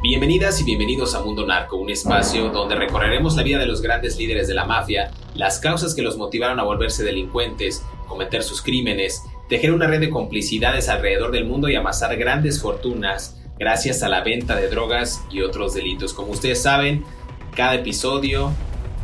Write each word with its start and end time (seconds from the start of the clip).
Bienvenidas 0.00 0.60
y 0.60 0.64
bienvenidos 0.64 1.16
a 1.16 1.24
Mundo 1.24 1.44
Narco, 1.44 1.76
un 1.76 1.90
espacio 1.90 2.50
donde 2.50 2.76
recorreremos 2.76 3.34
la 3.34 3.42
vida 3.42 3.58
de 3.58 3.66
los 3.66 3.82
grandes 3.82 4.16
líderes 4.16 4.46
de 4.46 4.54
la 4.54 4.64
mafia, 4.64 5.10
las 5.34 5.58
causas 5.58 5.92
que 5.92 6.02
los 6.02 6.16
motivaron 6.16 6.60
a 6.60 6.62
volverse 6.62 7.02
delincuentes, 7.02 7.82
cometer 8.06 8.44
sus 8.44 8.62
crímenes, 8.62 9.24
tejer 9.48 9.72
una 9.72 9.88
red 9.88 9.98
de 9.98 10.08
complicidades 10.08 10.88
alrededor 10.88 11.32
del 11.32 11.46
mundo 11.46 11.68
y 11.68 11.74
amasar 11.74 12.16
grandes 12.16 12.62
fortunas 12.62 13.42
gracias 13.58 14.04
a 14.04 14.08
la 14.08 14.22
venta 14.22 14.54
de 14.54 14.68
drogas 14.68 15.24
y 15.32 15.40
otros 15.40 15.74
delitos. 15.74 16.14
Como 16.14 16.30
ustedes 16.30 16.62
saben, 16.62 17.04
cada 17.56 17.74
episodio, 17.74 18.52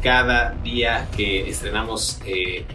cada 0.00 0.50
día 0.62 1.08
que 1.16 1.48
estrenamos 1.50 2.20
eh, 2.24 2.66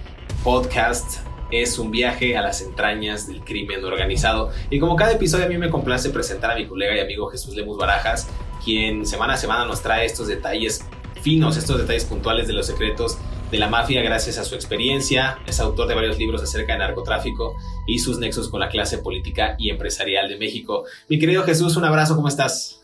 podcast, 0.44 1.20
es 1.52 1.80
un 1.80 1.92
viaje 1.92 2.38
a 2.38 2.42
las 2.42 2.62
entrañas 2.62 3.28
del 3.28 3.42
crimen 3.42 3.84
organizado. 3.84 4.52
Y 4.70 4.80
como 4.80 4.96
cada 4.96 5.14
episodio 5.14 5.46
a 5.46 5.50
mí 5.50 5.58
me 5.58 5.70
complace 5.70 6.10
presentar 6.10 6.52
a 6.52 6.56
mi 6.56 6.68
colega 6.68 6.96
y 6.96 7.00
amigo 7.00 7.28
Jesús 7.28 7.56
Lemus 7.56 7.78
Barajas, 7.78 8.28
quien 8.64 9.06
semana 9.06 9.34
a 9.34 9.38
semana 9.38 9.66
nos 9.66 9.82
trae 9.82 10.06
estos 10.06 10.28
detalles 10.28 10.86
finos, 11.22 11.58
estos 11.58 11.78
detalles 11.78 12.06
puntuales 12.06 12.48
de 12.48 12.54
los 12.54 12.68
secretos 12.68 13.18
de 13.52 13.58
la 13.58 13.68
mafia 13.68 14.02
gracias 14.02 14.38
a 14.38 14.44
su 14.44 14.56
experiencia. 14.56 15.40
Es 15.48 15.60
autor 15.60 15.88
de 15.88 15.96
varios 15.96 16.18
libros 16.18 16.42
acerca 16.42 16.74
de 16.74 16.80
narcotráfico 16.80 17.56
y 17.88 18.00
sus 18.00 18.20
nexos 18.20 18.50
con 18.50 18.60
la 18.60 18.70
clase 18.70 19.00
política 19.00 19.56
y 19.58 19.70
empresarial 19.70 20.30
de 20.30 20.38
México. 20.38 20.86
Mi 21.08 21.20
querido 21.20 21.44
Jesús, 21.44 21.76
un 21.76 21.86
abrazo, 21.86 22.16
¿cómo 22.16 22.28
estás? 22.28 22.82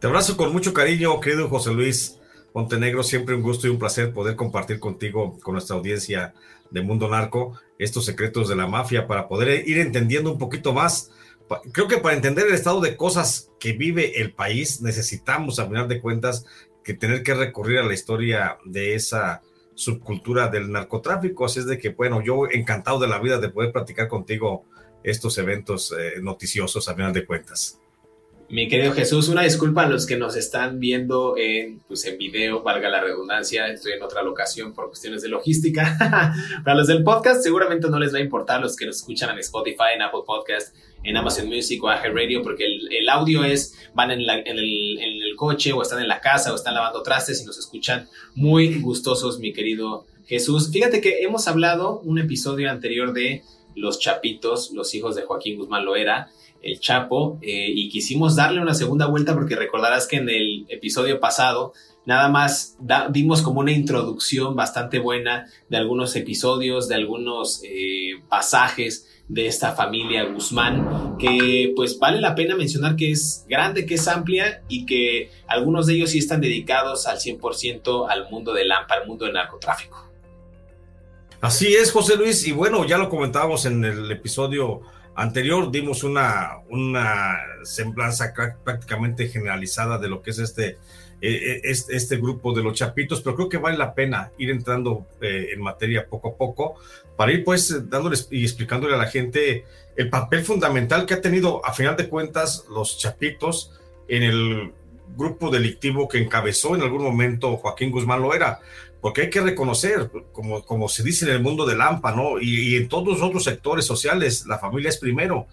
Te 0.00 0.06
abrazo 0.06 0.36
con 0.36 0.52
mucho 0.52 0.72
cariño, 0.72 1.20
querido 1.20 1.48
José 1.48 1.72
Luis 1.72 2.19
Montenegro. 2.54 3.02
Siempre 3.02 3.34
un 3.34 3.42
gusto 3.42 3.66
y 3.66 3.70
un 3.70 3.78
placer 3.78 4.12
poder 4.12 4.36
compartir 4.36 4.80
contigo, 4.80 5.38
con 5.42 5.54
nuestra 5.54 5.76
audiencia 5.76 6.34
de 6.70 6.82
Mundo 6.82 7.08
Narco, 7.08 7.58
estos 7.78 8.04
secretos 8.04 8.48
de 8.48 8.56
la 8.56 8.66
mafia 8.66 9.06
para 9.06 9.28
poder 9.28 9.68
ir 9.68 9.78
entendiendo 9.78 10.32
un 10.32 10.38
poquito 10.38 10.72
más. 10.72 11.10
Creo 11.72 11.88
que 11.88 11.98
para 11.98 12.14
entender 12.14 12.46
el 12.46 12.54
estado 12.54 12.80
de 12.80 12.96
cosas 12.96 13.50
que 13.58 13.72
vive 13.72 14.20
el 14.20 14.32
país 14.32 14.80
necesitamos, 14.80 15.58
a 15.58 15.66
final 15.66 15.88
de 15.88 16.00
cuentas, 16.00 16.46
que 16.84 16.94
tener 16.94 17.22
que 17.22 17.34
recurrir 17.34 17.78
a 17.78 17.84
la 17.84 17.94
historia 17.94 18.58
de 18.64 18.94
esa 18.94 19.42
subcultura 19.74 20.48
del 20.48 20.70
narcotráfico. 20.70 21.44
Así 21.44 21.60
es 21.60 21.66
de 21.66 21.78
que, 21.78 21.90
bueno, 21.90 22.22
yo 22.22 22.48
encantado 22.50 22.98
de 23.00 23.08
la 23.08 23.18
vida 23.18 23.38
de 23.38 23.48
poder 23.48 23.72
platicar 23.72 24.08
contigo 24.08 24.64
estos 25.02 25.38
eventos 25.38 25.94
eh, 25.98 26.20
noticiosos, 26.20 26.88
a 26.88 26.94
final 26.94 27.12
de 27.12 27.26
cuentas. 27.26 27.80
Mi 28.50 28.66
querido 28.66 28.92
Jesús, 28.92 29.28
una 29.28 29.42
disculpa 29.42 29.84
a 29.84 29.88
los 29.88 30.06
que 30.06 30.16
nos 30.16 30.34
están 30.34 30.80
viendo 30.80 31.36
en, 31.38 31.78
pues 31.86 32.04
en 32.06 32.18
video, 32.18 32.64
valga 32.64 32.88
la 32.88 33.00
redundancia, 33.00 33.68
estoy 33.68 33.92
en 33.92 34.02
otra 34.02 34.24
locación 34.24 34.74
por 34.74 34.88
cuestiones 34.88 35.22
de 35.22 35.28
logística. 35.28 35.96
Para 36.64 36.76
los 36.76 36.88
del 36.88 37.04
podcast 37.04 37.44
seguramente 37.44 37.88
no 37.88 38.00
les 38.00 38.12
va 38.12 38.18
a 38.18 38.22
importar 38.22 38.60
los 38.60 38.74
que 38.74 38.86
nos 38.86 38.96
escuchan 38.96 39.30
en 39.30 39.38
Spotify, 39.38 39.94
en 39.94 40.02
Apple 40.02 40.22
Podcast, 40.26 40.74
en 41.04 41.16
Amazon 41.16 41.46
Music 41.46 41.80
o 41.84 41.88
Aje 41.90 42.08
Radio, 42.08 42.42
porque 42.42 42.64
el, 42.64 43.08
audio 43.08 43.44
es, 43.44 43.78
van 43.94 44.10
en, 44.10 44.22
en, 44.28 44.58
el, 44.58 44.98
en 44.98 45.22
el 45.22 45.36
coche 45.36 45.72
o 45.72 45.80
están 45.80 46.02
en 46.02 46.08
la 46.08 46.20
casa 46.20 46.52
o 46.52 46.56
están 46.56 46.74
lavando 46.74 47.04
trastes 47.04 47.40
y 47.42 47.46
nos 47.46 47.56
escuchan 47.56 48.08
muy 48.34 48.80
gustosos, 48.80 49.38
mi 49.38 49.52
querido 49.52 50.06
Jesús. 50.26 50.72
Fíjate 50.72 51.00
que 51.00 51.22
hemos 51.22 51.46
hablado 51.46 52.00
un 52.00 52.18
episodio 52.18 52.68
anterior 52.68 53.12
de 53.12 53.44
Los 53.76 54.00
Chapitos, 54.00 54.72
los 54.72 54.92
hijos 54.96 55.14
de 55.14 55.22
Joaquín 55.22 55.56
Guzmán 55.56 55.84
Loera 55.84 56.32
el 56.62 56.80
Chapo, 56.80 57.38
eh, 57.42 57.70
y 57.74 57.88
quisimos 57.88 58.36
darle 58.36 58.60
una 58.60 58.74
segunda 58.74 59.06
vuelta 59.06 59.34
porque 59.34 59.56
recordarás 59.56 60.06
que 60.06 60.16
en 60.16 60.28
el 60.28 60.66
episodio 60.68 61.20
pasado 61.20 61.72
nada 62.06 62.28
más 62.28 62.76
dimos 63.10 63.42
como 63.42 63.60
una 63.60 63.72
introducción 63.72 64.56
bastante 64.56 64.98
buena 64.98 65.46
de 65.68 65.76
algunos 65.76 66.16
episodios, 66.16 66.88
de 66.88 66.94
algunos 66.96 67.62
eh, 67.64 68.22
pasajes 68.28 69.06
de 69.28 69.46
esta 69.46 69.74
familia 69.74 70.24
Guzmán, 70.24 71.16
que 71.18 71.72
pues 71.76 71.98
vale 72.00 72.20
la 72.20 72.34
pena 72.34 72.56
mencionar 72.56 72.96
que 72.96 73.12
es 73.12 73.44
grande, 73.48 73.86
que 73.86 73.94
es 73.94 74.08
amplia 74.08 74.62
y 74.68 74.86
que 74.86 75.30
algunos 75.46 75.86
de 75.86 75.94
ellos 75.94 76.10
sí 76.10 76.18
están 76.18 76.40
dedicados 76.40 77.06
al 77.06 77.18
100% 77.18 78.08
al 78.10 78.28
mundo 78.28 78.52
del 78.52 78.72
AMPA, 78.72 78.94
al 78.94 79.06
mundo 79.06 79.26
del 79.26 79.34
narcotráfico. 79.34 80.10
Así 81.40 81.74
es, 81.74 81.92
José 81.92 82.16
Luis, 82.16 82.46
y 82.46 82.52
bueno, 82.52 82.84
ya 82.84 82.98
lo 82.98 83.08
comentábamos 83.08 83.64
en 83.66 83.84
el 83.84 84.10
episodio 84.10 84.82
anterior 85.14 85.70
dimos 85.70 86.04
una, 86.04 86.58
una 86.68 87.36
semblanza 87.62 88.32
prácticamente 88.64 89.28
generalizada 89.28 89.98
de 89.98 90.08
lo 90.08 90.22
que 90.22 90.30
es 90.30 90.38
este, 90.38 90.78
eh, 91.22 91.60
este, 91.64 92.16
grupo 92.16 92.54
de 92.54 92.62
los 92.62 92.74
chapitos, 92.74 93.20
pero 93.20 93.36
creo 93.36 93.48
que 93.48 93.58
vale 93.58 93.76
la 93.76 93.94
pena 93.94 94.32
ir 94.38 94.50
entrando 94.50 95.06
eh, 95.20 95.48
en 95.52 95.60
materia 95.60 96.06
poco 96.08 96.28
a 96.28 96.34
poco 96.36 96.76
para 97.16 97.32
ir 97.32 97.44
pues 97.44 97.90
dándoles 97.90 98.28
y 98.30 98.42
explicándole 98.42 98.94
a 98.94 98.98
la 98.98 99.06
gente 99.06 99.66
el 99.96 100.08
papel 100.08 100.42
fundamental 100.42 101.04
que 101.04 101.14
ha 101.14 101.20
tenido 101.20 101.64
a 101.66 101.74
final 101.74 101.96
de 101.96 102.08
cuentas 102.08 102.64
los 102.70 102.96
chapitos 102.98 103.78
en 104.08 104.22
el 104.22 104.72
grupo 105.14 105.50
delictivo 105.50 106.08
que 106.08 106.18
encabezó 106.18 106.74
en 106.74 106.82
algún 106.82 107.02
momento 107.02 107.56
Joaquín 107.58 107.90
Guzmán 107.90 108.22
Loera 108.22 108.60
porque 109.00 109.22
hay 109.22 109.30
que 109.30 109.40
reconocer, 109.40 110.10
como, 110.32 110.64
como 110.64 110.88
se 110.88 111.02
dice 111.02 111.24
en 111.24 111.32
el 111.32 111.42
mundo 111.42 111.64
del 111.66 111.80
AMPA, 111.80 112.12
¿no? 112.12 112.40
Y, 112.40 112.76
en 112.76 112.88
todos 112.88 113.08
los 113.08 113.22
otros 113.22 113.44
sectores 113.44 113.84
sociales, 113.84 114.44
la 114.46 114.58
familia 114.58 114.90
es 114.90 114.98
primero. 114.98 115.46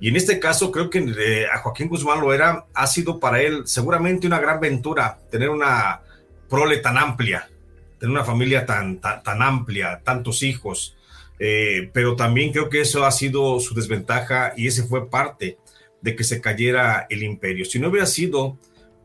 Y 0.00 0.08
en 0.08 0.16
este 0.16 0.38
caso 0.38 0.70
creo 0.70 0.88
que 0.88 0.98
eh, 0.98 1.46
a 1.52 1.58
Joaquín 1.58 1.88
Guzmán 1.88 2.20
Loera 2.20 2.66
ha 2.72 2.86
sido 2.86 3.18
para 3.18 3.42
él 3.42 3.62
seguramente 3.66 4.26
una 4.26 4.38
gran 4.38 4.60
ventura 4.60 5.18
tener 5.30 5.50
una 5.50 6.00
prole 6.48 6.78
tan 6.78 6.96
amplia, 6.96 7.50
tener 7.98 8.12
una 8.12 8.24
familia 8.24 8.64
tan, 8.64 9.00
tan, 9.00 9.42
amplia, 9.42 10.00
tantos 10.04 10.42
hijos. 10.42 10.96
Eh, 11.40 11.90
pero 11.92 12.16
también 12.16 12.52
creo 12.52 12.68
que 12.68 12.80
eso 12.80 13.04
ha 13.04 13.10
sido 13.10 13.60
su 13.60 13.74
desventaja 13.74 14.54
y 14.56 14.66
ese 14.66 14.84
fue 14.84 15.08
parte 15.10 15.58
de 16.00 16.16
que 16.16 16.24
se 16.24 16.40
cayera 16.40 17.06
el 17.10 17.22
imperio. 17.22 17.64
Si 17.64 17.78
no 17.78 17.88
hubiera 17.88 18.06
sido 18.06 18.56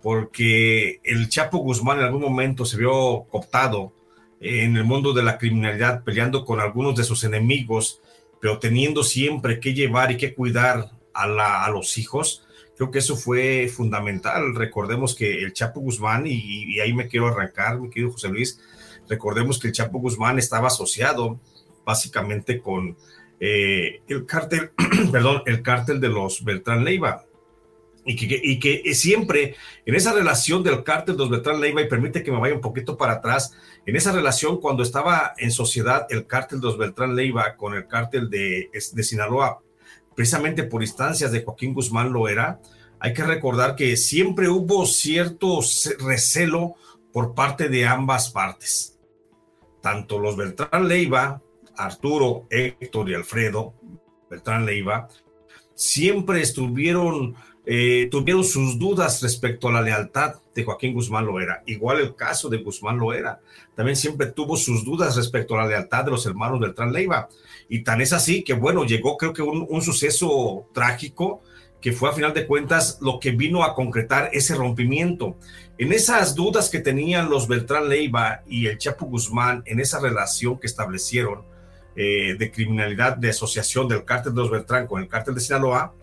porque 0.03 0.99
el 1.05 1.29
Chapo 1.29 1.59
Guzmán 1.59 1.99
en 1.99 2.03
algún 2.03 2.21
momento 2.21 2.65
se 2.65 2.75
vio 2.75 3.25
cooptado 3.31 3.93
en 4.41 4.75
el 4.75 4.83
mundo 4.83 5.13
de 5.13 5.23
la 5.23 5.37
criminalidad, 5.37 6.03
peleando 6.03 6.43
con 6.43 6.59
algunos 6.59 6.97
de 6.97 7.05
sus 7.05 7.23
enemigos, 7.23 8.01
pero 8.41 8.59
teniendo 8.59 9.05
siempre 9.05 9.61
que 9.61 9.73
llevar 9.73 10.11
y 10.11 10.17
que 10.17 10.33
cuidar 10.33 10.91
a, 11.13 11.69
los 11.71 11.97
hijos. 11.97 12.45
Creo 12.75 12.91
que 12.91 12.99
eso 12.99 13.15
fue 13.15 13.71
fundamental. 13.73 14.53
Recordemos 14.53 15.15
que 15.15 15.41
el 15.41 15.53
Chapo 15.53 15.79
Guzmán, 15.79 16.25
y, 16.27 16.77
ahí 16.81 16.91
me 16.93 17.07
quiero 17.07 17.27
arrancar, 17.27 17.79
mi 17.79 17.89
querido 17.89 18.11
José 18.11 18.27
Luis, 18.27 18.59
recordemos 19.07 19.57
que 19.57 19.69
el 19.69 19.73
Chapo 19.73 19.99
Guzmán 19.99 20.37
estaba 20.37 20.67
asociado 20.67 21.39
básicamente 21.85 22.59
con 22.59 22.97
eh, 23.39 24.01
el 24.09 24.25
cártel, 24.25 24.71
perdón, 25.13 25.43
el 25.45 25.61
cártel 25.61 26.01
de 26.01 26.09
los 26.09 26.43
Beltrán 26.43 26.83
Leiva 26.83 27.23
y 28.05 28.15
que, 28.15 28.39
y 28.43 28.59
que 28.59 28.93
siempre 28.95 29.55
en 29.85 29.95
esa 29.95 30.13
relación 30.13 30.63
del 30.63 30.83
cártel 30.83 31.15
de 31.15 31.19
los 31.19 31.29
Beltrán 31.29 31.61
Leiva, 31.61 31.81
y 31.81 31.87
permite 31.87 32.23
que 32.23 32.31
me 32.31 32.39
vaya 32.39 32.55
un 32.55 32.61
poquito 32.61 32.97
para 32.97 33.13
atrás, 33.13 33.53
en 33.85 33.95
esa 33.95 34.11
relación 34.11 34.59
cuando 34.59 34.83
estaba 34.83 35.33
en 35.37 35.51
sociedad 35.51 36.07
el 36.09 36.27
cártel 36.27 36.59
de 36.59 36.67
los 36.67 36.77
Beltrán 36.77 37.15
Leiva 37.15 37.55
con 37.55 37.73
el 37.73 37.87
cártel 37.87 38.29
de, 38.29 38.69
de 38.71 39.03
Sinaloa, 39.03 39.59
precisamente 40.15 40.63
por 40.63 40.81
instancias 40.81 41.31
de 41.31 41.43
Joaquín 41.43 41.73
Guzmán 41.73 42.11
Loera, 42.11 42.59
hay 42.99 43.13
que 43.13 43.23
recordar 43.23 43.75
que 43.75 43.97
siempre 43.97 44.47
hubo 44.47 44.85
cierto 44.85 45.59
recelo 45.99 46.75
por 47.11 47.35
parte 47.35 47.67
de 47.67 47.85
ambas 47.85 48.29
partes. 48.29 48.99
Tanto 49.81 50.19
los 50.19 50.37
Beltrán 50.37 50.87
Leiva, 50.87 51.41
Arturo, 51.75 52.47
Héctor 52.49 53.09
y 53.09 53.13
Alfredo 53.13 53.73
Beltrán 54.29 54.65
Leiva, 54.65 55.09
siempre 55.75 56.41
estuvieron 56.41 57.35
eh, 57.65 58.09
tuvieron 58.11 58.43
sus 58.43 58.77
dudas 58.77 59.21
respecto 59.21 59.69
a 59.69 59.71
la 59.71 59.81
lealtad 59.81 60.35
de 60.53 60.63
Joaquín 60.63 60.93
Guzmán 60.93 61.25
Loera. 61.25 61.63
Igual 61.65 62.01
el 62.01 62.15
caso 62.15 62.49
de 62.49 62.57
Guzmán 62.57 62.97
Loera. 62.97 63.39
También 63.75 63.95
siempre 63.95 64.27
tuvo 64.27 64.57
sus 64.57 64.83
dudas 64.83 65.15
respecto 65.15 65.55
a 65.55 65.61
la 65.61 65.67
lealtad 65.67 66.05
de 66.05 66.11
los 66.11 66.25
hermanos 66.25 66.59
Beltrán 66.59 66.91
Leiva. 66.91 67.29
Y 67.69 67.83
tan 67.83 68.01
es 68.01 68.11
así 68.11 68.43
que, 68.43 68.53
bueno, 68.53 68.83
llegó 68.83 69.17
creo 69.17 69.33
que 69.33 69.41
un, 69.41 69.81
suceso 69.81 70.67
trágico 70.73 71.41
que 71.79 71.93
fue 71.93 72.09
a 72.09 72.13
final 72.13 72.33
de 72.33 72.47
cuentas 72.47 72.97
lo 73.01 73.19
que 73.19 73.31
vino 73.31 73.63
a 73.63 73.75
concretar 73.75 74.29
ese 74.33 74.55
rompimiento. 74.55 75.37
En 75.77 75.91
esas 75.91 76.35
dudas 76.35 76.69
que 76.69 76.79
tenían 76.79 77.29
los 77.29 77.47
Beltrán 77.47 77.89
Leiva 77.89 78.43
y 78.47 78.67
el 78.67 78.77
Chapo 78.77 79.05
Guzmán 79.05 79.63
en 79.65 79.79
esa 79.79 79.99
relación 79.99 80.59
que 80.59 80.67
establecieron 80.67 81.43
eh, 81.95 82.35
de 82.37 82.51
criminalidad 82.51 83.17
de 83.17 83.29
asociación 83.29 83.87
del 83.87 84.05
cártel 84.05 84.33
de 84.33 84.41
los 84.41 84.51
Beltrán 84.51 84.87
con 84.87 85.01
el 85.01 85.07
cártel 85.07 85.35
de 85.35 85.41
Sinaloa, 85.41 85.93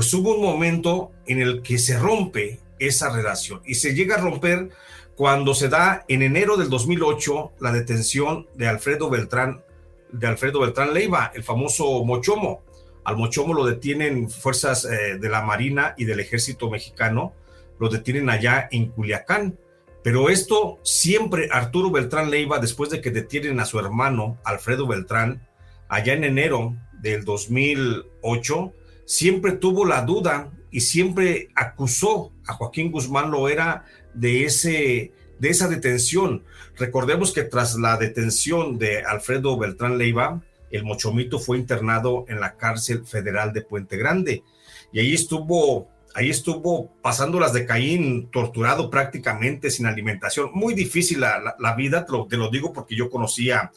pues 0.00 0.14
hubo 0.14 0.34
un 0.34 0.40
momento 0.40 1.12
en 1.26 1.42
el 1.42 1.60
que 1.60 1.76
se 1.76 1.98
rompe 1.98 2.58
esa 2.78 3.14
relación 3.14 3.60
y 3.66 3.74
se 3.74 3.92
llega 3.94 4.14
a 4.14 4.18
romper 4.18 4.70
cuando 5.14 5.52
se 5.52 5.68
da 5.68 6.06
en 6.08 6.22
enero 6.22 6.56
del 6.56 6.70
2008 6.70 7.52
la 7.60 7.70
detención 7.70 8.46
de 8.54 8.66
Alfredo 8.66 9.10
Beltrán, 9.10 9.62
de 10.10 10.26
Alfredo 10.26 10.60
Beltrán 10.60 10.94
Leiva, 10.94 11.32
el 11.34 11.44
famoso 11.44 12.02
Mochomo. 12.02 12.62
Al 13.04 13.18
Mochomo 13.18 13.52
lo 13.52 13.66
detienen 13.66 14.30
fuerzas 14.30 14.86
eh, 14.86 15.18
de 15.18 15.28
la 15.28 15.42
Marina 15.42 15.94
y 15.98 16.06
del 16.06 16.20
Ejército 16.20 16.70
Mexicano, 16.70 17.34
lo 17.78 17.90
detienen 17.90 18.30
allá 18.30 18.70
en 18.72 18.86
Culiacán. 18.86 19.58
Pero 20.02 20.30
esto 20.30 20.78
siempre 20.82 21.50
Arturo 21.52 21.90
Beltrán 21.90 22.30
Leiva, 22.30 22.58
después 22.58 22.88
de 22.88 23.02
que 23.02 23.10
detienen 23.10 23.60
a 23.60 23.66
su 23.66 23.78
hermano 23.78 24.38
Alfredo 24.44 24.86
Beltrán, 24.86 25.46
allá 25.90 26.14
en 26.14 26.24
enero 26.24 26.74
del 27.02 27.26
2008, 27.26 28.72
siempre 29.10 29.50
tuvo 29.50 29.84
la 29.84 30.02
duda 30.02 30.52
y 30.70 30.82
siempre 30.82 31.48
acusó 31.56 32.30
a 32.46 32.52
Joaquín 32.52 32.92
Guzmán 32.92 33.32
Loera 33.32 33.84
de, 34.14 34.44
ese, 34.44 35.12
de 35.40 35.48
esa 35.48 35.66
detención. 35.66 36.44
Recordemos 36.76 37.32
que 37.32 37.42
tras 37.42 37.74
la 37.74 37.96
detención 37.96 38.78
de 38.78 39.02
Alfredo 39.02 39.58
Beltrán 39.58 39.98
Leiva, 39.98 40.40
el 40.70 40.84
Mochomito 40.84 41.40
fue 41.40 41.58
internado 41.58 42.24
en 42.28 42.38
la 42.38 42.56
cárcel 42.56 43.04
federal 43.04 43.52
de 43.52 43.62
Puente 43.62 43.96
Grande 43.96 44.44
y 44.92 45.00
ahí 45.00 45.12
estuvo 45.12 45.88
ahí 46.14 46.30
estuvo 46.30 46.92
pasando 47.02 47.40
las 47.40 47.52
de 47.52 47.66
Caín, 47.66 48.30
torturado 48.30 48.90
prácticamente, 48.90 49.70
sin 49.70 49.86
alimentación. 49.86 50.50
Muy 50.54 50.74
difícil 50.74 51.20
la, 51.20 51.74
vida, 51.76 52.06
lo, 52.08 52.26
te 52.26 52.36
lo, 52.36 52.48
digo 52.48 52.72
porque 52.72 52.94
yo 52.94 53.10
conocía 53.10 53.72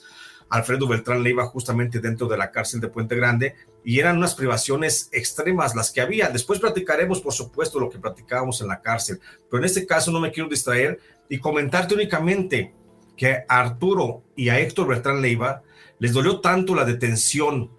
Alfredo 0.54 0.88
Beltrán 0.88 1.24
Leiva 1.24 1.48
justamente 1.48 2.00
dentro 2.00 2.28
de 2.28 2.38
la 2.38 2.52
cárcel 2.52 2.80
de 2.80 2.88
Puente 2.88 3.16
Grande 3.16 3.56
y 3.84 4.00
eran 4.00 4.18
unas 4.18 4.36
privaciones 4.36 5.10
extremas 5.12 5.74
las 5.74 5.90
que 5.90 6.00
había. 6.00 6.30
Después 6.30 6.60
platicaremos, 6.60 7.22
por 7.22 7.34
supuesto, 7.34 7.80
lo 7.80 7.90
que 7.90 7.98
platicábamos 7.98 8.62
en 8.62 8.68
la 8.68 8.80
cárcel, 8.80 9.20
pero 9.50 9.64
en 9.64 9.66
este 9.66 9.88
caso 9.88 10.12
no 10.12 10.20
me 10.20 10.32
quiero 10.32 10.48
distraer 10.48 11.00
y 11.28 11.40
comentarte 11.40 11.96
únicamente 11.96 12.72
que 13.18 13.32
a 13.34 13.60
Arturo 13.62 14.22
y 14.36 14.50
a 14.50 14.60
Héctor 14.60 14.90
Beltrán 14.90 15.24
Leiva 15.24 15.64
les 15.98 16.14
dolió 16.14 16.40
tanto 16.40 16.76
la 16.76 16.86
detención 16.86 17.72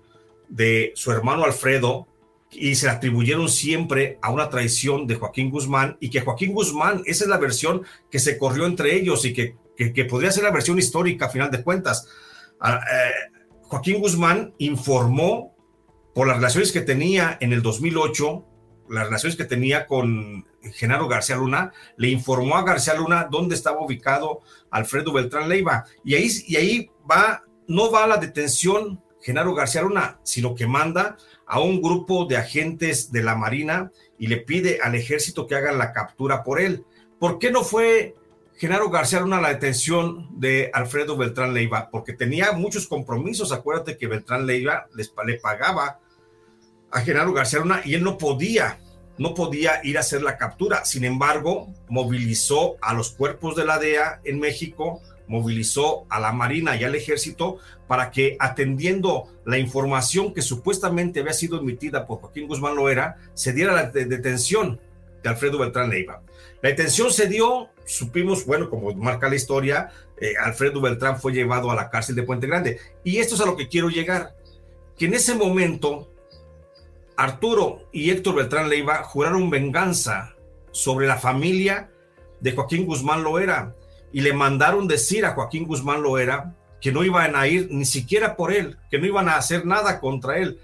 de 0.49 0.93
su 0.97 1.13
hermano 1.13 1.45
Alfredo 1.45 2.09
y 2.51 2.75
se 2.75 2.89
atribuyeron 2.89 3.49
siempre 3.49 4.19
a 4.21 4.33
una 4.33 4.51
traición 4.51 5.07
de 5.07 5.15
Joaquín 5.15 5.49
Guzmán 5.49 5.97
y 6.01 6.11
que 6.11 6.23
Joaquín 6.23 6.53
Guzmán, 6.53 7.03
esa 7.07 7.23
es 7.23 7.31
la 7.31 7.39
versión 7.39 7.83
que 8.11 8.19
se 8.19 8.37
corrió 8.37 8.67
entre 8.67 8.97
ellos 8.97 9.25
y 9.25 9.33
que, 9.33 9.55
que, 9.77 9.93
que 9.93 10.05
podría 10.07 10.33
ser 10.33 10.43
la 10.43 10.51
versión 10.51 10.77
histórica 10.77 11.27
a 11.27 11.31
final 11.31 11.53
de 11.53 11.63
cuentas 11.63 12.09
Joaquín 13.63 14.01
Guzmán 14.01 14.55
informó 14.59 15.55
por 16.15 16.29
las 16.29 16.37
relaciones 16.37 16.73
que 16.73 16.81
tenía 16.81 17.37
en 17.41 17.53
el 17.53 17.63
2008, 17.63 18.45
las 18.89 19.07
relaciones 19.07 19.37
que 19.37 19.45
tenía 19.45 19.87
con 19.87 20.47
Genaro 20.73 21.09
García 21.09 21.37
Luna, 21.37 21.73
le 21.97 22.09
informó 22.09 22.57
a 22.57 22.65
García 22.65 22.95
Luna 22.95 23.29
dónde 23.31 23.55
estaba 23.55 23.85
ubicado 23.85 24.41
Alfredo 24.71 25.13
Beltrán 25.13 25.49
Leiva. 25.49 25.85
Y 26.05 26.15
ahí, 26.15 26.29
y 26.47 26.57
ahí 26.57 26.91
va, 27.11 27.45
no 27.67 27.91
va 27.91 28.05
a 28.05 28.07
la 28.07 28.17
detención 28.17 29.03
Genaro 29.21 29.55
García 29.55 29.83
Luna, 29.83 30.21
sino 30.23 30.55
que 30.55 30.67
manda 30.67 31.17
a 31.47 31.61
un 31.61 31.81
grupo 31.81 32.27
de 32.27 32.37
agentes 32.37 33.11
de 33.11 33.23
la 33.23 33.35
Marina 33.35 33.91
y 34.19 34.29
le 34.29 34.39
pide 34.39 34.81
al 34.83 34.95
ejército 34.95 35.47
que 35.47 35.57
hagan 35.57 35.79
la 35.79 35.93
captura 35.93 36.45
por 36.45 36.61
él. 36.61 36.85
¿Por 37.19 37.39
qué 37.39 37.51
no 37.51 37.65
fue 37.65 38.15
Genaro 38.57 38.89
García 38.89 39.21
Luna 39.21 39.41
la 39.41 39.49
detención 39.49 40.29
de 40.39 40.71
Alfredo 40.73 41.17
Beltrán 41.17 41.55
Leiva, 41.55 41.91
porque 41.91 42.13
tenía 42.13 42.53
muchos 42.53 42.87
compromisos. 42.87 43.53
Acuérdate 43.53 43.97
que 43.97 44.07
Beltrán 44.07 44.47
Leiva 44.47 44.87
les, 44.95 45.13
le 45.27 45.35
pagaba 45.39 45.99
a 46.91 47.01
Genaro 47.01 47.33
García 47.33 47.59
Luna 47.59 47.83
y 47.85 47.95
él 47.95 48.05
no 48.05 48.17
podía, 48.17 48.79
no 49.19 49.35
podía 49.35 49.81
ir 49.83 49.97
a 49.97 50.01
hacer 50.01 50.23
la 50.23 50.39
captura. 50.39 50.85
Sin 50.85 51.05
embargo, 51.05 51.75
movilizó 51.89 52.77
a 52.81 52.95
los 52.95 53.11
cuerpos 53.11 53.57
de 53.57 53.65
la 53.65 53.81
DEA 53.81 54.21
en 54.23 54.39
México, 54.39 55.03
movilizó 55.27 56.07
a 56.09 56.21
la 56.21 56.33
Marina 56.33 56.77
y 56.77 56.85
al 56.85 56.95
Ejército 56.95 57.59
para 57.89 58.13
que, 58.13 58.37
atendiendo 58.39 59.25
la 59.45 59.59
información 59.59 60.33
que 60.33 60.43
supuestamente 60.43 61.21
había 61.21 61.33
sido 61.33 61.59
emitida 61.59 62.07
por 62.07 62.21
Joaquín 62.21 62.47
Guzmán 62.47 62.77
Loera, 62.77 63.17
se 63.35 63.53
diera 63.53 63.73
la 63.73 63.91
detención 63.91 64.81
de 65.25 65.29
Alfredo 65.29 65.59
Beltrán 65.59 65.91
Leiva. 65.91 66.23
La 66.65 66.71
detención 66.71 67.11
se 67.11 67.27
dio, 67.27 67.69
supimos, 67.85 68.47
bueno, 68.47 68.71
como 68.71 68.91
marca 68.95 69.29
la 69.29 69.35
historia, 69.35 69.91
eh, 70.17 70.33
Alfredo 70.43 70.81
Beltrán 70.81 71.21
fue 71.21 71.35
llevado 71.35 71.71
a 71.71 71.75
la 71.75 71.91
cárcel 71.91 72.17
de 72.17 72.23
Puente 72.23 72.47
Grande. 72.47 72.81
Y 73.05 73.19
esto 73.19 73.35
es 73.35 73.43
a 73.43 73.45
lo 73.45 73.55
que 73.55 73.69
quiero 73.69 73.91
llegar, 73.91 74.35
que 74.97 75.05
en 75.05 75.13
ese 75.13 75.35
momento 75.35 76.11
Arturo 77.19 77.83
y 77.93 78.09
Héctor 78.09 78.37
Beltrán 78.37 78.71
Leiva 78.71 79.03
juraron 79.03 79.51
venganza 79.51 80.37
sobre 80.71 81.07
la 81.07 81.19
familia 81.19 81.91
de 82.41 82.53
Joaquín 82.53 82.87
Guzmán 82.87 83.23
Loera 83.23 83.75
y 84.11 84.23
le 84.23 84.33
mandaron 84.33 84.89
decir 84.89 85.27
a 85.27 85.35
Joaquín 85.35 85.67
Guzmán 85.67 86.03
Loera 86.03 86.55
que 86.81 86.93
no 86.93 87.05
iban 87.05 87.37
a 87.37 87.47
ir 87.47 87.69
ni 87.71 87.85
siquiera 87.85 88.37
por 88.37 88.55
él, 88.55 88.79
que 88.91 88.99
no 88.99 89.05
iban 89.05 89.29
a 89.29 89.37
hacer 89.37 89.67
nada 89.67 90.01
contra 90.01 90.39
él, 90.39 90.59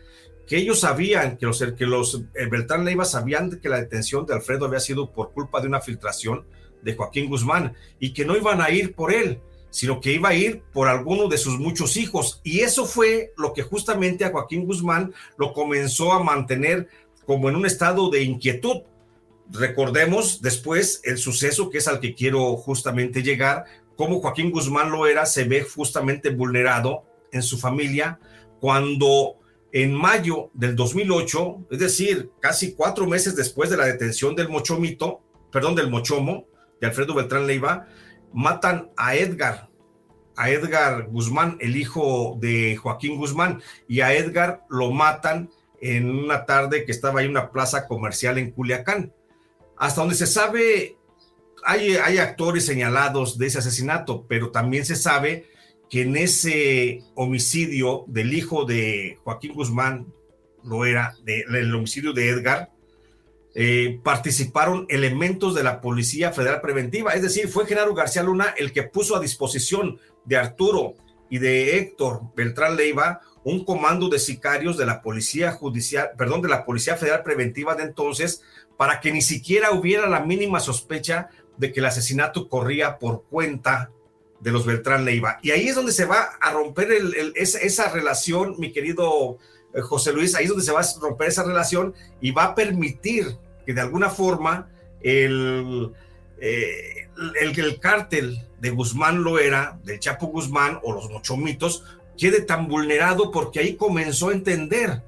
que 0.50 0.57
ellos 0.57 0.80
sabían, 0.80 1.37
que 1.37 1.47
los, 1.47 1.64
que 1.78 1.87
los 1.87 2.23
eh, 2.35 2.47
Beltrán 2.50 2.85
Leiva 2.85 3.04
sabían 3.04 3.61
que 3.61 3.69
la 3.69 3.80
detención 3.80 4.26
de 4.26 4.35
Alfredo 4.35 4.66
había 4.66 4.80
sido 4.80 5.12
por 5.12 5.30
culpa 5.30 5.61
de 5.61 5.69
una 5.69 5.80
filtración 5.80 6.45
de 6.83 6.97
Joaquín 6.97 7.28
Guzmán 7.28 7.76
y 8.00 8.12
que 8.12 8.25
no 8.25 8.37
iban 8.37 8.61
a 8.61 8.69
ir 8.69 8.97
por 8.97 9.14
él, 9.14 9.40
sino 9.71 10.00
que 10.00 10.12
iba 10.12 10.30
a 10.30 10.35
ir 10.35 10.64
por 10.73 10.88
alguno 10.88 11.28
de 11.28 11.38
sus 11.38 11.57
muchos 11.61 11.97
hijos. 11.97 12.40
Y 12.42 12.62
eso 12.62 12.85
fue 12.85 13.33
lo 13.37 13.52
que 13.52 13.62
justamente 13.62 14.25
a 14.25 14.33
Joaquín 14.33 14.66
Guzmán 14.66 15.14
lo 15.38 15.52
comenzó 15.52 16.12
a 16.12 16.25
mantener 16.25 16.88
como 17.26 17.49
en 17.49 17.54
un 17.54 17.64
estado 17.64 18.11
de 18.11 18.25
inquietud. 18.25 18.83
Recordemos 19.52 20.42
después 20.42 21.00
el 21.04 21.19
suceso 21.19 21.71
que 21.71 21.78
es 21.78 21.87
al 21.87 22.00
que 22.00 22.16
quiero 22.16 22.57
justamente 22.57 23.23
llegar, 23.23 23.66
cómo 23.95 24.19
Joaquín 24.19 24.50
Guzmán 24.50 24.90
lo 24.90 25.07
era, 25.07 25.26
se 25.26 25.45
ve 25.45 25.62
justamente 25.62 26.30
vulnerado 26.30 27.04
en 27.30 27.45
su 27.45 27.57
familia 27.57 28.19
cuando 28.59 29.39
en 29.72 29.94
mayo 29.94 30.50
del 30.54 30.74
2008, 30.74 31.66
es 31.70 31.78
decir, 31.78 32.30
casi 32.40 32.74
cuatro 32.74 33.06
meses 33.06 33.36
después 33.36 33.70
de 33.70 33.76
la 33.76 33.86
detención 33.86 34.34
del 34.34 34.48
Mochomito, 34.48 35.20
perdón, 35.52 35.74
del 35.74 35.90
Mochomo, 35.90 36.46
de 36.80 36.88
Alfredo 36.88 37.14
Beltrán 37.14 37.46
Leiva, 37.46 37.86
matan 38.32 38.90
a 38.96 39.14
Edgar, 39.14 39.68
a 40.36 40.50
Edgar 40.50 41.08
Guzmán, 41.08 41.56
el 41.60 41.76
hijo 41.76 42.36
de 42.40 42.76
Joaquín 42.76 43.16
Guzmán, 43.16 43.62
y 43.86 44.00
a 44.00 44.14
Edgar 44.14 44.64
lo 44.68 44.90
matan 44.90 45.50
en 45.80 46.10
una 46.10 46.46
tarde 46.46 46.84
que 46.84 46.92
estaba 46.92 47.20
ahí 47.20 47.26
en 47.26 47.32
una 47.32 47.50
plaza 47.50 47.86
comercial 47.86 48.38
en 48.38 48.50
Culiacán. 48.50 49.12
Hasta 49.76 50.00
donde 50.00 50.16
se 50.16 50.26
sabe, 50.26 50.96
hay, 51.64 51.96
hay 51.96 52.18
actores 52.18 52.66
señalados 52.66 53.38
de 53.38 53.46
ese 53.46 53.58
asesinato, 53.58 54.26
pero 54.28 54.50
también 54.50 54.84
se 54.84 54.96
sabe 54.96 55.48
que 55.90 56.02
en 56.02 56.16
ese 56.16 57.02
homicidio 57.16 58.04
del 58.06 58.32
hijo 58.32 58.64
de 58.64 59.18
Joaquín 59.25 59.52
Guzmán, 59.52 60.06
lo 60.62 60.85
era, 60.87 61.14
del 61.25 61.75
homicidio 61.75 62.12
de 62.12 62.28
Edgar, 62.28 62.70
eh, 63.56 63.99
participaron 64.04 64.87
elementos 64.88 65.56
de 65.56 65.64
la 65.64 65.80
Policía 65.80 66.30
Federal 66.30 66.61
Preventiva, 66.61 67.14
es 67.14 67.23
decir, 67.23 67.49
fue 67.49 67.66
Genaro 67.66 67.94
García 67.94 68.23
Luna 68.23 68.54
el 68.56 68.73
que 68.73 68.85
puso 68.85 69.16
a 69.16 69.20
disposición 69.20 69.99
de 70.25 70.37
Arturo 70.37 70.94
y 71.28 71.38
de 71.38 71.76
Héctor 71.76 72.20
Beltrán 72.37 72.76
Leiva 72.76 73.20
un 73.42 73.64
comando 73.64 74.09
de 74.09 74.20
sicarios 74.20 74.76
de 74.76 74.87
la 74.87 75.02
Policía 75.02 75.50
Judicial, 75.50 76.11
perdón, 76.16 76.42
de 76.42 76.49
la 76.49 76.64
Policía 76.64 76.97
Federal 76.97 77.25
Preventiva 77.25 77.75
de 77.75 77.85
entonces 77.85 78.42
para 78.76 79.00
que 79.00 79.12
ni 79.12 79.23
siquiera 79.23 79.73
hubiera 79.73 80.09
la 80.09 80.20
mínima 80.20 80.61
sospecha 80.61 81.30
de 81.56 81.73
que 81.73 81.80
el 81.80 81.87
asesinato 81.87 82.49
corría 82.49 82.99
por 82.99 83.25
cuenta 83.25 83.90
de 84.40 84.50
los 84.50 84.66
Beltrán 84.66 85.04
Leiva. 85.04 85.38
Y 85.42 85.50
ahí 85.50 85.68
es 85.68 85.75
donde 85.75 85.92
se 85.92 86.06
va 86.06 86.30
a 86.40 86.52
romper 86.52 86.88
esa, 87.35 87.92
relación, 87.92 88.56
mi 88.59 88.73
querido 88.73 89.38
eh, 89.75 89.80
José 89.80 90.12
Luis, 90.12 90.35
ahí 90.35 90.44
es 90.44 90.50
donde 90.50 90.64
se 90.64 90.73
va 90.73 90.80
a 90.80 91.00
romper 91.00 91.28
esa 91.28 91.44
relación 91.44 91.94
y 92.20 92.32
va 92.32 92.44
a 92.44 92.54
permitir 92.54 93.37
que 93.66 93.75
de 93.75 93.80
alguna 93.82 94.11
forma 94.11 94.70
el, 95.02 95.92
eh, 96.38 97.09
el, 97.40 97.59
el, 97.59 97.80
cártel 97.80 98.47
de 98.61 98.70
Guzmán 98.70 99.23
Loera, 99.23 99.78
del 99.85 100.00
Chapo 100.00 100.26
Guzmán 100.28 100.80
o 100.82 100.92
los 100.92 101.11
Mochomitos, 101.11 101.85
quede 102.16 102.42
tan 102.42 102.68
vulnerado 102.68 103.30
porque 103.30 103.61
ahí 103.61 103.76
comenzó 103.76 104.30
a 104.30 104.32
entender 104.32 105.02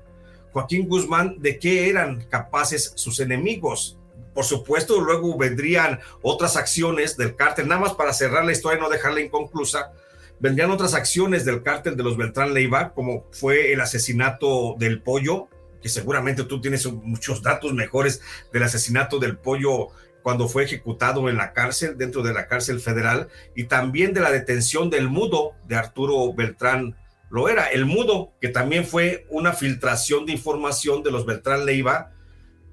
Joaquín 0.53 0.89
Guzmán 0.89 1.37
de 1.41 1.59
qué 1.59 1.89
eran 1.89 2.25
capaces 2.29 2.93
sus 2.97 3.21
enemigos. 3.21 3.99
Por 4.35 4.45
supuesto, 4.45 5.01
luego 5.01 5.37
vendrían 5.37 6.01
otras 6.23 6.57
acciones 6.57 7.17
del 7.17 7.37
cártel, 7.37 7.69
nada 7.69 7.81
más 7.81 7.95
para 7.95 8.13
cerrar 8.13 8.45
la 8.45 8.53
historia 8.53 8.79
y 8.79 8.81
no 8.81 8.89
dejarla 8.89 9.21
inconclusa, 9.21 9.93
vendrían 10.41 10.71
otras 10.71 10.95
acciones 10.95 11.45
del 11.45 11.63
cártel 11.63 11.97
de 11.97 12.03
los 12.03 12.17
Beltrán 12.17 12.55
Leiva, 12.55 12.93
como 12.95 13.27
fue 13.31 13.73
el 13.73 13.81
asesinato 13.81 14.75
del 14.79 15.03
pollo, 15.03 15.49
que 15.83 15.89
seguramente 15.89 16.45
tú 16.45 16.61
tienes 16.61 16.87
muchos 16.87 17.43
datos 17.43 17.73
mejores 17.75 18.23
del 18.53 18.63
asesinato 18.63 19.19
del 19.19 19.37
pollo 19.37 19.89
cuando 20.23 20.49
fue 20.49 20.65
ejecutado 20.65 21.29
en 21.29 21.37
la 21.37 21.53
cárcel, 21.53 21.99
dentro 21.99 22.23
de 22.23 22.33
la 22.33 22.47
cárcel 22.47 22.81
federal, 22.81 23.29
y 23.55 23.65
también 23.65 24.15
de 24.15 24.21
la 24.21 24.31
detención 24.31 24.89
del 24.89 25.09
mudo 25.09 25.53
de 25.67 25.77
Arturo 25.77 26.33
Beltrán 26.33 26.97
lo 27.29 27.49
era. 27.49 27.67
El 27.67 27.87
mudo, 27.87 28.33
que 28.41 28.49
también 28.49 28.85
fue 28.85 29.27
una 29.31 29.53
filtración 29.53 30.27
de 30.27 30.33
información 30.33 31.03
de 31.03 31.11
los 31.11 31.27
Beltrán 31.27 31.67
Leiva 31.67 32.13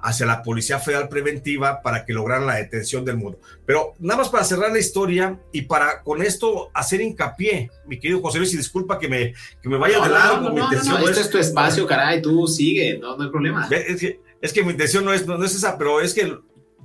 hacia 0.01 0.25
la 0.25 0.43
Policía 0.43 0.79
Federal 0.79 1.09
Preventiva 1.09 1.81
para 1.81 2.05
que 2.05 2.13
lograran 2.13 2.47
la 2.47 2.55
detención 2.55 3.03
del 3.03 3.17
mudo. 3.17 3.39
Pero 3.65 3.93
nada 3.99 4.19
más 4.19 4.29
para 4.29 4.43
cerrar 4.43 4.71
la 4.71 4.79
historia 4.79 5.39
y 5.51 5.63
para 5.63 6.01
con 6.03 6.21
esto 6.21 6.71
hacer 6.73 7.01
hincapié, 7.01 7.69
mi 7.85 7.99
querido 7.99 8.21
José 8.21 8.37
Luis, 8.37 8.53
y 8.53 8.57
disculpa 8.57 8.99
que 8.99 9.07
me, 9.07 9.33
que 9.61 9.69
me 9.69 9.77
vaya 9.77 9.99
de 10.01 10.09
lado. 10.09 10.41
No, 10.41 10.49
no, 10.49 10.71
no, 10.71 11.07
este 11.07 11.21
es 11.21 11.29
tu 11.29 11.37
espacio, 11.37 11.85
caray, 11.85 12.21
tú 12.21 12.47
sigue, 12.47 12.97
no, 12.97 13.17
no 13.17 13.23
hay 13.23 13.29
problema. 13.29 13.67
Es 13.71 13.99
que, 13.99 14.21
es 14.41 14.53
que 14.53 14.63
mi 14.63 14.71
intención 14.71 15.03
no 15.03 15.13
es, 15.13 15.25
no, 15.27 15.43
es 15.43 15.55
esa, 15.55 15.77
pero 15.77 16.01
es 16.01 16.13
que 16.13 16.37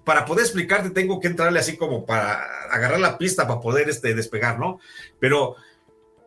para 0.05 0.25
poder 0.25 0.45
explicarte 0.45 0.91
tengo 0.91 1.21
que 1.21 1.29
entrarle 1.29 1.59
así 1.59 1.77
como 1.77 2.05
para 2.05 2.45
agarrar 2.71 3.01
la 3.01 3.17
pista 3.17 3.47
para 3.47 3.61
poder 3.61 3.89
este, 3.89 4.15
despegar, 4.15 4.59
¿no? 4.59 4.81
Pero 5.19 5.57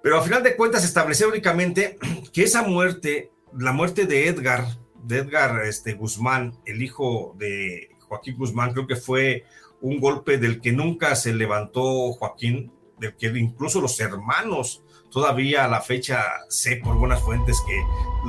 pero 0.07 0.19
a 0.19 0.23
final 0.23 0.41
de 0.41 0.55
cuentas 0.55 0.85
estableció 0.85 1.27
únicamente 1.27 1.97
que 2.31 2.43
esa 2.43 2.63
muerte, 2.63 3.29
la 3.57 3.73
muerte 3.73 4.05
de 4.05 4.27
Edgar, 4.29 4.65
de 5.03 5.19
Edgar 5.19 5.65
este, 5.65 5.93
Guzmán, 5.93 6.53
el 6.65 6.81
hijo 6.81 7.35
de 7.37 7.89
Joaquín 8.07 8.37
Guzmán, 8.37 8.73
creo 8.73 8.87
que 8.87 8.95
fue 8.95 9.45
un 9.81 9.99
golpe 9.99 10.37
del 10.37 10.61
que 10.61 10.71
nunca 10.71 11.15
se 11.15 11.33
levantó 11.33 12.11
Joaquín, 12.13 12.71
del 12.99 13.15
que 13.15 13.27
incluso 13.27 13.79
los 13.79 13.99
hermanos 13.99 14.83
todavía 15.11 15.65
a 15.65 15.67
la 15.67 15.81
fecha 15.81 16.21
sé 16.49 16.77
por 16.77 16.97
buenas 16.97 17.21
fuentes 17.21 17.57
que 17.65 17.79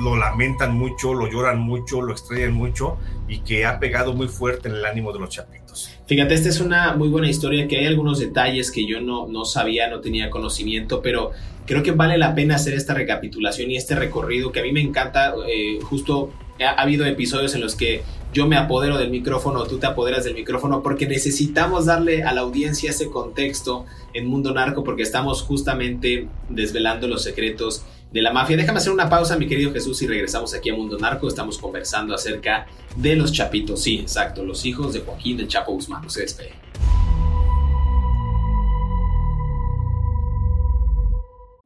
lo 0.01 0.15
lamentan 0.15 0.75
mucho, 0.75 1.13
lo 1.13 1.29
lloran 1.29 1.59
mucho, 1.59 2.01
lo 2.01 2.13
extrañan 2.13 2.53
mucho 2.53 2.97
y 3.27 3.39
que 3.39 3.65
ha 3.65 3.79
pegado 3.79 4.13
muy 4.13 4.27
fuerte 4.27 4.69
en 4.69 4.75
el 4.75 4.85
ánimo 4.85 5.11
de 5.11 5.19
los 5.19 5.29
chapitos. 5.29 5.91
Fíjate, 6.07 6.33
esta 6.33 6.49
es 6.49 6.59
una 6.61 6.95
muy 6.95 7.09
buena 7.09 7.29
historia 7.29 7.67
que 7.67 7.77
hay 7.77 7.85
algunos 7.85 8.19
detalles 8.19 8.71
que 8.71 8.87
yo 8.87 9.01
no, 9.01 9.27
no 9.27 9.45
sabía, 9.45 9.89
no 9.89 9.99
tenía 9.99 10.29
conocimiento, 10.29 11.01
pero 11.01 11.31
creo 11.69 11.83
que 11.83 11.91
vale 11.91 12.17
la 12.17 12.33
pena 12.33 12.55
hacer 12.55 12.73
esta 12.73 12.95
recapitulación 12.95 13.69
y 13.69 13.77
este 13.77 13.93
recorrido 13.93 14.51
que 14.51 14.59
a 14.59 14.63
mí 14.63 14.71
me 14.71 14.81
encanta. 14.81 15.35
Eh, 15.47 15.77
justo 15.83 16.31
ha, 16.59 16.71
habido 16.81 17.05
episodios 17.05 17.53
en 17.53 17.61
los 17.61 17.75
que 17.75 18.01
yo 18.33 18.47
me 18.47 18.57
apodero 18.57 18.97
del 18.97 19.11
micrófono, 19.11 19.63
tú 19.65 19.77
te 19.77 19.85
apoderas 19.85 20.23
del 20.23 20.33
micrófono, 20.33 20.81
porque 20.81 21.07
necesitamos 21.07 21.85
darle 21.85 22.23
a 22.23 22.33
la 22.33 22.41
audiencia 22.41 22.89
ese 22.89 23.11
contexto 23.11 23.85
en 24.15 24.25
Mundo 24.25 24.51
Narco, 24.51 24.83
porque 24.83 25.03
estamos 25.03 25.43
justamente 25.43 26.27
desvelando 26.49 27.07
los 27.07 27.21
secretos 27.21 27.83
de 28.11 28.23
la 28.23 28.33
mafia. 28.33 28.57
Déjame 28.57 28.79
hacer 28.79 28.91
una 28.91 29.07
pausa, 29.07 29.37
mi 29.37 29.47
querido 29.47 29.71
Jesús, 29.71 30.01
y 30.01 30.07
regresamos 30.07 30.55
aquí 30.55 30.71
a 30.71 30.73
Mundo 30.73 30.97
Narco. 30.97 31.27
Estamos 31.27 31.59
conversando 31.59 32.15
acerca 32.15 32.65
de 32.95 33.15
los 33.15 33.31
Chapitos. 33.31 33.83
Sí, 33.83 33.99
exacto, 33.99 34.43
los 34.43 34.65
hijos 34.65 34.93
de 34.93 35.01
Joaquín 35.01 35.37
del 35.37 35.47
Chapo 35.47 35.73
Guzmán. 35.73 36.01
No 36.01 36.09
se 36.09 36.21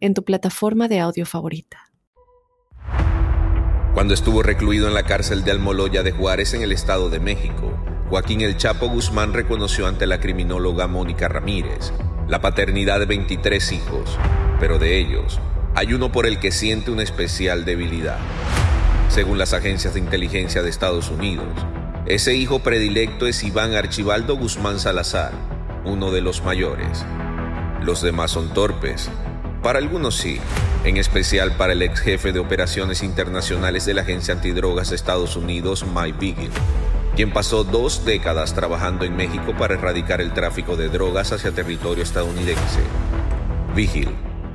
en 0.00 0.14
tu 0.14 0.24
plataforma 0.24 0.88
de 0.88 1.00
audio 1.00 1.26
favorita. 1.26 1.90
Cuando 3.94 4.14
estuvo 4.14 4.42
recluido 4.42 4.88
en 4.88 4.94
la 4.94 5.04
cárcel 5.04 5.44
de 5.44 5.50
Almoloya 5.50 6.02
de 6.02 6.12
Juárez 6.12 6.54
en 6.54 6.62
el 6.62 6.72
Estado 6.72 7.10
de 7.10 7.20
México, 7.20 7.72
Joaquín 8.08 8.40
El 8.40 8.56
Chapo 8.56 8.88
Guzmán 8.88 9.32
reconoció 9.32 9.86
ante 9.86 10.06
la 10.06 10.20
criminóloga 10.20 10.86
Mónica 10.86 11.28
Ramírez 11.28 11.92
la 12.30 12.40
paternidad 12.40 13.00
de 13.00 13.06
23 13.06 13.72
hijos, 13.72 14.16
pero 14.60 14.78
de 14.78 14.98
ellos 14.98 15.40
hay 15.74 15.94
uno 15.94 16.12
por 16.12 16.26
el 16.26 16.38
que 16.38 16.52
siente 16.52 16.92
una 16.92 17.02
especial 17.02 17.64
debilidad. 17.64 18.18
Según 19.08 19.36
las 19.36 19.52
agencias 19.52 19.94
de 19.94 20.00
inteligencia 20.00 20.62
de 20.62 20.70
Estados 20.70 21.10
Unidos, 21.10 21.48
ese 22.06 22.36
hijo 22.36 22.60
predilecto 22.60 23.26
es 23.26 23.42
Iván 23.42 23.74
Archibaldo 23.74 24.36
Guzmán 24.36 24.78
Salazar, 24.78 25.32
uno 25.84 26.12
de 26.12 26.20
los 26.20 26.44
mayores. 26.44 27.04
Los 27.82 28.00
demás 28.00 28.30
son 28.30 28.54
torpes, 28.54 29.10
para 29.62 29.78
algunos 29.78 30.16
sí, 30.16 30.40
en 30.84 30.96
especial 30.96 31.52
para 31.52 31.74
el 31.74 31.82
ex 31.82 32.00
jefe 32.00 32.32
de 32.32 32.38
operaciones 32.38 33.02
internacionales 33.02 33.84
de 33.84 33.94
la 33.94 34.02
Agencia 34.02 34.34
Antidrogas 34.34 34.90
de 34.90 34.96
Estados 34.96 35.36
Unidos, 35.36 35.84
Mike 35.94 36.18
Vigil, 36.18 36.50
quien 37.14 37.32
pasó 37.32 37.64
dos 37.64 38.04
décadas 38.04 38.54
trabajando 38.54 39.04
en 39.04 39.16
México 39.16 39.54
para 39.58 39.74
erradicar 39.74 40.20
el 40.20 40.32
tráfico 40.32 40.76
de 40.76 40.88
drogas 40.88 41.32
hacia 41.32 41.52
territorio 41.52 42.02
estadounidense. 42.02 42.80
Vigil 43.74 44.08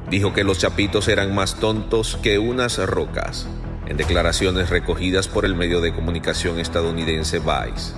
dijo 0.10 0.34
que 0.34 0.44
los 0.44 0.58
chapitos 0.58 1.08
eran 1.08 1.36
más 1.36 1.60
tontos 1.60 2.18
que 2.24 2.40
unas 2.40 2.78
rocas, 2.78 3.48
en 3.86 3.98
declaraciones 3.98 4.70
recogidas 4.72 5.28
por 5.28 5.46
el 5.46 5.56
medio 5.56 5.82
de 5.82 5.94
comunicación 5.94 6.60
estadounidense 6.60 7.40
Vice. 7.40 7.94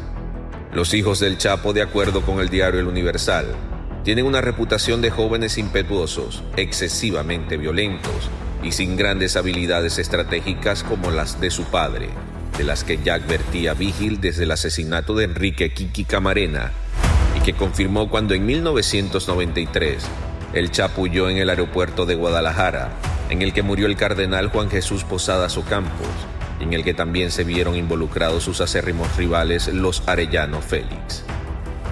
Los 0.74 0.94
hijos 0.94 1.20
del 1.22 1.38
Chapo, 1.38 1.72
de 1.72 1.82
acuerdo 1.82 2.22
con 2.22 2.40
el 2.40 2.50
diario 2.50 2.82
El 2.82 2.88
Universal, 2.88 3.46
tienen 4.08 4.26
una 4.26 4.40
reputación 4.40 5.02
de 5.02 5.12
jóvenes 5.12 5.58
impetuosos, 5.58 6.42
excesivamente 6.56 7.58
violentos 7.58 8.30
y 8.64 8.72
sin 8.72 8.96
grandes 8.96 9.36
habilidades 9.36 9.98
estratégicas 9.98 10.84
como 10.84 11.12
las 11.12 11.42
de 11.42 11.52
su 11.52 11.66
padre, 11.66 12.08
de 12.58 12.64
las 12.64 12.86
que 12.86 13.00
Jack 13.04 13.24
advertía 13.24 13.74
Vigil 13.74 14.22
desde 14.22 14.44
el 14.44 14.52
asesinato 14.52 15.14
de 15.14 15.26
Enrique 15.26 15.74
Kiki 15.74 16.06
Camarena 16.06 16.72
y 17.36 17.42
que 17.42 17.52
confirmó 17.52 18.10
cuando 18.10 18.34
en 18.34 18.46
1993 18.46 20.06
el 20.54 20.72
huyó 20.96 21.30
en 21.30 21.36
el 21.36 21.50
aeropuerto 21.50 22.06
de 22.06 22.16
Guadalajara, 22.16 22.92
en 23.30 23.42
el 23.42 23.52
que 23.52 23.62
murió 23.62 23.88
el 23.88 23.98
cardenal 23.98 24.48
Juan 24.48 24.70
Jesús 24.70 25.04
Posadas 25.04 25.58
Ocampos 25.58 26.08
en 26.62 26.72
el 26.72 26.86
que 26.86 26.94
también 26.94 27.30
se 27.30 27.44
vieron 27.44 27.76
involucrados 27.76 28.44
sus 28.44 28.62
acérrimos 28.62 29.18
rivales 29.18 29.68
los 29.68 30.02
Arellano 30.08 30.62
Félix. 30.62 31.26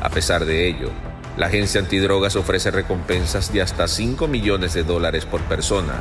A 0.01 0.09
pesar 0.09 0.45
de 0.45 0.69
ello, 0.69 0.91
la 1.37 1.47
agencia 1.47 1.81
antidrogas 1.81 2.35
ofrece 2.35 2.71
recompensas 2.71 3.51
de 3.51 3.61
hasta 3.61 3.87
5 3.87 4.27
millones 4.27 4.73
de 4.73 4.83
dólares 4.83 5.25
por 5.25 5.41
persona 5.41 5.99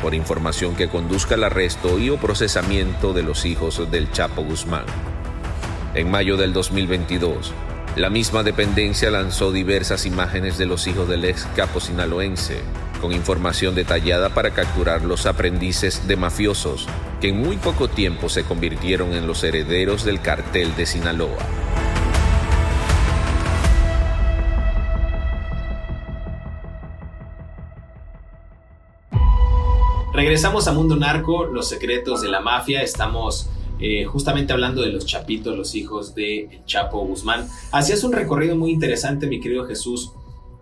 por 0.00 0.14
información 0.14 0.76
que 0.76 0.88
conduzca 0.88 1.34
al 1.34 1.44
arresto 1.44 1.98
y 1.98 2.10
o 2.10 2.16
procesamiento 2.16 3.12
de 3.12 3.22
los 3.22 3.44
hijos 3.44 3.90
del 3.90 4.10
Chapo 4.12 4.42
Guzmán. 4.42 4.84
En 5.94 6.10
mayo 6.10 6.36
del 6.36 6.52
2022, 6.52 7.52
la 7.96 8.10
misma 8.10 8.42
dependencia 8.42 9.10
lanzó 9.10 9.52
diversas 9.52 10.04
imágenes 10.04 10.58
de 10.58 10.66
los 10.66 10.86
hijos 10.86 11.08
del 11.08 11.24
ex 11.24 11.46
capo 11.56 11.80
sinaloense, 11.80 12.58
con 13.00 13.12
información 13.12 13.74
detallada 13.74 14.28
para 14.28 14.50
capturar 14.50 15.02
los 15.02 15.26
aprendices 15.26 16.06
de 16.06 16.16
mafiosos 16.16 16.86
que 17.20 17.28
en 17.28 17.40
muy 17.40 17.56
poco 17.56 17.88
tiempo 17.88 18.28
se 18.28 18.44
convirtieron 18.44 19.14
en 19.14 19.26
los 19.26 19.42
herederos 19.42 20.04
del 20.04 20.20
cartel 20.20 20.76
de 20.76 20.84
Sinaloa. 20.84 21.65
Regresamos 30.16 30.66
a 30.66 30.72
Mundo 30.72 30.96
Narco, 30.96 31.44
los 31.44 31.68
secretos 31.68 32.22
de 32.22 32.28
la 32.28 32.40
mafia. 32.40 32.80
Estamos 32.80 33.50
eh, 33.78 34.06
justamente 34.06 34.54
hablando 34.54 34.80
de 34.80 34.90
los 34.90 35.04
chapitos, 35.04 35.54
los 35.54 35.74
hijos 35.74 36.14
de 36.14 36.62
Chapo 36.64 37.04
Guzmán. 37.04 37.46
Hacías 37.70 38.02
un 38.02 38.14
recorrido 38.14 38.56
muy 38.56 38.70
interesante, 38.70 39.26
mi 39.26 39.40
querido 39.40 39.66
Jesús, 39.66 40.12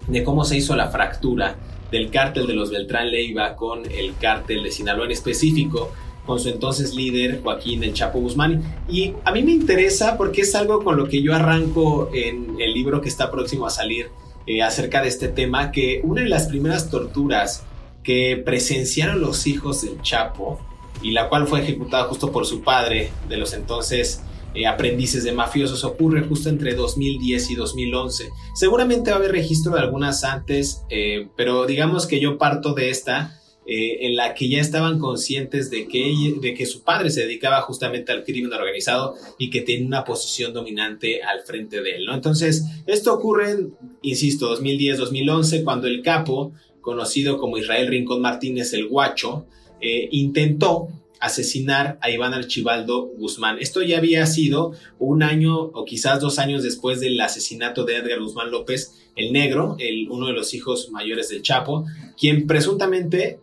de 0.08 0.24
cómo 0.24 0.44
se 0.44 0.56
hizo 0.56 0.74
la 0.74 0.88
fractura 0.90 1.54
del 1.92 2.10
cártel 2.10 2.48
de 2.48 2.54
los 2.54 2.72
Beltrán 2.72 3.12
Leiva 3.12 3.54
con 3.54 3.88
el 3.88 4.16
cártel 4.16 4.64
de 4.64 4.72
Sinaloa 4.72 5.04
en 5.04 5.12
específico, 5.12 5.92
con 6.26 6.40
su 6.40 6.48
entonces 6.48 6.92
líder 6.96 7.40
Joaquín 7.40 7.84
El 7.84 7.94
Chapo 7.94 8.18
Guzmán. 8.18 8.60
Y 8.88 9.12
a 9.24 9.30
mí 9.30 9.44
me 9.44 9.52
interesa 9.52 10.16
porque 10.16 10.40
es 10.40 10.56
algo 10.56 10.82
con 10.82 10.96
lo 10.96 11.06
que 11.06 11.22
yo 11.22 11.32
arranco 11.32 12.10
en 12.12 12.56
el 12.58 12.74
libro 12.74 13.00
que 13.00 13.08
está 13.08 13.30
próximo 13.30 13.66
a 13.66 13.70
salir 13.70 14.08
eh, 14.48 14.62
acerca 14.62 15.00
de 15.00 15.10
este 15.10 15.28
tema, 15.28 15.70
que 15.70 16.00
una 16.02 16.22
de 16.22 16.28
las 16.28 16.48
primeras 16.48 16.90
torturas 16.90 17.62
que 18.04 18.40
presenciaron 18.44 19.20
los 19.20 19.46
hijos 19.46 19.82
del 19.82 20.00
Chapo 20.02 20.60
y 21.02 21.10
la 21.10 21.28
cual 21.28 21.48
fue 21.48 21.62
ejecutada 21.62 22.04
justo 22.04 22.30
por 22.30 22.46
su 22.46 22.62
padre 22.62 23.10
de 23.28 23.36
los 23.36 23.52
entonces 23.52 24.22
eh, 24.54 24.66
aprendices 24.66 25.24
de 25.24 25.32
mafiosos 25.32 25.82
ocurre 25.82 26.22
justo 26.22 26.48
entre 26.48 26.74
2010 26.74 27.50
y 27.50 27.54
2011. 27.56 28.30
Seguramente 28.54 29.10
va 29.10 29.16
a 29.16 29.18
haber 29.18 29.32
registro 29.32 29.72
de 29.72 29.80
algunas 29.80 30.22
antes, 30.22 30.82
eh, 30.90 31.26
pero 31.36 31.66
digamos 31.66 32.06
que 32.06 32.20
yo 32.20 32.38
parto 32.38 32.72
de 32.72 32.90
esta 32.90 33.40
eh, 33.66 34.06
en 34.06 34.14
la 34.14 34.34
que 34.34 34.48
ya 34.48 34.60
estaban 34.60 34.98
conscientes 34.98 35.70
de 35.70 35.88
que, 35.88 36.34
de 36.40 36.52
que 36.52 36.66
su 36.66 36.82
padre 36.82 37.08
se 37.08 37.22
dedicaba 37.22 37.62
justamente 37.62 38.12
al 38.12 38.22
crimen 38.22 38.52
organizado 38.52 39.14
y 39.38 39.48
que 39.48 39.62
tenía 39.62 39.86
una 39.86 40.04
posición 40.04 40.52
dominante 40.52 41.22
al 41.22 41.40
frente 41.40 41.80
de 41.80 41.96
él, 41.96 42.04
¿no? 42.04 42.14
Entonces, 42.14 42.64
esto 42.86 43.14
ocurre, 43.14 43.70
insisto, 44.02 44.54
2010-2011, 44.60 45.64
cuando 45.64 45.86
el 45.86 46.02
capo, 46.02 46.52
conocido 46.84 47.38
como 47.38 47.58
Israel 47.58 47.88
Rincón 47.88 48.20
Martínez 48.20 48.72
el 48.74 48.86
Guacho, 48.86 49.46
eh, 49.80 50.08
intentó 50.12 50.88
asesinar 51.18 51.98
a 52.02 52.10
Iván 52.10 52.34
Archibaldo 52.34 53.06
Guzmán. 53.16 53.56
Esto 53.58 53.82
ya 53.82 53.96
había 53.96 54.26
sido 54.26 54.72
un 54.98 55.22
año 55.22 55.58
o 55.58 55.84
quizás 55.86 56.20
dos 56.20 56.38
años 56.38 56.62
después 56.62 57.00
del 57.00 57.18
asesinato 57.20 57.84
de 57.84 57.96
Edgar 57.96 58.20
Guzmán 58.20 58.50
López, 58.50 58.92
el 59.16 59.32
negro, 59.32 59.76
el, 59.78 60.08
uno 60.10 60.26
de 60.26 60.34
los 60.34 60.52
hijos 60.52 60.90
mayores 60.90 61.30
del 61.30 61.40
Chapo, 61.40 61.86
quien 62.18 62.46
presuntamente 62.46 63.40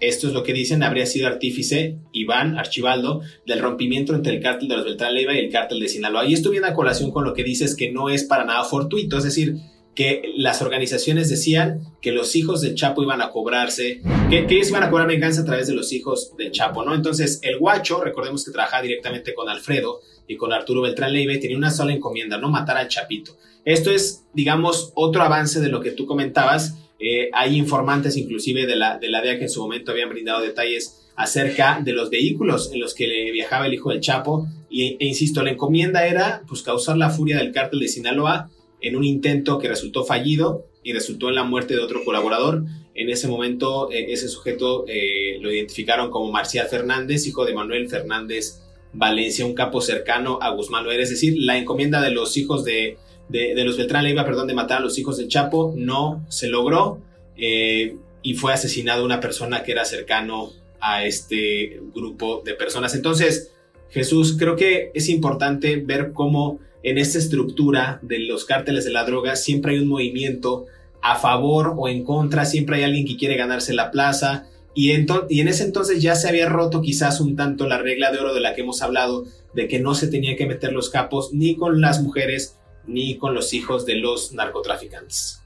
esto 0.00 0.26
es 0.26 0.32
lo 0.32 0.42
que 0.42 0.54
dicen, 0.54 0.82
habría 0.82 1.06
sido 1.06 1.28
artífice 1.28 1.98
Iván 2.12 2.58
Archibaldo 2.58 3.20
del 3.46 3.60
rompimiento 3.60 4.14
entre 4.14 4.34
el 4.34 4.42
cártel 4.42 4.68
de 4.68 4.76
los 4.76 4.84
Beltrán 4.86 5.14
Leiva 5.14 5.34
y 5.34 5.38
el 5.38 5.52
cártel 5.52 5.78
de 5.78 5.88
Sinaloa. 5.88 6.26
Y 6.26 6.32
esto 6.32 6.50
viene 6.50 6.66
a 6.68 6.74
colación 6.74 7.10
con 7.10 7.24
lo 7.24 7.34
que 7.34 7.44
dices 7.44 7.76
que 7.76 7.92
no 7.92 8.08
es 8.08 8.24
para 8.24 8.44
nada 8.44 8.64
fortuito, 8.64 9.18
es 9.18 9.24
decir, 9.24 9.56
que 9.94 10.22
las 10.36 10.62
organizaciones 10.62 11.28
decían 11.28 11.80
que 12.00 12.12
los 12.12 12.36
hijos 12.36 12.60
del 12.60 12.74
Chapo 12.74 13.02
iban 13.02 13.20
a 13.20 13.30
cobrarse, 13.30 14.00
que, 14.30 14.46
ellos 14.48 14.70
iban 14.70 14.82
a 14.82 14.90
cobrar 14.90 15.08
venganza 15.08 15.42
a 15.42 15.44
través 15.44 15.66
de 15.66 15.74
los 15.74 15.92
hijos 15.92 16.32
del 16.36 16.52
Chapo, 16.52 16.84
¿no? 16.84 16.94
Entonces, 16.94 17.40
el 17.42 17.58
guacho, 17.58 18.02
recordemos 18.02 18.44
que 18.44 18.52
trabajaba 18.52 18.82
directamente 18.82 19.34
con 19.34 19.48
Alfredo 19.48 20.00
y 20.26 20.36
con 20.36 20.52
Arturo 20.52 20.82
Beltrán 20.82 21.12
Leiva 21.12 21.32
y 21.32 21.40
tenía 21.40 21.56
una 21.56 21.70
sola 21.70 21.92
encomienda, 21.92 22.38
no 22.38 22.48
matar 22.48 22.76
al 22.76 22.88
Chapito. 22.88 23.36
Esto 23.64 23.90
es, 23.90 24.24
digamos, 24.32 24.92
otro 24.94 25.22
avance 25.22 25.60
de 25.60 25.68
lo 25.68 25.80
que 25.80 25.90
tú 25.90 26.06
comentabas 26.06 26.76
eh, 27.00 27.30
hay 27.32 27.56
informantes 27.56 28.18
inclusive 28.18 28.66
de 28.66 28.76
la, 28.76 28.98
de 28.98 29.08
la 29.08 29.22
DEA 29.22 29.38
que 29.38 29.44
en 29.44 29.50
su 29.50 29.62
momento 29.62 29.92
habían 29.92 30.10
brindado 30.10 30.42
detalles 30.42 31.00
acerca 31.16 31.80
de 31.82 31.92
los 31.92 32.10
vehículos 32.10 32.70
en 32.72 32.80
los 32.80 32.94
que 32.94 33.06
viajaba 33.32 33.66
el 33.66 33.74
hijo 33.74 33.90
del 33.90 34.00
Chapo. 34.00 34.46
Y, 34.68 34.96
e 35.00 35.06
insisto, 35.06 35.42
la 35.42 35.50
encomienda 35.50 36.06
era 36.06 36.42
pues, 36.46 36.62
causar 36.62 36.98
la 36.98 37.10
furia 37.10 37.38
del 37.38 37.52
cártel 37.52 37.80
de 37.80 37.88
Sinaloa 37.88 38.50
en 38.80 38.96
un 38.96 39.04
intento 39.04 39.58
que 39.58 39.68
resultó 39.68 40.04
fallido 40.04 40.66
y 40.82 40.92
resultó 40.92 41.28
en 41.28 41.34
la 41.34 41.44
muerte 41.44 41.74
de 41.74 41.80
otro 41.80 42.04
colaborador. 42.04 42.64
En 42.94 43.10
ese 43.10 43.28
momento, 43.28 43.90
eh, 43.90 44.12
ese 44.12 44.28
sujeto 44.28 44.84
eh, 44.88 45.38
lo 45.40 45.52
identificaron 45.52 46.10
como 46.10 46.30
Marcial 46.32 46.66
Fernández, 46.68 47.26
hijo 47.26 47.44
de 47.44 47.54
Manuel 47.54 47.88
Fernández 47.88 48.62
Valencia, 48.92 49.46
un 49.46 49.54
capo 49.54 49.80
cercano 49.80 50.38
a 50.42 50.50
Guzmán 50.50 50.84
Loera. 50.84 51.02
Es 51.02 51.10
decir, 51.10 51.34
la 51.38 51.58
encomienda 51.58 52.00
de 52.00 52.10
los 52.10 52.36
hijos 52.36 52.64
de 52.64 52.96
de, 53.30 53.64
los 53.64 53.76
Beltrán 53.76 54.04
Leiva, 54.04 54.24
perdón, 54.24 54.48
de 54.48 54.54
matar 54.54 54.78
a 54.78 54.82
los 54.82 54.98
hijos 54.98 55.16
del 55.16 55.28
Chapo, 55.28 55.72
no 55.76 56.24
se 56.28 56.48
logró 56.48 57.00
eh, 57.36 57.96
y 58.22 58.34
fue 58.34 58.52
asesinado 58.52 59.04
una 59.04 59.20
persona 59.20 59.62
que 59.62 59.72
era 59.72 59.84
cercano 59.84 60.52
a 60.80 61.04
este 61.04 61.80
grupo 61.94 62.42
de 62.44 62.54
personas. 62.54 62.94
Entonces, 62.94 63.52
Jesús, 63.90 64.36
creo 64.38 64.56
que 64.56 64.90
es 64.94 65.08
importante 65.08 65.76
ver 65.76 66.12
cómo 66.12 66.58
en 66.82 66.98
esta 66.98 67.18
estructura 67.18 67.98
de 68.02 68.20
los 68.20 68.44
cárteles 68.44 68.84
de 68.84 68.90
la 68.90 69.04
droga 69.04 69.36
siempre 69.36 69.72
hay 69.72 69.78
un 69.78 69.88
movimiento 69.88 70.66
a 71.02 71.16
favor 71.16 71.74
o 71.76 71.88
en 71.88 72.04
contra, 72.04 72.44
siempre 72.44 72.76
hay 72.76 72.82
alguien 72.84 73.06
que 73.06 73.16
quiere 73.16 73.36
ganarse 73.36 73.72
la 73.72 73.90
plaza. 73.90 74.46
Y, 74.74 74.92
y 74.92 75.40
en 75.40 75.48
ese 75.48 75.64
entonces 75.64 76.00
ya 76.00 76.14
se 76.14 76.28
había 76.28 76.48
roto 76.48 76.80
quizás 76.80 77.20
un 77.20 77.36
tanto 77.36 77.66
la 77.66 77.78
regla 77.78 78.12
de 78.12 78.18
oro 78.18 78.34
de 78.34 78.40
la 78.40 78.54
que 78.54 78.62
hemos 78.62 78.82
hablado, 78.82 79.24
de 79.54 79.66
que 79.68 79.80
no 79.80 79.94
se 79.94 80.08
tenía 80.08 80.36
que 80.36 80.46
meter 80.46 80.72
los 80.72 80.90
capos 80.90 81.32
ni 81.32 81.56
con 81.56 81.80
las 81.80 82.02
mujeres 82.02 82.56
ni 82.86 83.18
con 83.18 83.34
los 83.34 83.52
hijos 83.52 83.84
de 83.86 83.96
los 83.96 84.32
narcotraficantes. 84.32 85.40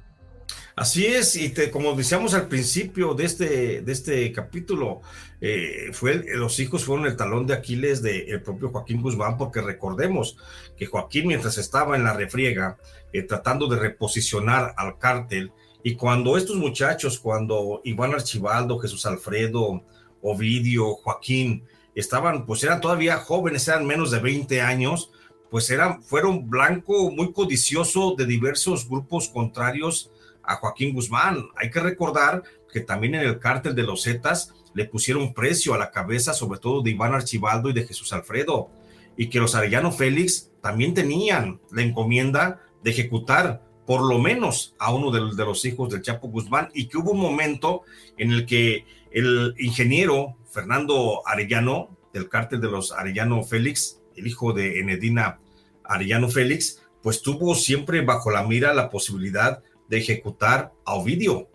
Así 0.77 1.07
es, 1.07 1.37
y 1.37 1.55
como 1.71 1.95
decíamos 1.95 2.35
al 2.35 2.49
principio 2.49 3.15
de 3.15 3.25
este, 3.25 3.81
de 3.83 3.93
este 3.93 4.33
capítulo, 4.33 5.03
eh, 5.47 5.91
fue 5.93 6.25
los 6.37 6.59
hijos 6.59 6.87
fueron 6.87 7.05
el 7.05 7.19
talón 7.19 7.47
de 7.47 7.53
Aquiles 7.53 8.01
del 8.01 8.41
propio 8.41 8.71
Joaquín 8.71 9.03
Guzmán, 9.03 9.37
porque 9.37 9.61
recordemos 9.61 10.39
que 10.75 10.87
Joaquín 10.87 11.27
mientras 11.27 11.59
estaba 11.59 11.97
en 11.97 12.05
la 12.05 12.15
refriega, 12.15 12.79
eh, 13.13 13.25
tratando 13.25 13.69
de 13.69 13.79
reposicionar 13.79 14.73
al 14.75 14.99
cártel, 14.99 15.53
y 15.83 15.97
cuando 15.97 16.39
estos 16.39 16.57
muchachos, 16.57 17.19
cuando 17.19 17.83
Iván 17.85 18.15
Archibaldo, 18.15 18.79
Jesús 18.79 19.05
Alfredo, 19.05 19.85
Ovidio, 20.23 20.95
Joaquín, 20.95 21.65
estaban, 21.95 22.47
pues 22.47 22.65
eran 22.65 22.81
todavía 22.81 23.19
jóvenes, 23.19 23.69
eran 23.69 23.87
menos 23.87 24.13
de 24.13 24.21
20 24.21 24.63
años, 24.63 25.11
pues 25.51 25.69
eran, 25.69 26.03
fueron 26.03 26.49
blanco 26.49 27.11
muy 27.11 27.35
codicioso 27.35 28.15
de 28.17 28.25
diversos 28.25 28.89
grupos 28.89 29.29
contrarios 29.29 30.11
a 30.47 30.57
Joaquín 30.57 30.95
Guzmán. 30.95 31.45
Hay 31.57 31.71
que 31.71 31.81
recordar 31.81 32.43
que 32.73 32.81
también 32.81 33.15
en 33.15 33.23
el 33.23 33.39
cártel 33.39 33.75
de 33.75 33.83
los 33.83 34.03
Zetas 34.03 34.53
le 34.75 34.85
pusieron 34.87 35.33
precio 35.33 35.75
a 35.75 35.79
la 35.79 35.91
cabeza, 35.91 36.35
sobre 36.35 36.59
todo 36.59 36.83
de 36.83 36.91
Iván 36.91 37.15
Archibaldo 37.15 37.71
y 37.71 37.73
de 37.73 37.87
Jesús 37.87 38.13
Alfredo, 38.13 38.69
y 39.17 39.29
que 39.29 39.39
los 39.39 39.55
Arellano 39.55 39.93
Félix 39.93 40.51
también 40.61 40.95
tenían 40.95 41.61
la 41.71 41.83
encomienda 41.83 42.61
de 42.83 42.91
ejecutar 42.91 43.63
por 43.87 44.03
lo 44.03 44.19
menos 44.19 44.75
a 44.79 44.93
uno 44.93 45.11
de, 45.11 45.45
los 45.45 45.65
hijos 45.65 45.91
del 45.91 46.03
Chapo 46.03 46.29
Guzmán, 46.29 46.71
y 46.75 46.89
que 46.89 46.99
hubo 46.99 47.13
un 47.13 47.21
momento 47.21 47.83
en 48.17 48.33
el 48.33 48.47
que 48.47 48.87
el 49.13 49.55
ingeniero 49.59 50.37
Fernando 50.51 51.23
Arellano, 51.27 51.97
del 52.13 52.29
cártel 52.29 52.61
de 52.61 52.71
los 52.71 52.93
Arellano 52.93 53.43
Félix, 53.43 54.01
el 54.17 54.27
hijo 54.27 54.53
de 54.53 54.81
Enedina 54.81 55.39
Arellano 55.85 56.29
Félix, 56.29 56.83
pues 57.03 57.21
tuvo 57.21 57.55
siempre 57.55 58.01
bajo 58.01 58.31
la 58.31 58.45
mira 58.45 58.73
la 58.73 58.89
posibilidad 58.89 59.63
de 59.89 59.99
ejecutar 59.99 60.73
a 60.85 60.95
Ovidio, 60.95 61.49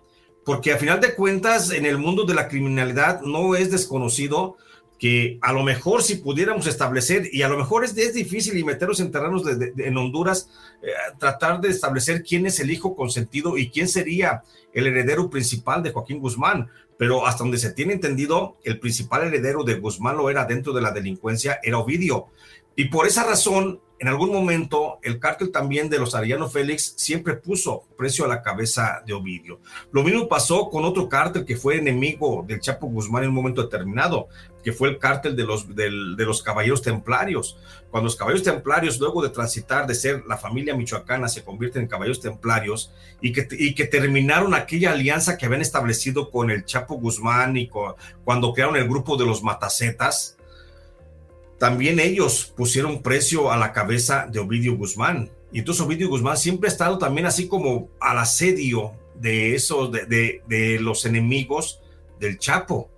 porque 0.45 0.73
a 0.73 0.77
final 0.77 0.99
de 0.99 1.15
cuentas 1.15 1.71
en 1.71 1.85
el 1.85 1.97
mundo 1.97 2.23
de 2.23 2.33
la 2.33 2.47
criminalidad 2.47 3.21
no 3.21 3.55
es 3.55 3.71
desconocido 3.71 4.57
que 4.99 5.39
a 5.41 5.53
lo 5.53 5.63
mejor 5.63 6.03
si 6.03 6.15
pudiéramos 6.15 6.67
establecer, 6.67 7.29
y 7.31 7.41
a 7.41 7.47
lo 7.47 7.57
mejor 7.57 7.85
es, 7.85 7.97
es 7.97 8.13
difícil 8.13 8.57
y 8.57 8.65
meternos 8.65 8.99
en 8.99 9.11
terrenos 9.11 9.45
de, 9.45 9.73
en 9.77 9.97
Honduras, 9.97 10.49
eh, 10.83 10.89
tratar 11.17 11.61
de 11.61 11.69
establecer 11.69 12.21
quién 12.21 12.45
es 12.45 12.59
el 12.59 12.69
hijo 12.69 12.95
consentido 12.95 13.57
y 13.57 13.69
quién 13.69 13.87
sería 13.87 14.43
el 14.73 14.87
heredero 14.87 15.29
principal 15.29 15.81
de 15.81 15.91
Joaquín 15.91 16.19
Guzmán, 16.19 16.69
pero 16.97 17.25
hasta 17.25 17.45
donde 17.45 17.57
se 17.57 17.71
tiene 17.71 17.93
entendido, 17.93 18.57
el 18.65 18.77
principal 18.77 19.25
heredero 19.25 19.63
de 19.63 19.75
Guzmán 19.75 20.17
lo 20.17 20.29
era 20.29 20.43
dentro 20.43 20.73
de 20.73 20.81
la 20.81 20.91
delincuencia, 20.91 21.59
era 21.63 21.77
Ovidio. 21.77 22.27
Y 22.75 22.85
por 22.85 23.07
esa 23.07 23.23
razón, 23.23 23.79
en 23.99 24.07
algún 24.07 24.31
momento, 24.31 24.99
el 25.03 25.19
cártel 25.19 25.51
también 25.51 25.89
de 25.89 25.99
los 25.99 26.15
Arellano 26.15 26.49
Félix 26.49 26.93
siempre 26.95 27.35
puso 27.35 27.83
precio 27.97 28.23
a 28.23 28.29
la 28.29 28.41
cabeza 28.41 29.03
de 29.05 29.11
Ovidio. 29.11 29.59
Lo 29.91 30.03
mismo 30.03 30.29
pasó 30.29 30.69
con 30.69 30.85
otro 30.85 31.09
cártel 31.09 31.43
que 31.43 31.57
fue 31.57 31.77
enemigo 31.77 32.45
del 32.47 32.61
Chapo 32.61 32.87
Guzmán 32.87 33.23
en 33.23 33.29
un 33.29 33.35
momento 33.35 33.61
determinado, 33.61 34.29
que 34.63 34.71
fue 34.71 34.87
el 34.87 34.99
cártel 34.99 35.35
de 35.35 35.43
los, 35.43 35.75
de 35.75 35.89
los 36.25 36.41
Caballeros 36.41 36.81
Templarios. 36.81 37.57
Cuando 37.91 38.05
los 38.05 38.15
Caballeros 38.15 38.43
Templarios, 38.43 38.99
luego 38.99 39.21
de 39.21 39.29
transitar 39.29 39.85
de 39.85 39.95
ser 39.95 40.23
la 40.25 40.37
familia 40.37 40.75
michoacana, 40.75 41.27
se 41.27 41.43
convierten 41.43 41.81
en 41.81 41.87
Caballeros 41.89 42.21
Templarios 42.21 42.93
y 43.19 43.33
que, 43.33 43.49
y 43.51 43.75
que 43.75 43.85
terminaron 43.85 44.53
aquella 44.53 44.93
alianza 44.93 45.37
que 45.37 45.45
habían 45.45 45.61
establecido 45.61 46.31
con 46.31 46.51
el 46.51 46.63
Chapo 46.63 46.95
Guzmán 46.95 47.57
y 47.57 47.69
cuando 48.23 48.53
crearon 48.53 48.77
el 48.77 48.87
grupo 48.87 49.17
de 49.17 49.25
los 49.25 49.43
Matacetas, 49.43 50.37
también 51.59 51.99
ellos 51.99 52.53
pusieron 52.55 53.01
precio 53.03 53.51
a 53.51 53.57
la 53.57 53.73
cabeza 53.73 54.27
de 54.31 54.39
Ovidio 54.39 54.77
Guzmán. 54.77 55.29
Y 55.51 55.59
entonces 55.59 55.85
Ovidio 55.85 56.07
Guzmán 56.07 56.37
siempre 56.37 56.69
ha 56.69 56.71
estado 56.71 56.97
también 56.97 57.27
así 57.27 57.47
como 57.47 57.89
al 57.99 58.17
asedio 58.17 58.93
de 59.15 59.55
esos, 59.55 59.91
de, 59.91 60.41
de, 60.47 60.79
los 60.79 61.05
enemigos 61.05 61.81
del 62.19 62.39
Chapo. 62.39 62.89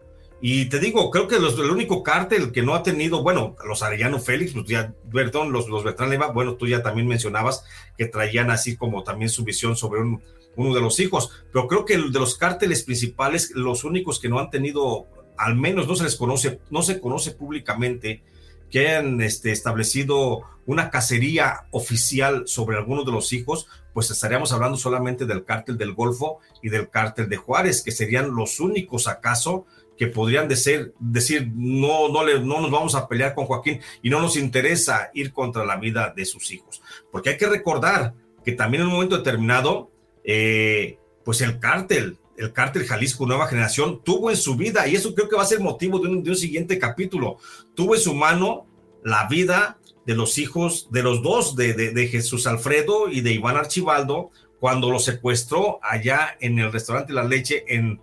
Y 0.42 0.66
te 0.66 0.80
digo, 0.80 1.10
creo 1.10 1.28
que 1.28 1.40
los, 1.40 1.58
el 1.58 1.72
único 1.72 2.04
cártel 2.04 2.52
que 2.52 2.62
no 2.62 2.76
ha 2.76 2.84
tenido, 2.84 3.24
bueno, 3.24 3.56
los 3.66 3.82
Arellano 3.82 4.20
Félix, 4.20 4.54
pues 4.54 4.66
ya, 4.68 4.94
perdón, 5.12 5.52
los, 5.52 5.68
los 5.68 5.84
Beltrán 5.84 6.10
Leva, 6.10 6.32
bueno, 6.32 6.56
tú 6.56 6.68
ya 6.68 6.84
también 6.84 7.08
mencionabas 7.08 7.64
que 7.98 8.06
traían 8.06 8.52
así 8.52 8.76
como 8.76 9.04
también 9.04 9.30
su 9.30 9.44
visión 9.44 9.76
sobre 9.76 10.02
uno 10.02 10.74
de 10.76 10.82
los 10.82 11.00
hijos, 11.00 11.32
pero 11.52 11.68
creo 11.68 11.86
que 11.86 11.98
de 11.98 12.20
los 12.20 12.38
cárteles 12.38 12.84
principales, 12.84 13.52
los 13.56 13.84
únicos 13.84 14.20
que 14.20 14.30
no 14.30 14.40
han 14.40 14.50
tenido, 14.50 15.08
al 15.38 15.56
menos 15.56 15.88
no 15.88 15.96
se 15.96 16.04
les 16.04 16.16
conoce, 16.16 16.60
no 16.70 16.82
se 16.82 17.00
conoce 17.00 17.32
públicamente 17.32 18.24
que 18.72 18.88
hayan 18.88 19.22
este, 19.22 19.52
establecido 19.52 20.44
una 20.66 20.90
cacería 20.90 21.68
oficial 21.72 22.44
sobre 22.48 22.78
algunos 22.78 23.06
de 23.06 23.12
los 23.12 23.34
hijos, 23.34 23.68
pues 23.94 24.10
estaríamos 24.10 24.54
hablando 24.54 24.78
solamente 24.78 25.26
del 25.26 25.44
cártel 25.44 25.78
del 25.78 25.94
Golfo 25.94 26.40
y 26.62 26.70
del 26.70 26.90
cártel 26.90 27.28
de 27.30 27.38
Juárez, 27.38 27.84
que 27.84 27.92
serían 27.92 28.34
los 28.34 28.60
únicos 28.60 29.08
acaso 29.08 29.66
que 29.98 30.08
podrían 30.08 30.48
decir, 30.48 30.94
decir 31.00 31.52
no, 31.54 32.10
no, 32.10 32.24
le, 32.24 32.40
no 32.40 32.62
nos 32.62 32.72
vamos 32.72 32.96
a 32.96 33.08
pelear 33.08 33.36
con 33.36 33.46
Joaquín 33.46 33.82
y 34.02 34.10
no 34.10 34.20
nos 34.20 34.36
interesa 34.36 35.12
ir 35.14 35.32
contra 35.34 35.66
la 35.66 35.76
vida 35.76 36.14
de 36.16 36.26
sus 36.26 36.52
hijos. 36.52 36.82
Porque 37.12 37.32
hay 37.32 37.38
que 37.38 37.48
recordar 37.48 38.14
que 38.44 38.54
también 38.54 38.82
en 38.82 38.88
un 38.88 38.94
momento 38.94 39.18
determinado, 39.18 39.92
eh, 40.24 40.98
pues 41.24 41.42
el 41.42 41.60
cártel, 41.60 42.18
el 42.42 42.54
cártel 42.54 42.86
Jalisco 42.86 43.26
Nueva 43.26 43.48
Generación, 43.48 44.02
tuvo 44.04 44.30
en 44.30 44.38
su 44.38 44.56
vida, 44.56 44.88
y 44.88 44.96
eso 44.96 45.14
creo 45.14 45.30
que 45.30 45.36
va 45.36 45.44
a 45.44 45.48
ser 45.48 45.60
motivo 45.60 46.00
de 46.00 46.10
un, 46.10 46.24
de 46.24 46.32
un 46.32 46.36
siguiente 46.36 46.80
capítulo, 46.80 47.38
tuvo 47.76 47.96
en 47.96 48.02
su 48.02 48.14
mano 48.14 48.66
la 49.04 49.28
vida 49.28 49.78
de 50.06 50.16
los 50.16 50.38
hijos, 50.38 50.88
de 50.92 51.04
los 51.04 51.22
dos, 51.22 51.56
de, 51.56 51.74
de, 51.74 52.08
Jesús 52.08 52.48
Alfredo 52.48 53.10
y 53.10 53.22
de 53.22 53.34
Iván 53.34 53.58
Archibaldo, 53.58 54.32
cuando 54.60 54.92
lo 54.92 55.00
secuestró 55.00 55.80
allá 55.84 56.36
en 56.40 56.60
el 56.60 56.72
restaurante 56.72 57.14
La 57.14 57.24
Leche 57.24 57.64
en 57.68 58.00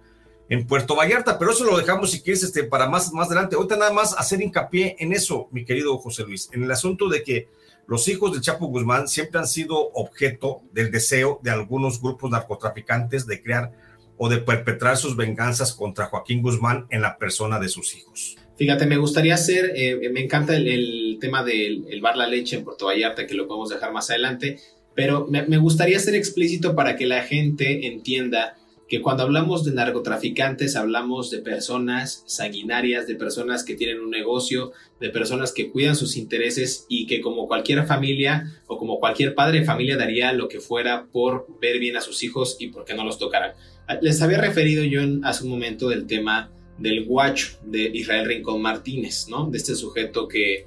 en 0.48 0.66
Puerto 0.66 0.96
Vallarta, 0.96 1.38
pero 1.38 1.50
eso 1.50 1.64
lo 1.64 1.76
dejamos 1.76 2.10
si 2.10 2.22
quieres 2.22 2.42
este, 2.42 2.64
para 2.64 2.88
más, 2.88 3.12
más 3.12 3.26
adelante. 3.26 3.56
Ahorita 3.56 3.76
nada 3.76 3.92
más 3.92 4.14
hacer 4.18 4.40
hincapié 4.40 4.96
en 4.98 5.12
eso, 5.12 5.48
mi 5.50 5.64
querido 5.64 5.98
José 5.98 6.24
Luis, 6.24 6.48
en 6.52 6.62
el 6.62 6.70
asunto 6.70 7.08
de 7.08 7.22
que 7.22 7.48
los 7.86 8.08
hijos 8.08 8.32
de 8.32 8.40
Chapo 8.40 8.66
Guzmán 8.66 9.08
siempre 9.08 9.38
han 9.38 9.46
sido 9.46 9.90
objeto 9.92 10.62
del 10.72 10.90
deseo 10.90 11.40
de 11.42 11.50
algunos 11.50 12.00
grupos 12.00 12.30
narcotraficantes 12.30 13.26
de 13.26 13.42
crear 13.42 13.72
o 14.18 14.28
de 14.28 14.38
perpetrar 14.38 14.96
sus 14.96 15.16
venganzas 15.16 15.72
contra 15.72 16.06
Joaquín 16.06 16.42
Guzmán 16.42 16.86
en 16.90 17.02
la 17.02 17.16
persona 17.16 17.58
de 17.58 17.68
sus 17.68 17.96
hijos. 17.96 18.36
Fíjate, 18.56 18.86
me 18.86 18.96
gustaría 18.96 19.34
hacer, 19.34 19.72
eh, 19.76 20.10
me 20.12 20.20
encanta 20.20 20.56
el, 20.56 21.16
tema 21.20 21.44
del 21.44 21.86
el 21.88 22.00
bar 22.00 22.16
La 22.16 22.26
Leche 22.26 22.56
en 22.56 22.64
Puerto 22.64 22.86
Vallarta, 22.86 23.26
que 23.26 23.34
lo 23.34 23.46
podemos 23.46 23.70
dejar 23.70 23.92
más 23.92 24.10
adelante, 24.10 24.58
pero 24.94 25.26
me, 25.28 25.46
me 25.46 25.58
gustaría 25.58 25.98
ser 26.00 26.16
explícito 26.16 26.74
para 26.74 26.96
que 26.96 27.06
la 27.06 27.22
gente 27.22 27.86
entienda 27.86 28.56
que 28.88 29.02
cuando 29.02 29.22
hablamos 29.22 29.64
de 29.64 29.72
narcotraficantes 29.72 30.74
hablamos 30.74 31.30
de 31.30 31.38
personas 31.38 32.24
sanguinarias, 32.26 33.06
de 33.06 33.14
personas 33.14 33.62
que 33.62 33.74
tienen 33.74 34.00
un 34.00 34.10
negocio, 34.10 34.72
de 34.98 35.10
personas 35.10 35.52
que 35.52 35.70
cuidan 35.70 35.94
sus 35.94 36.16
intereses 36.16 36.86
y 36.88 37.06
que 37.06 37.20
como 37.20 37.46
cualquier 37.46 37.86
familia 37.86 38.60
o 38.66 38.78
como 38.78 38.98
cualquier 38.98 39.34
padre 39.34 39.60
de 39.60 39.66
familia 39.66 39.98
daría 39.98 40.32
lo 40.32 40.48
que 40.48 40.60
fuera 40.60 41.06
por 41.12 41.46
ver 41.60 41.78
bien 41.78 41.96
a 41.96 42.00
sus 42.00 42.22
hijos 42.22 42.56
y 42.58 42.68
por 42.68 42.86
qué 42.86 42.94
no 42.94 43.04
los 43.04 43.18
tocaran. 43.18 43.52
Les 44.00 44.20
había 44.22 44.38
referido 44.38 44.84
yo 44.84 45.00
hace 45.22 45.44
un 45.44 45.50
momento 45.50 45.88
del 45.88 46.06
tema 46.06 46.50
del 46.78 47.04
guacho 47.04 47.58
de 47.64 47.90
Israel 47.92 48.26
Rincón 48.26 48.62
Martínez, 48.62 49.26
¿no? 49.28 49.50
De 49.50 49.58
este 49.58 49.74
sujeto 49.74 50.28
que 50.28 50.66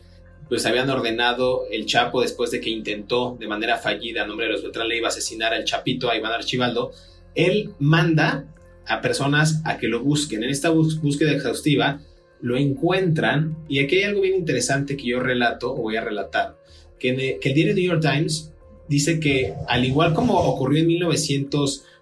pues 0.50 0.66
habían 0.66 0.90
ordenado 0.90 1.64
el 1.72 1.86
Chapo 1.86 2.22
después 2.22 2.52
de 2.52 2.60
que 2.60 2.70
intentó 2.70 3.38
de 3.40 3.48
manera 3.48 3.78
fallida 3.78 4.24
a 4.24 4.28
nombre 4.28 4.48
de 4.48 4.52
los 4.52 4.64
Beltrán 4.64 4.90
Leiva 4.90 5.08
asesinar 5.08 5.54
al 5.54 5.64
Chapito, 5.64 6.10
a 6.10 6.18
Iván 6.18 6.34
Archibaldo, 6.34 6.92
él 7.36 7.74
manda 7.80 8.54
a 8.86 9.00
personas 9.00 9.62
a 9.64 9.78
que 9.78 9.88
lo 9.88 10.04
busquen. 10.04 10.44
En 10.44 10.50
esta 10.50 10.70
búsqueda 10.70 11.32
exhaustiva 11.32 12.02
lo 12.42 12.58
encuentran 12.58 13.56
y 13.70 13.80
aquí 13.80 13.98
hay 13.98 14.04
algo 14.04 14.22
bien 14.22 14.36
interesante 14.36 14.98
que 14.98 15.08
yo 15.08 15.20
relato 15.22 15.72
o 15.74 15.78
voy 15.78 15.96
a 15.96 16.04
relatar, 16.04 16.58
que, 17.00 17.12
el, 17.12 17.54
diario 17.54 17.74
New 17.74 17.86
York 17.86 18.02
Times 18.02 18.52
dice 18.90 19.20
que 19.22 19.54
al 19.70 19.86
igual 19.86 20.14
como 20.14 20.38
ocurrió 20.38 20.82
en 20.82 20.88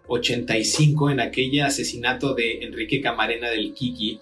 1985 0.09 1.11
en 1.11 1.19
aquel 1.19 1.61
asesinato 1.61 2.33
de 2.33 2.63
Enrique 2.63 2.99
Camarena 3.01 3.49
del 3.49 3.73
Kiki, 3.73 4.19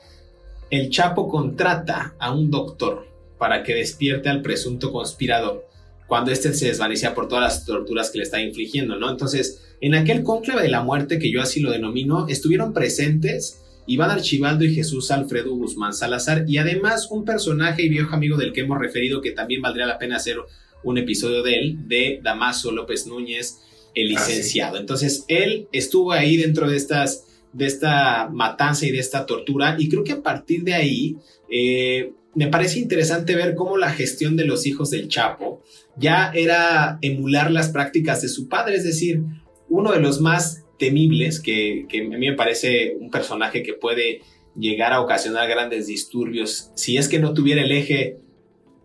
el 0.70 0.90
Chapo 0.90 1.30
contrata 1.30 2.16
a 2.20 2.34
un 2.34 2.52
doctor 2.52 3.08
para 3.38 3.64
que 3.64 3.74
despierte 3.74 4.30
al 4.30 4.42
presunto 4.42 4.92
conspirador 4.92 5.66
cuando 6.08 6.32
éste 6.32 6.54
se 6.54 6.68
desvanecía 6.68 7.14
por 7.14 7.28
todas 7.28 7.44
las 7.44 7.66
torturas 7.66 8.10
que 8.10 8.20
le 8.20 8.24
está 8.24 8.42
infligiendo, 8.42 8.98
¿no? 8.98 9.10
Entonces, 9.10 9.62
en 9.82 9.94
aquel 9.94 10.24
cónclave 10.24 10.64
de 10.64 10.70
la 10.70 10.82
muerte, 10.82 11.20
que 11.20 11.32
yo 11.32 11.42
así 11.42 11.60
lo 11.60 11.72
denomino, 11.72 12.28
estuvieron 12.28 12.74
presentes 12.74 13.62
Iván 13.88 14.12
Archibaldo 14.12 14.66
y 14.66 14.74
Jesús 14.74 15.12
Alfredo 15.12 15.54
Guzmán 15.56 15.94
Salazar, 15.94 16.46
y 16.48 16.58
además 16.58 17.10
un 17.12 17.26
personaje 17.26 17.84
y 17.84 17.90
viejo 17.90 18.16
amigo 18.16 18.38
del 18.38 18.54
que 18.54 18.62
hemos 18.62 18.80
referido, 18.80 19.22
que 19.22 19.32
también 19.32 19.62
valdría 19.62 19.86
la 19.86 19.98
pena 19.98 20.18
hacer 20.18 20.38
un 20.84 20.98
episodio 20.98 21.44
de 21.44 21.60
él, 21.60 21.88
de 21.88 22.20
Damaso 22.24 22.72
López 22.72 23.08
Núñez, 23.08 23.60
el 23.98 24.10
licenciado. 24.10 24.78
Entonces, 24.78 25.26
él 25.28 25.68
estuvo 25.72 26.12
ahí 26.12 26.38
dentro 26.38 26.70
de 26.70 26.78
estas 26.78 27.24
de 27.54 27.66
esta 27.66 28.30
matanza 28.32 28.86
y 28.86 28.92
de 28.92 29.00
esta 29.00 29.26
tortura, 29.26 29.76
y 29.80 29.90
creo 29.90 30.04
que 30.04 30.12
a 30.12 30.22
partir 30.22 30.64
de 30.64 30.76
ahí 30.76 31.18
eh, 31.50 32.12
me 32.36 32.48
parece 32.48 32.78
interesante 32.78 33.36
ver 33.36 33.56
cómo 33.56 33.78
la 33.78 33.90
gestión 33.90 34.36
de 34.36 34.46
los 34.46 34.68
hijos 34.68 34.92
del 34.92 35.08
Chapo 35.08 35.64
ya 35.98 36.32
era 36.36 37.00
emular 37.02 37.50
las 37.50 37.70
prácticas 37.70 38.22
de 38.22 38.28
su 38.28 38.48
padre, 38.48 38.76
es 38.76 38.84
decir, 38.84 39.24
uno 39.70 39.92
de 39.92 40.00
los 40.00 40.22
más 40.22 40.66
temibles, 40.78 41.40
que, 41.40 41.88
a 41.92 42.18
mí 42.18 42.30
me 42.30 42.36
parece 42.36 42.96
un 43.00 43.10
personaje 43.10 43.64
que 43.64 43.74
puede 43.74 44.22
llegar 44.56 44.94
a 44.94 45.02
ocasionar 45.02 45.50
grandes 45.50 45.88
disturbios, 45.88 46.70
si 46.76 46.98
es 46.98 47.08
que 47.08 47.18
no 47.18 47.34
tuviera 47.34 47.64
el 47.64 47.72
eje 47.72 48.20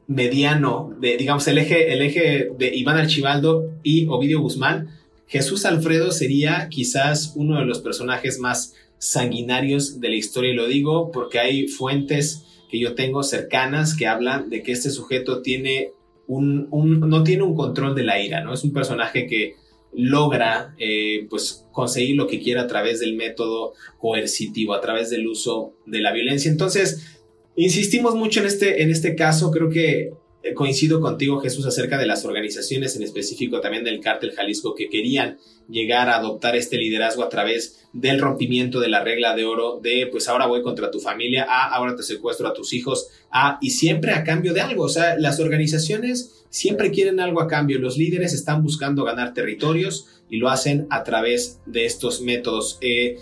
mediano, 0.07 0.97
de, 0.99 1.19
digamos, 1.19 1.47
el 1.47 1.59
eje, 1.59 1.93
el 1.93 2.01
eje 2.01 2.51
de 2.59 2.75
Iván 2.75 2.97
Archibaldo 2.97 3.71
y 3.83 4.07
Ovidio 4.07 4.41
Guzmán, 4.41 5.02
Jesús 5.33 5.65
Alfredo 5.65 6.13
sería 6.13 6.69
quizás 6.71 7.33
uno 7.37 7.59
de 7.59 7.65
los 7.65 7.81
personajes 7.81 8.39
más 8.39 8.75
sanguinarios 8.99 9.99
de 9.99 10.11
la 10.11 10.17
historia, 10.17 10.53
y 10.53 10.55
lo 10.55 10.67
digo 10.67 11.11
porque 11.11 11.39
hay 11.39 11.69
fuentes 11.69 12.45
que 12.71 12.79
yo 12.79 12.95
tengo 12.95 13.23
cercanas 13.23 13.97
que 13.97 14.07
hablan 14.07 14.51
de 14.51 14.63
que 14.63 14.73
este 14.73 14.91
sujeto 14.91 15.41
tiene 15.41 15.93
un, 16.27 16.69
no 16.71 17.25
tiene 17.25 17.45
un 17.45 17.55
control 17.55 17.95
de 17.95 18.03
la 18.03 18.21
ira, 18.21 18.45
¿no? 18.45 18.53
Es 18.53 18.63
un 18.63 18.75
personaje 18.75 19.27
que 19.27 19.55
logra 19.95 20.75
eh, 20.79 21.27
pues 21.31 21.67
conseguir 21.73 22.17
lo 22.17 22.27
que 22.27 22.41
quiera 22.41 22.63
a 22.63 22.67
través 22.67 23.01
del 23.01 23.17
método 23.17 23.73
coercitivo, 23.99 24.75
a 24.75 24.83
través 24.83 25.09
del 25.09 25.27
uso 25.27 25.73
de 25.87 26.01
la 26.03 26.13
violencia. 26.13 26.51
Entonces, 26.51 27.23
insistimos 27.57 28.15
mucho 28.17 28.41
en 28.41 28.47
este, 28.47 28.83
en 28.83 28.91
este 28.91 29.15
caso, 29.15 29.51
creo 29.51 29.71
que 29.71 30.13
coincido 30.55 31.01
contigo, 31.01 31.41
Jesús, 31.41 31.67
acerca 31.67 31.99
de 31.99 32.07
las 32.07 32.25
organizaciones, 32.25 32.97
en 32.97 33.03
específico 33.03 33.61
también 33.61 33.85
del 33.85 34.01
cártel 34.01 34.33
Jalisco, 34.33 34.75
que 34.75 34.89
querían 34.89 35.39
llegar 35.69 36.09
a 36.09 36.17
adoptar 36.17 36.57
este 36.57 36.77
liderazgo 36.77 37.23
a 37.23 37.29
través 37.29 37.87
del 37.93 38.21
rompimiento 38.21 38.81
de 38.81 38.89
la 38.89 39.05
regla 39.05 39.37
de 39.37 39.45
oro 39.45 39.79
de, 39.81 40.09
pues 40.11 40.29
ahora 40.29 40.47
voy 40.47 40.63
contra 40.63 40.91
tu 40.91 41.01
familia, 41.01 41.47
ah, 41.49 41.69
ahora 41.73 41.95
te 41.95 42.03
secuestro 42.03 42.49
a 42.49 42.55
tus 42.55 42.73
hijos, 42.73 43.09
ah, 43.31 43.59
y 43.61 43.71
siempre 43.71 44.13
a 44.13 44.25
cambio 44.25 44.53
de 44.53 44.61
algo. 44.61 44.85
O 44.85 44.89
sea, 44.89 45.17
las 45.19 45.41
organizaciones 45.41 46.45
siempre 46.51 46.91
quieren 46.91 47.21
algo 47.21 47.41
a 47.41 47.49
cambio. 47.49 47.79
Los 47.79 47.97
líderes 47.97 48.33
están 48.33 48.63
buscando 48.63 49.05
ganar 49.05 49.35
territorios 49.35 50.07
y 50.29 50.39
lo 50.39 50.49
hacen 50.49 50.87
a 50.91 51.05
través 51.05 51.61
de 51.67 51.87
estos 51.87 52.21
métodos. 52.21 52.79
Eh, 52.81 53.19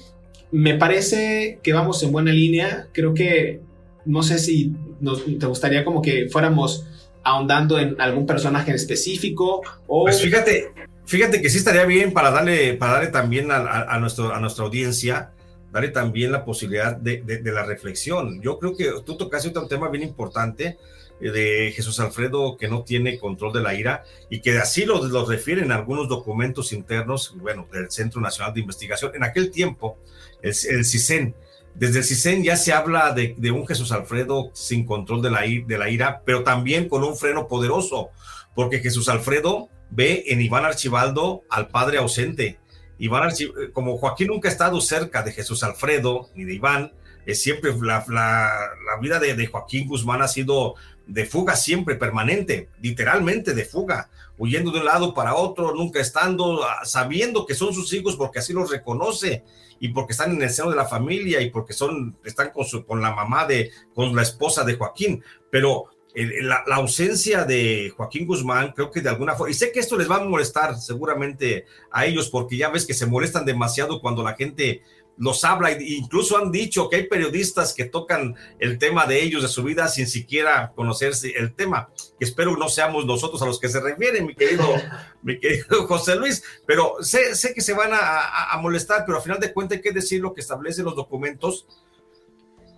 me 0.50 0.74
parece 0.74 1.60
que 1.62 1.72
vamos 1.72 2.02
en 2.02 2.12
buena 2.12 2.32
línea. 2.32 2.88
Creo 2.92 3.14
que, 3.14 3.60
no 4.04 4.22
sé 4.22 4.38
si 4.38 4.72
nos, 5.00 5.24
te 5.24 5.46
gustaría 5.46 5.84
como 5.84 6.02
que 6.02 6.28
fuéramos 6.28 6.86
ahondando 7.22 7.78
en 7.78 8.00
algún 8.00 8.26
personaje 8.26 8.70
en 8.70 8.76
específico 8.76 9.62
o... 9.86 10.04
Pues 10.04 10.20
fíjate, 10.22 10.72
fíjate 11.06 11.42
que 11.42 11.50
sí 11.50 11.58
estaría 11.58 11.84
bien 11.84 12.12
para 12.12 12.30
darle, 12.30 12.74
para 12.74 12.94
darle 12.94 13.08
también 13.08 13.50
a, 13.50 13.98
nuestro, 13.98 14.34
a 14.34 14.40
nuestra 14.40 14.64
audiencia, 14.64 15.32
darle 15.72 15.88
también 15.88 16.32
la 16.32 16.44
posibilidad 16.44 16.96
de, 16.96 17.22
de, 17.22 17.52
la 17.52 17.64
reflexión. 17.64 18.40
Yo 18.42 18.58
creo 18.58 18.76
que 18.76 18.92
tú 19.04 19.16
tocaste 19.16 19.56
un 19.56 19.68
tema 19.68 19.88
bien 19.88 20.04
importante 20.04 20.78
eh, 21.20 21.30
de 21.30 21.72
Jesús 21.72 22.00
Alfredo 22.00 22.56
que 22.56 22.68
no 22.68 22.82
tiene 22.82 23.18
control 23.18 23.52
de 23.52 23.62
la 23.62 23.74
ira 23.74 24.04
y 24.30 24.40
que 24.40 24.58
así 24.58 24.84
lo, 24.84 25.04
lo 25.06 25.26
refieren 25.26 25.72
algunos 25.72 26.08
documentos 26.08 26.72
internos, 26.72 27.34
bueno, 27.36 27.68
del 27.72 27.90
Centro 27.90 28.20
Nacional 28.20 28.54
de 28.54 28.60
Investigación. 28.60 29.12
En 29.14 29.24
aquel 29.24 29.50
tiempo, 29.50 29.98
el, 30.42 30.54
el 30.70 30.84
CISEN, 30.84 31.34
desde 31.74 32.00
el 32.30 32.42
ya 32.42 32.56
se 32.56 32.72
habla 32.72 33.12
de, 33.12 33.50
un 33.50 33.66
Jesús 33.66 33.92
Alfredo 33.92 34.50
sin 34.54 34.84
control 34.84 35.22
de 35.22 35.30
la, 35.30 35.88
ira, 35.90 36.22
pero 36.24 36.42
también 36.42 36.88
con 36.88 37.04
un 37.04 37.16
freno 37.16 37.48
poderoso, 37.48 38.10
porque 38.54 38.80
Jesús 38.80 39.08
Alfredo 39.08 39.68
ve 39.90 40.24
en 40.28 40.40
Iván 40.40 40.64
Archibaldo 40.64 41.42
al 41.48 41.68
padre 41.68 41.98
ausente. 41.98 42.58
Iván 42.98 43.32
como 43.72 43.96
Joaquín 43.96 44.28
nunca 44.28 44.48
ha 44.48 44.52
estado 44.52 44.80
cerca 44.80 45.22
de 45.22 45.32
Jesús 45.32 45.62
Alfredo 45.62 46.28
ni 46.34 46.44
de 46.44 46.54
Iván, 46.54 46.92
es 47.26 47.42
siempre 47.42 47.72
la, 47.80 48.04
vida 49.00 49.18
de, 49.18 49.46
Joaquín 49.46 49.88
Guzmán 49.88 50.22
ha 50.22 50.28
sido 50.28 50.74
de 51.10 51.26
fuga 51.26 51.56
siempre, 51.56 51.96
permanente, 51.96 52.68
literalmente 52.80 53.52
de 53.52 53.64
fuga, 53.64 54.10
huyendo 54.38 54.70
de 54.70 54.78
un 54.78 54.84
lado 54.84 55.12
para 55.12 55.34
otro, 55.34 55.74
nunca 55.74 56.00
estando, 56.00 56.62
ah, 56.64 56.84
sabiendo 56.84 57.44
que 57.44 57.54
son 57.54 57.74
sus 57.74 57.92
hijos 57.92 58.16
porque 58.16 58.38
así 58.38 58.52
los 58.52 58.70
reconoce 58.70 59.42
y 59.80 59.88
porque 59.88 60.12
están 60.12 60.30
en 60.32 60.42
el 60.42 60.50
seno 60.50 60.70
de 60.70 60.76
la 60.76 60.86
familia 60.86 61.40
y 61.40 61.50
porque 61.50 61.72
son, 61.72 62.16
están 62.24 62.50
con, 62.50 62.64
su, 62.64 62.86
con 62.86 63.02
la 63.02 63.12
mamá 63.12 63.44
de, 63.44 63.72
con 63.92 64.14
la 64.14 64.22
esposa 64.22 64.62
de 64.62 64.76
Joaquín, 64.76 65.22
pero 65.50 65.86
la, 66.14 66.62
la, 66.66 66.76
ausencia 66.76 67.44
de 67.44 67.92
Joaquín 67.96 68.26
Guzmán, 68.26 68.72
creo 68.72 68.90
que 68.90 69.00
de 69.00 69.08
alguna 69.08 69.34
forma, 69.34 69.50
y 69.50 69.54
sé 69.54 69.72
que 69.72 69.80
esto 69.80 69.96
les 69.96 70.10
va 70.10 70.16
a 70.16 70.24
molestar 70.24 70.76
seguramente 70.76 71.66
a 71.90 72.06
ellos, 72.06 72.30
porque 72.30 72.56
ya 72.56 72.68
ves 72.68 72.86
que 72.86 72.94
se 72.94 73.06
molestan 73.06 73.44
demasiado 73.44 74.00
cuando 74.00 74.22
la 74.22 74.34
gente 74.34 74.82
los 75.20 75.44
habla 75.44 75.70
e 75.70 75.82
incluso 75.82 76.38
han 76.38 76.50
dicho 76.50 76.88
que 76.88 76.96
hay 76.96 77.06
periodistas 77.06 77.74
que 77.74 77.84
tocan 77.84 78.34
el 78.58 78.78
tema 78.78 79.04
de 79.06 79.22
ellos, 79.22 79.42
de 79.42 79.48
su 79.48 79.62
vida, 79.62 79.86
sin 79.88 80.06
siquiera 80.06 80.72
conocerse 80.74 81.34
el 81.36 81.54
tema. 81.54 81.90
Que 82.18 82.24
espero 82.24 82.56
no 82.56 82.70
seamos 82.70 83.04
nosotros 83.04 83.42
a 83.42 83.46
los 83.46 83.60
que 83.60 83.68
se 83.68 83.80
refieren, 83.80 84.24
mi 84.26 84.34
querido, 84.34 84.64
mi 85.22 85.38
querido 85.38 85.86
José 85.86 86.16
Luis, 86.16 86.42
pero 86.66 86.96
sé, 87.02 87.34
sé 87.34 87.52
que 87.52 87.60
se 87.60 87.74
van 87.74 87.90
a, 87.92 88.56
molestar, 88.62 89.04
pero 89.04 89.18
al 89.18 89.22
final 89.22 89.38
de 89.38 89.52
cuentas 89.52 89.76
hay 89.76 89.82
que 89.82 89.92
decir 89.92 90.22
lo 90.22 90.32
que 90.32 90.40
establecen 90.40 90.86
los 90.86 90.96
documentos 90.96 91.66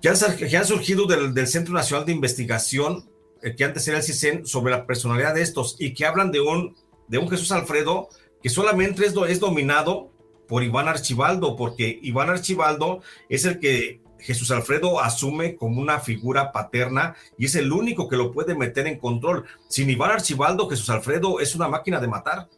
que 0.01 0.09
han, 0.09 0.17
que 0.37 0.57
han 0.57 0.67
surgido 0.67 1.07
del, 1.07 1.33
del, 1.33 1.47
Centro 1.47 1.73
Nacional 1.73 2.05
de 2.07 2.13
Investigación, 2.13 3.09
eh, 3.41 3.55
que 3.55 3.65
antes 3.65 3.87
era 3.87 3.99
el 3.99 4.03
CISEN, 4.03 4.47
sobre 4.47 4.73
la 4.73 4.85
personalidad 4.85 5.35
de 5.35 5.43
estos 5.43 5.77
y 5.79 5.95
que 5.95 6.07
hablan 6.07 6.33
de 6.33 6.41
un, 6.41 6.77
de 7.07 7.19
un 7.19 7.31
Jesús 7.31 7.53
Alfredo 7.53 8.09
que 8.43 8.51
solamente 8.51 9.07
es, 9.07 9.15
es 9.29 9.41
dominado 9.41 10.12
por 10.53 10.63
Iván 10.63 10.87
Archibaldo, 10.87 11.57
porque 11.57 11.99
Iván 12.03 12.29
Archibaldo 12.29 13.01
es 13.31 13.47
el 13.47 13.59
que 13.59 14.03
Jesús 14.19 14.51
Alfredo 14.51 15.01
asume 15.01 15.57
como 15.57 15.81
una 15.81 15.99
figura 15.99 16.53
paterna 16.53 17.17
y 17.39 17.47
es 17.47 17.55
el 17.55 17.73
único 17.73 18.07
que 18.07 18.19
lo 18.19 18.33
puede 18.33 18.55
meter 18.55 18.87
en 18.87 18.99
control. 18.99 19.47
Sin 19.69 19.89
Iván 19.89 20.11
Archibaldo, 20.11 20.69
Jesús 20.69 20.91
Alfredo 20.91 21.41
es 21.41 21.55
una 21.55 21.69
máquina 21.69 22.01
de 22.01 22.07
matar. 22.07 22.51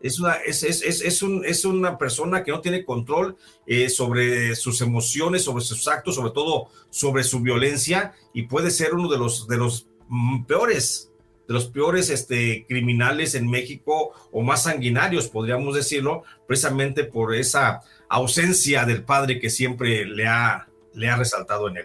Es 0.00 0.18
una, 0.18 0.32
es, 0.44 0.64
es, 0.64 0.82
es, 0.82 1.22
un, 1.22 1.44
es 1.44 1.64
una 1.64 1.96
persona 1.98 2.42
que 2.42 2.50
no 2.50 2.60
tiene 2.60 2.84
control 2.84 3.36
eh, 3.64 3.90
sobre 3.90 4.56
sus 4.56 4.80
emociones, 4.80 5.44
sobre 5.44 5.62
sus 5.62 5.86
actos, 5.86 6.16
sobre 6.16 6.32
todo 6.32 6.66
sobre 6.90 7.22
su 7.22 7.38
violencia 7.42 8.12
y 8.34 8.48
puede 8.48 8.72
ser 8.72 8.92
uno 8.92 9.08
de 9.08 9.18
los, 9.18 9.46
de 9.46 9.56
los 9.56 9.86
mm, 10.08 10.46
peores 10.46 11.12
de 11.46 11.54
los 11.54 11.66
peores 11.66 12.10
este, 12.10 12.66
criminales 12.68 13.34
en 13.34 13.48
México 13.48 14.12
o 14.32 14.42
más 14.42 14.64
sanguinarios, 14.64 15.28
podríamos 15.28 15.74
decirlo, 15.74 16.24
precisamente 16.46 17.04
por 17.04 17.34
esa 17.34 17.80
ausencia 18.08 18.84
del 18.84 19.04
padre 19.04 19.38
que 19.38 19.50
siempre 19.50 20.04
le 20.06 20.26
ha, 20.26 20.68
le 20.94 21.08
ha 21.08 21.16
resaltado 21.16 21.68
en 21.68 21.78
él. 21.78 21.84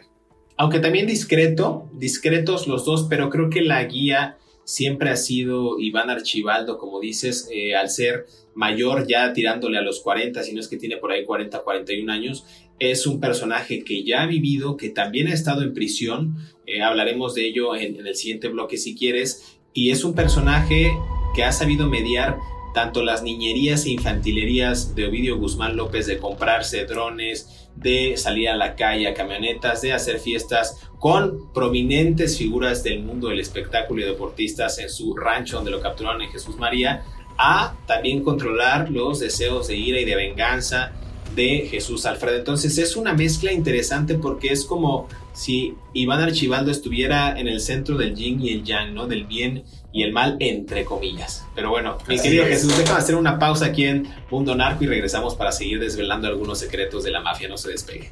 Aunque 0.57 0.79
también 0.79 1.07
discreto, 1.07 1.89
discretos 1.93 2.67
los 2.67 2.85
dos, 2.85 3.07
pero 3.09 3.29
creo 3.29 3.49
que 3.49 3.61
la 3.61 3.83
guía 3.85 4.37
siempre 4.63 5.09
ha 5.09 5.15
sido 5.15 5.79
Iván 5.79 6.09
Archibaldo, 6.09 6.77
como 6.77 6.99
dices, 6.99 7.49
eh, 7.51 7.75
al 7.75 7.89
ser 7.89 8.25
mayor, 8.53 9.07
ya 9.07 9.33
tirándole 9.33 9.77
a 9.77 9.81
los 9.81 10.01
40, 10.01 10.43
si 10.43 10.53
no 10.53 10.59
es 10.59 10.67
que 10.67 10.77
tiene 10.77 10.97
por 10.97 11.11
ahí 11.11 11.25
40, 11.25 11.59
41 11.59 12.11
años, 12.11 12.45
es 12.79 13.05
un 13.05 13.19
personaje 13.19 13.83
que 13.83 14.03
ya 14.03 14.23
ha 14.23 14.27
vivido, 14.27 14.77
que 14.77 14.89
también 14.89 15.27
ha 15.27 15.33
estado 15.33 15.61
en 15.61 15.73
prisión, 15.73 16.37
eh, 16.73 16.81
hablaremos 16.81 17.35
de 17.35 17.47
ello 17.47 17.75
en, 17.75 17.99
en 17.99 18.07
el 18.07 18.15
siguiente 18.15 18.47
bloque 18.47 18.77
si 18.77 18.95
quieres, 18.95 19.57
y 19.73 19.91
es 19.91 20.03
un 20.03 20.13
personaje 20.13 20.91
que 21.33 21.43
ha 21.43 21.51
sabido 21.51 21.87
mediar 21.87 22.37
tanto 22.73 23.03
las 23.03 23.23
niñerías 23.23 23.85
e 23.85 23.91
infantilerías 23.91 24.95
de 24.95 25.05
Ovidio 25.05 25.37
Guzmán 25.37 25.75
López 25.75 26.07
de 26.07 26.17
comprarse 26.17 26.85
drones, 26.85 27.69
de 27.75 28.15
salir 28.17 28.49
a 28.49 28.55
la 28.55 28.75
calle 28.75 29.07
a 29.07 29.13
camionetas, 29.13 29.81
de 29.81 29.93
hacer 29.93 30.19
fiestas 30.19 30.77
con 30.99 31.51
prominentes 31.53 32.37
figuras 32.37 32.83
del 32.83 33.01
mundo 33.03 33.29
del 33.29 33.39
espectáculo 33.39 34.01
y 34.01 34.05
deportistas 34.05 34.77
en 34.79 34.89
su 34.89 35.15
rancho 35.15 35.57
donde 35.57 35.71
lo 35.71 35.81
capturaron 35.81 36.21
en 36.21 36.31
Jesús 36.31 36.57
María, 36.57 37.03
a 37.37 37.75
también 37.87 38.23
controlar 38.23 38.89
los 38.91 39.19
deseos 39.19 39.67
de 39.67 39.75
ira 39.75 39.99
y 39.99 40.05
de 40.05 40.15
venganza 40.15 40.93
de 41.35 41.67
Jesús 41.69 42.05
Alfredo. 42.05 42.37
Entonces 42.37 42.77
es 42.77 42.95
una 42.95 43.13
mezcla 43.13 43.51
interesante 43.51 44.15
porque 44.15 44.49
es 44.49 44.65
como 44.65 45.07
si 45.33 45.75
Iván 45.93 46.21
Archibaldo 46.21 46.71
estuviera 46.71 47.39
en 47.39 47.47
el 47.47 47.61
centro 47.61 47.97
del 47.97 48.15
yin 48.15 48.41
y 48.41 48.49
el 48.49 48.63
yang, 48.63 48.93
¿no? 48.93 49.07
Del 49.07 49.25
bien 49.25 49.63
y 49.93 50.03
el 50.03 50.11
mal, 50.11 50.37
entre 50.39 50.85
comillas. 50.85 51.45
Pero 51.55 51.69
bueno, 51.69 51.97
mi 52.07 52.19
querido 52.19 52.45
Jesús, 52.45 52.77
déjame 52.77 52.99
hacer 52.99 53.15
una 53.15 53.39
pausa 53.39 53.67
aquí 53.67 53.85
en 53.85 54.07
Mundo 54.29 54.55
Narco 54.55 54.83
y 54.83 54.87
regresamos 54.87 55.35
para 55.35 55.51
seguir 55.51 55.79
desvelando 55.79 56.27
algunos 56.27 56.59
secretos 56.59 57.03
de 57.03 57.11
la 57.11 57.21
mafia. 57.21 57.47
No 57.47 57.57
se 57.57 57.71
despegue. 57.71 58.11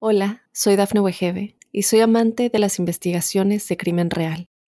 Hola, 0.00 0.42
soy 0.52 0.76
Dafne 0.76 1.00
Wegebe 1.00 1.56
y 1.72 1.82
soy 1.82 2.00
amante 2.00 2.48
de 2.48 2.58
las 2.58 2.78
investigaciones 2.78 3.66
de 3.68 3.76
crimen 3.76 4.10
real. 4.10 4.48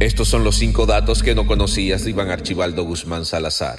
Estos 0.00 0.26
son 0.26 0.42
los 0.42 0.56
cinco 0.56 0.86
datos 0.86 1.22
que 1.22 1.36
no 1.36 1.46
conocías 1.46 2.02
de 2.02 2.10
Iván 2.10 2.28
Archibaldo 2.28 2.82
Guzmán 2.82 3.24
Salazar. 3.24 3.78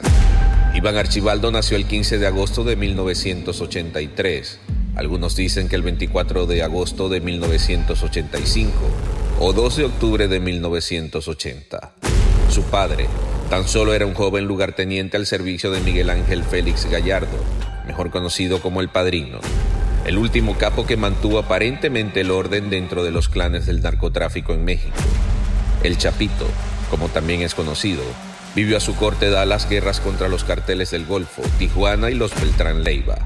Iván 0.73 0.95
Archibaldo 0.95 1.51
nació 1.51 1.75
el 1.75 1.85
15 1.85 2.17
de 2.19 2.25
agosto 2.25 2.63
de 2.63 2.77
1983. 2.77 4.59
Algunos 4.95 5.35
dicen 5.35 5.67
que 5.67 5.75
el 5.75 5.81
24 5.81 6.45
de 6.45 6.63
agosto 6.63 7.09
de 7.09 7.19
1985 7.19 8.71
o 9.41 9.51
12 9.51 9.81
de 9.81 9.87
octubre 9.87 10.27
de 10.29 10.39
1980. 10.39 11.91
Su 12.49 12.63
padre 12.63 13.07
tan 13.49 13.67
solo 13.67 13.93
era 13.93 14.05
un 14.05 14.13
joven 14.13 14.45
lugarteniente 14.45 15.17
al 15.17 15.25
servicio 15.25 15.69
de 15.69 15.81
Miguel 15.81 16.09
Ángel 16.09 16.45
Félix 16.45 16.89
Gallardo, 16.89 17.37
mejor 17.87 18.09
conocido 18.09 18.61
como 18.61 18.79
el 18.79 18.87
Padrino, 18.87 19.39
el 20.05 20.17
último 20.17 20.57
capo 20.57 20.85
que 20.85 20.95
mantuvo 20.95 21.39
aparentemente 21.39 22.21
el 22.21 22.31
orden 22.31 22.69
dentro 22.69 23.03
de 23.03 23.11
los 23.11 23.27
clanes 23.27 23.65
del 23.65 23.81
narcotráfico 23.81 24.53
en 24.53 24.63
México. 24.63 24.95
El 25.85 25.99
Chapito, 25.99 26.47
como 26.89 27.09
también 27.09 27.43
es 27.43 27.53
conocido, 27.53 28.01
vivió 28.55 28.75
a 28.75 28.79
su 28.79 28.95
corte 28.95 29.27
edad 29.27 29.45
las 29.45 29.69
guerras 29.69 29.99
contra 29.99 30.27
los 30.29 30.43
carteles 30.43 30.89
del 30.89 31.05
Golfo, 31.05 31.43
Tijuana 31.59 32.09
y 32.09 32.15
los 32.15 32.33
Beltrán 32.33 32.83
Leiva. 32.83 33.19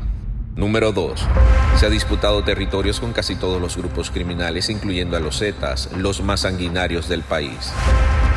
Número 0.58 0.92
2. 0.92 1.26
Se 1.78 1.86
ha 1.86 1.90
disputado 1.90 2.44
territorios 2.44 3.00
con 3.00 3.14
casi 3.14 3.38
todos 3.38 3.62
los 3.62 3.78
grupos 3.78 4.12
criminales, 4.12 4.70
incluyendo 4.70 5.16
a 5.16 5.22
los 5.22 5.40
Zetas, 5.40 5.90
los 5.96 6.22
más 6.22 6.42
sanguinarios 6.42 7.08
del 7.08 7.22
país. 7.22 7.72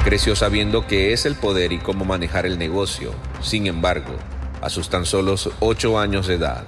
Creció 0.04 0.36
sabiendo 0.36 0.86
qué 0.86 1.12
es 1.12 1.26
el 1.26 1.34
poder 1.34 1.72
y 1.72 1.78
cómo 1.78 2.04
manejar 2.04 2.46
el 2.46 2.60
negocio. 2.60 3.12
Sin 3.40 3.66
embargo, 3.66 4.14
a 4.60 4.70
sus 4.70 4.88
tan 4.88 5.04
solos 5.04 5.50
8 5.58 5.98
años 5.98 6.28
de 6.28 6.34
edad, 6.34 6.62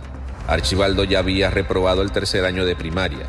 Archibaldo 0.49 1.05
ya 1.05 1.21
había 1.21 1.51
reprobado 1.51 2.03
el 2.03 2.11
tercer 2.11 2.47
año 2.47 2.65
de 2.65 2.75
primaria. 2.75 3.27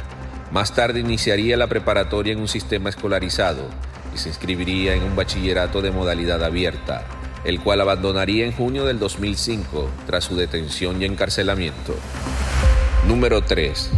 Más 0.52 0.74
tarde 0.74 1.02
iniciaría 1.02 1.58
la 1.58 1.68
preparatoria 1.68 2.34
en 2.34 2.40
un 2.40 2.48
sistema 2.48 2.90
escolarizado 2.90 3.70
se 4.18 4.30
inscribiría 4.30 4.94
en 4.94 5.04
un 5.04 5.16
bachillerato 5.16 5.82
de 5.82 5.92
modalidad 5.92 6.44
abierta, 6.44 7.06
el 7.44 7.60
cual 7.62 7.82
abandonaría 7.82 8.46
en 8.46 8.52
junio 8.52 8.86
del 8.86 9.00
2005 9.00 9.90
tras 10.06 10.26
su 10.26 10.36
detención 10.36 11.02
y 11.02 11.06
encarcelamiento. 11.06 11.96
Número 13.08 13.44
3. 13.44 13.92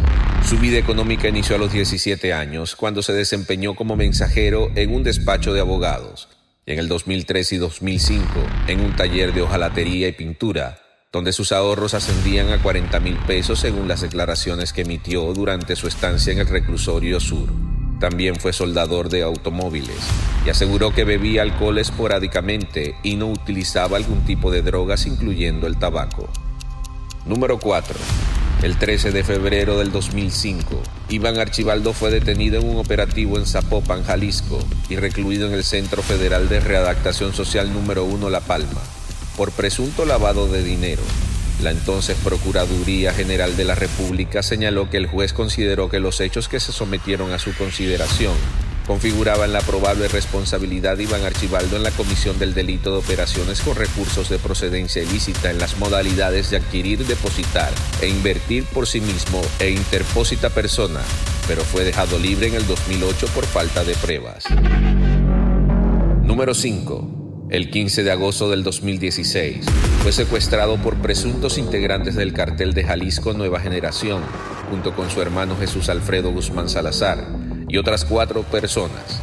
Su 0.47 0.57
vida 0.57 0.77
económica 0.77 1.27
inició 1.27 1.55
a 1.55 1.59
los 1.59 1.71
17 1.71 2.33
años, 2.33 2.75
cuando 2.75 3.01
se 3.01 3.13
desempeñó 3.13 3.75
como 3.75 3.95
mensajero 3.95 4.69
en 4.75 4.93
un 4.93 5.03
despacho 5.03 5.53
de 5.53 5.61
abogados, 5.61 6.29
y 6.65 6.73
en 6.73 6.79
el 6.79 6.87
2003 6.87 7.53
y 7.53 7.57
2005 7.57 8.25
en 8.67 8.81
un 8.81 8.95
taller 8.95 9.33
de 9.33 9.41
hojalatería 9.41 10.07
y 10.07 10.13
pintura, 10.13 10.79
donde 11.11 11.31
sus 11.31 11.51
ahorros 11.51 11.93
ascendían 11.93 12.51
a 12.51 12.61
40 12.61 12.99
mil 12.99 13.17
pesos 13.27 13.59
según 13.59 13.87
las 13.87 14.01
declaraciones 14.01 14.73
que 14.73 14.81
emitió 14.81 15.33
durante 15.33 15.75
su 15.75 15.87
estancia 15.87 16.33
en 16.33 16.39
el 16.39 16.47
reclusorio 16.47 17.19
sur. 17.19 17.49
También 17.99 18.35
fue 18.35 18.53
soldador 18.53 19.09
de 19.09 19.23
automóviles 19.23 19.97
y 20.45 20.49
aseguró 20.49 20.93
que 20.93 21.03
bebía 21.03 21.41
alcohol 21.41 21.79
esporádicamente 21.79 22.95
y 23.01 23.15
no 23.15 23.27
utilizaba 23.27 23.97
algún 23.97 24.23
tipo 24.23 24.51
de 24.51 24.61
drogas 24.61 25.07
incluyendo 25.07 25.65
el 25.65 25.77
tabaco. 25.77 26.29
Número 27.25 27.57
4. 27.59 27.97
El 28.61 28.77
13 28.77 29.11
de 29.11 29.23
febrero 29.23 29.77
del 29.77 29.91
2005, 29.91 30.81
Iván 31.09 31.37
Archibaldo 31.37 31.93
fue 31.93 32.09
detenido 32.09 32.59
en 32.59 32.67
un 32.67 32.77
operativo 32.77 33.37
en 33.37 33.45
Zapopan, 33.45 34.03
Jalisco, 34.03 34.59
y 34.89 34.95
recluido 34.95 35.47
en 35.47 35.53
el 35.53 35.63
Centro 35.63 36.01
Federal 36.01 36.49
de 36.49 36.59
Readaptación 36.59 37.33
Social 37.33 37.71
número 37.71 38.05
1 38.05 38.29
La 38.31 38.41
Palma, 38.41 38.81
por 39.35 39.51
presunto 39.51 40.05
lavado 40.05 40.47
de 40.47 40.63
dinero 40.63 41.03
la 41.61 41.71
entonces 41.71 42.17
Procuraduría 42.23 43.13
General 43.13 43.55
de 43.57 43.65
la 43.65 43.75
República 43.75 44.43
señaló 44.43 44.89
que 44.89 44.97
el 44.97 45.07
juez 45.07 45.33
consideró 45.33 45.89
que 45.89 45.99
los 45.99 46.19
hechos 46.21 46.47
que 46.47 46.59
se 46.59 46.71
sometieron 46.71 47.31
a 47.31 47.39
su 47.39 47.53
consideración 47.53 48.33
configuraban 48.87 49.51
la 49.51 49.59
probable 49.59 50.07
responsabilidad 50.07 50.95
de 50.95 51.03
Iván 51.03 51.25
Archibaldo 51.25 51.75
en 51.75 51.83
la 51.83 51.91
comisión 51.91 52.39
del 52.39 52.53
delito 52.53 52.91
de 52.91 52.99
operaciones 52.99 53.59
con 53.59 53.75
recursos 53.75 54.29
de 54.29 54.39
procedencia 54.39 55.03
ilícita 55.03 55.51
en 55.51 55.59
las 55.59 55.77
modalidades 55.77 56.49
de 56.49 56.57
adquirir, 56.57 57.05
depositar 57.05 57.69
e 58.01 58.07
invertir 58.07 58.63
por 58.63 58.87
sí 58.87 59.01
mismo 59.01 59.41
e 59.59 59.71
interpósita 59.71 60.49
persona, 60.49 61.01
pero 61.47 61.63
fue 61.63 61.83
dejado 61.83 62.17
libre 62.17 62.47
en 62.47 62.55
el 62.55 62.65
2008 62.65 63.27
por 63.35 63.45
falta 63.45 63.83
de 63.83 63.93
pruebas. 63.95 64.45
Número 66.23 66.53
5. 66.53 67.26
El 67.49 67.69
15 67.69 68.03
de 68.03 68.11
agosto 68.11 68.49
del 68.49 68.61
2016 68.61 69.65
fue 70.03 70.11
secuestrado 70.11 70.75
por 70.75 70.97
presuntos 70.97 71.57
integrantes 71.57 72.15
del 72.15 72.33
cartel 72.33 72.73
de 72.73 72.83
Jalisco 72.83 73.31
Nueva 73.31 73.61
Generación, 73.61 74.21
junto 74.69 74.93
con 74.93 75.09
su 75.09 75.21
hermano 75.21 75.55
Jesús 75.55 75.87
Alfredo 75.87 76.33
Guzmán 76.33 76.67
Salazar 76.67 77.25
y 77.69 77.77
otras 77.77 78.03
cuatro 78.03 78.43
personas. 78.43 79.21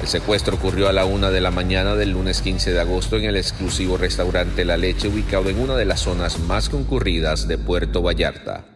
El 0.00 0.06
secuestro 0.06 0.54
ocurrió 0.54 0.88
a 0.88 0.92
la 0.92 1.04
una 1.04 1.32
de 1.32 1.40
la 1.40 1.50
mañana 1.50 1.96
del 1.96 2.12
lunes 2.12 2.42
15 2.42 2.72
de 2.72 2.80
agosto 2.80 3.16
en 3.16 3.24
el 3.24 3.36
exclusivo 3.36 3.96
restaurante 3.96 4.64
La 4.64 4.76
Leche 4.76 5.08
ubicado 5.08 5.50
en 5.50 5.58
una 5.58 5.74
de 5.74 5.84
las 5.84 5.98
zonas 5.98 6.38
más 6.38 6.68
concurridas 6.68 7.48
de 7.48 7.58
Puerto 7.58 8.02
Vallarta. 8.02 8.73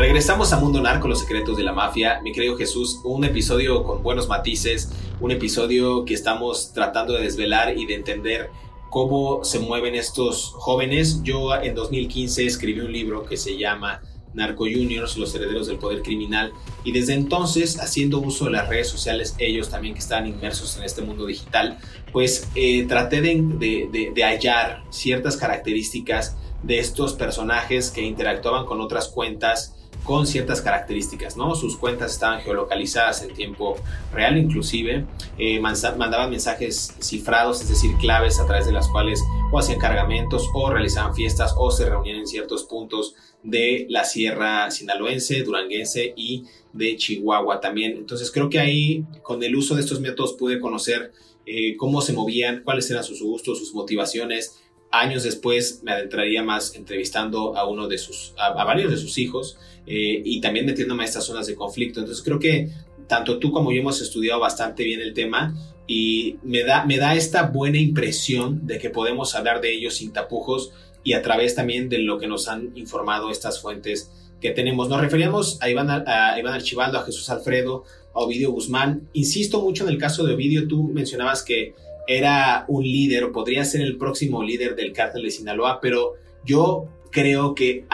Regresamos 0.00 0.50
a 0.54 0.58
Mundo 0.58 0.80
Narco, 0.80 1.08
los 1.08 1.20
secretos 1.20 1.58
de 1.58 1.62
la 1.62 1.74
mafia. 1.74 2.22
Mi 2.22 2.32
querido 2.32 2.56
Jesús, 2.56 3.00
un 3.04 3.22
episodio 3.22 3.84
con 3.84 4.02
buenos 4.02 4.28
matices, 4.28 4.90
un 5.20 5.30
episodio 5.30 6.06
que 6.06 6.14
estamos 6.14 6.72
tratando 6.72 7.12
de 7.12 7.20
desvelar 7.20 7.76
y 7.76 7.84
de 7.84 7.96
entender 7.96 8.48
cómo 8.88 9.44
se 9.44 9.58
mueven 9.58 9.94
estos 9.94 10.54
jóvenes. 10.56 11.22
Yo 11.22 11.54
en 11.54 11.74
2015 11.74 12.46
escribí 12.46 12.80
un 12.80 12.90
libro 12.90 13.26
que 13.26 13.36
se 13.36 13.58
llama 13.58 14.00
Narco 14.32 14.64
Juniors, 14.64 15.18
los 15.18 15.34
herederos 15.34 15.66
del 15.66 15.76
poder 15.76 16.00
criminal, 16.00 16.54
y 16.82 16.92
desde 16.92 17.12
entonces, 17.12 17.78
haciendo 17.78 18.20
uso 18.20 18.46
de 18.46 18.52
las 18.52 18.70
redes 18.70 18.88
sociales, 18.88 19.34
ellos 19.36 19.68
también 19.68 19.92
que 19.92 20.00
están 20.00 20.26
inmersos 20.26 20.78
en 20.78 20.84
este 20.84 21.02
mundo 21.02 21.26
digital, 21.26 21.76
pues 22.10 22.48
eh, 22.54 22.86
traté 22.86 23.20
de, 23.20 23.90
de 24.14 24.24
hallar 24.24 24.82
ciertas 24.88 25.36
características 25.36 26.38
de 26.62 26.78
estos 26.78 27.12
personajes 27.12 27.90
que 27.90 28.00
interactuaban 28.00 28.64
con 28.64 28.80
otras 28.80 29.08
cuentas 29.08 29.76
con 30.04 30.26
ciertas 30.26 30.60
características, 30.62 31.36
¿no? 31.36 31.54
Sus 31.54 31.76
cuentas 31.76 32.12
estaban 32.12 32.40
geolocalizadas 32.40 33.22
en 33.22 33.34
tiempo 33.34 33.76
real, 34.12 34.38
inclusive 34.38 35.04
eh, 35.38 35.60
mandaban 35.60 36.30
mensajes 36.30 36.96
cifrados, 37.00 37.60
es 37.60 37.68
decir, 37.68 37.96
claves 37.98 38.40
a 38.40 38.46
través 38.46 38.66
de 38.66 38.72
las 38.72 38.88
cuales 38.88 39.22
o 39.52 39.58
hacían 39.58 39.78
cargamentos 39.78 40.48
o 40.54 40.70
realizaban 40.70 41.14
fiestas 41.14 41.54
o 41.56 41.70
se 41.70 41.88
reunían 41.88 42.16
en 42.16 42.26
ciertos 42.26 42.64
puntos 42.64 43.14
de 43.42 43.86
la 43.88 44.04
sierra 44.04 44.70
sinaloense, 44.70 45.42
duranguense 45.42 46.12
y 46.16 46.44
de 46.72 46.96
Chihuahua 46.96 47.60
también. 47.60 47.96
Entonces 47.96 48.30
creo 48.30 48.48
que 48.48 48.58
ahí 48.58 49.04
con 49.22 49.42
el 49.42 49.54
uso 49.54 49.74
de 49.74 49.82
estos 49.82 50.00
métodos 50.00 50.34
pude 50.34 50.60
conocer 50.60 51.12
eh, 51.46 51.76
cómo 51.76 52.00
se 52.00 52.12
movían, 52.12 52.62
cuáles 52.62 52.90
eran 52.90 53.02
sus 53.02 53.22
gustos, 53.22 53.58
sus 53.58 53.74
motivaciones, 53.74 54.60
años 54.90 55.22
después 55.22 55.80
me 55.82 55.92
adentraría 55.92 56.42
más 56.42 56.74
entrevistando 56.74 57.56
a 57.56 57.68
uno 57.68 57.88
de 57.88 57.98
sus, 57.98 58.34
a, 58.36 58.52
varios 58.64 58.90
de 58.90 58.96
sus 58.96 59.18
hijos 59.18 59.58
eh, 59.86 60.22
y 60.24 60.40
también 60.40 60.66
metiéndome 60.66 61.04
a 61.04 61.06
estas 61.06 61.24
zonas 61.24 61.46
de 61.46 61.54
conflicto. 61.54 62.00
Entonces 62.00 62.24
creo 62.24 62.38
que 62.38 62.70
tanto 63.06 63.38
tú 63.38 63.50
como 63.50 63.72
yo 63.72 63.80
hemos 63.80 64.00
estudiado 64.00 64.40
bastante 64.40 64.84
bien 64.84 65.00
el 65.00 65.14
tema 65.14 65.54
y 65.86 66.36
me 66.42 66.62
da, 66.62 66.84
me 66.84 66.98
da 66.98 67.14
esta 67.14 67.48
buena 67.48 67.78
impresión 67.78 68.66
de 68.66 68.78
que 68.78 68.90
podemos 68.90 69.34
hablar 69.34 69.60
de 69.60 69.72
ellos 69.72 69.94
sin 69.94 70.12
tapujos 70.12 70.72
y 71.02 71.14
a 71.14 71.22
través 71.22 71.54
también 71.54 71.88
de 71.88 71.98
lo 71.98 72.18
que 72.18 72.26
nos 72.26 72.48
han 72.48 72.70
informado 72.76 73.30
estas 73.30 73.60
fuentes 73.60 74.10
que 74.40 74.50
tenemos. 74.50 74.88
Nos 74.88 75.00
referíamos 75.00 75.60
a 75.60 75.68
Iván, 75.68 75.90
a 75.90 76.38
Iván 76.38 76.54
Archibaldo, 76.54 76.98
a 76.98 77.04
Jesús 77.04 77.28
Alfredo, 77.30 77.84
a 78.14 78.20
Ovidio 78.20 78.52
Guzmán. 78.52 79.08
Insisto 79.12 79.60
mucho 79.60 79.84
en 79.84 79.90
el 79.90 79.98
caso 79.98 80.24
de 80.24 80.34
Ovidio, 80.34 80.66
tú 80.66 80.84
mencionabas 80.84 81.42
que 81.42 81.74
era 82.06 82.64
un 82.68 82.82
líder 82.82 83.30
podría 83.32 83.64
ser 83.64 83.82
el 83.82 83.96
próximo 83.96 84.42
líder 84.42 84.74
del 84.76 84.92
cártel 84.92 85.22
de 85.22 85.30
Sinaloa, 85.30 85.80
pero 85.80 86.14
yo 86.44 86.88
creo 87.10 87.54
que 87.54 87.84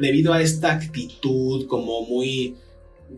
debido 0.00 0.32
a 0.32 0.42
esta 0.42 0.72
actitud 0.72 1.66
como 1.66 2.02
muy 2.02 2.56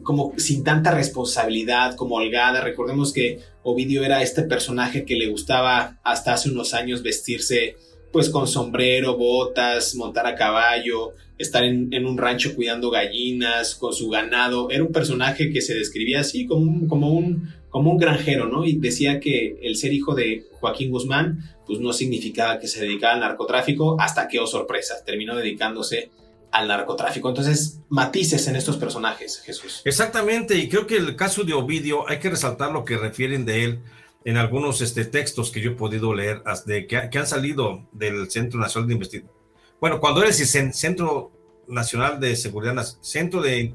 como 0.03 0.33
sin 0.39 0.65
tanta 0.65 0.91
responsabilidad, 0.91 1.95
como 1.95 2.17
holgada. 2.17 2.61
Recordemos 2.61 3.13
que 3.13 3.41
Ovidio 3.63 4.05
era 4.05 4.23
este 4.23 4.43
personaje 4.43 5.05
que 5.05 5.17
le 5.17 5.29
gustaba 5.29 6.01
hasta 6.03 6.35
hace 6.35 6.51
unos 6.51 6.75
años 6.75 7.03
vestirse 7.03 7.77
pues 8.13 8.31
con 8.31 8.47
sombrero, 8.47 9.17
botas, 9.17 9.95
montar 9.97 10.27
a 10.27 10.37
caballo, 10.37 11.15
estar 11.37 11.65
en, 11.65 12.07
un 12.07 12.17
rancho 12.17 12.55
cuidando 12.55 12.91
gallinas, 12.91 13.75
con 13.75 13.93
su 13.93 14.09
ganado. 14.09 14.71
Era 14.71 14.85
un 14.85 14.93
personaje 14.93 15.51
que 15.51 15.61
se 15.61 15.75
describía 15.75 16.21
así 16.21 16.47
como 16.47 16.87
como 16.89 17.11
un 17.11 17.53
como 17.75 17.91
un 17.91 17.99
granjero, 17.99 18.47
¿no? 18.47 18.65
Y 18.65 18.77
decía 18.77 19.19
que 19.19 19.59
el 19.61 19.75
ser 19.75 19.93
hijo 19.93 20.15
de 20.15 20.47
Joaquín 20.61 20.93
Guzmán, 20.93 21.41
pues 21.67 21.81
no 21.81 21.93
significaba 21.93 22.61
que 22.61 22.69
se 22.69 22.81
dedicara 22.81 23.15
al 23.15 23.21
narcotráfico, 23.21 23.97
hasta 23.99 24.29
que, 24.29 24.39
oh 24.39 24.47
sorpresa, 24.47 25.03
terminó 25.05 25.35
dedicándose 25.35 26.13
al 26.53 26.69
narcotráfico. 26.69 27.29
Entonces, 27.29 27.81
matices 27.89 28.47
en 28.47 28.55
estos 28.55 28.77
personajes, 28.77 29.43
Jesús. 29.45 29.83
Exactamente, 29.85 30.55
y 30.55 30.69
creo 30.69 30.87
que 30.87 30.99
el 30.99 31.17
caso 31.17 31.43
de 31.43 31.53
Ovidio, 31.53 32.09
hay 32.09 32.21
que 32.21 32.31
resaltar 32.31 32.71
lo 32.71 32.85
que 32.85 32.97
refieren 32.97 33.45
de 33.45 33.65
él 33.65 33.81
en 34.25 34.37
algunos 34.37 34.81
este, 34.81 35.05
textos 35.05 35.51
que 35.51 35.61
yo 35.61 35.73
he 35.73 35.75
podido 35.75 36.15
leer, 36.15 36.45
de, 36.67 36.87
que, 36.87 37.19
han 37.19 37.27
salido 37.27 37.89
del 37.91 38.31
Centro 38.31 38.61
Nacional 38.61 38.87
de 38.87 38.95
Investigación. 38.95 39.37
Bueno, 39.81 39.99
cuando 39.99 40.23
eres 40.23 40.37
Centro 40.49 41.33
Nacional 41.67 42.21
de 42.21 42.37
Seguridad, 42.37 42.87
Centro 43.01 43.43
de 43.43 43.75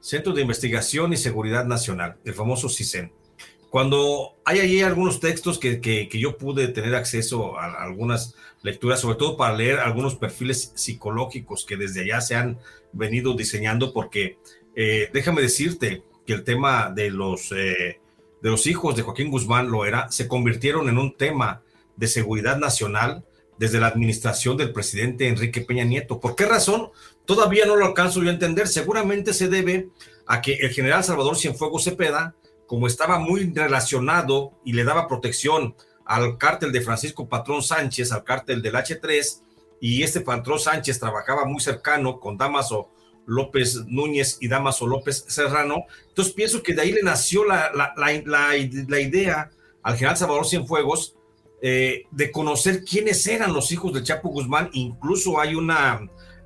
Centro 0.00 0.32
de 0.32 0.42
Investigación 0.42 1.12
y 1.12 1.16
Seguridad 1.16 1.64
Nacional, 1.64 2.16
el 2.24 2.34
famoso 2.34 2.68
CISEN. 2.68 3.12
Cuando 3.70 4.34
hay 4.44 4.58
allí 4.58 4.82
algunos 4.82 5.20
textos 5.20 5.58
que, 5.58 5.80
que, 5.80 6.08
yo 6.18 6.36
pude 6.36 6.68
tener 6.68 6.94
acceso 6.96 7.56
a, 7.56 7.82
algunas 7.82 8.34
lecturas, 8.62 9.00
sobre 9.00 9.16
todo 9.16 9.36
para 9.36 9.56
leer 9.56 9.78
algunos 9.78 10.16
perfiles 10.16 10.72
psicológicos 10.74 11.64
que 11.64 11.76
desde 11.76 12.02
allá 12.02 12.20
se 12.20 12.34
han 12.34 12.58
venido 12.92 13.34
diseñando, 13.34 13.92
porque 13.92 14.38
eh, 14.74 15.08
déjame 15.12 15.42
decirte 15.42 16.02
que 16.26 16.32
el 16.32 16.42
tema 16.42 16.90
de 16.90 17.10
los, 17.10 17.52
eh, 17.52 18.00
de 18.42 18.50
los 18.50 18.66
hijos 18.66 18.96
de 18.96 19.02
Joaquín 19.02 19.30
Guzmán 19.30 19.70
lo 19.70 19.84
era, 19.84 20.10
se 20.10 20.26
convirtieron 20.26 20.88
en 20.88 20.98
un 20.98 21.16
tema 21.16 21.62
de 21.94 22.08
seguridad 22.08 22.58
nacional 22.58 23.24
desde 23.56 23.78
la 23.78 23.88
administración 23.88 24.56
del 24.56 24.72
presidente 24.72 25.28
Enrique 25.28 25.60
Peña 25.60 25.84
Nieto. 25.84 26.18
¿Por 26.18 26.34
qué 26.34 26.46
razón? 26.46 26.88
Todavía 27.30 27.64
no 27.64 27.76
lo 27.76 27.86
alcanzo 27.86 28.24
yo 28.24 28.28
a 28.28 28.32
entender. 28.32 28.66
Seguramente 28.66 29.32
se 29.32 29.46
debe 29.46 29.90
a 30.26 30.40
que 30.40 30.54
el 30.54 30.70
general 30.70 31.04
Salvador 31.04 31.36
Cienfuegos 31.36 31.84
Cepeda, 31.84 32.34
como 32.66 32.88
estaba 32.88 33.20
muy 33.20 33.52
relacionado 33.54 34.58
y 34.64 34.72
le 34.72 34.82
daba 34.82 35.06
protección 35.06 35.76
al 36.04 36.38
cártel 36.38 36.72
de 36.72 36.80
Francisco 36.80 37.28
Patrón 37.28 37.62
Sánchez, 37.62 38.10
al 38.10 38.24
cártel 38.24 38.62
del 38.62 38.74
H3, 38.74 39.42
y 39.80 40.02
este 40.02 40.22
Patrón 40.22 40.58
Sánchez 40.58 40.98
trabajaba 40.98 41.44
muy 41.44 41.60
cercano 41.60 42.18
con 42.18 42.36
Damaso 42.36 42.88
López 43.26 43.76
Núñez 43.86 44.38
y 44.40 44.48
Damaso 44.48 44.88
López 44.88 45.24
Serrano. 45.28 45.84
Entonces 46.08 46.34
pienso 46.34 46.64
que 46.64 46.74
de 46.74 46.82
ahí 46.82 46.90
le 46.90 47.04
nació 47.04 47.44
la, 47.44 47.70
la, 47.72 47.94
la, 47.96 48.54
la 48.88 49.00
idea 49.00 49.52
al 49.84 49.94
general 49.94 50.16
Salvador 50.16 50.48
Cienfuegos 50.48 51.14
eh, 51.62 52.06
de 52.10 52.32
conocer 52.32 52.84
quiénes 52.84 53.24
eran 53.28 53.52
los 53.52 53.70
hijos 53.70 53.92
de 53.92 54.02
Chapo 54.02 54.30
Guzmán. 54.30 54.68
Incluso 54.72 55.38
hay 55.38 55.54
una, 55.54 56.00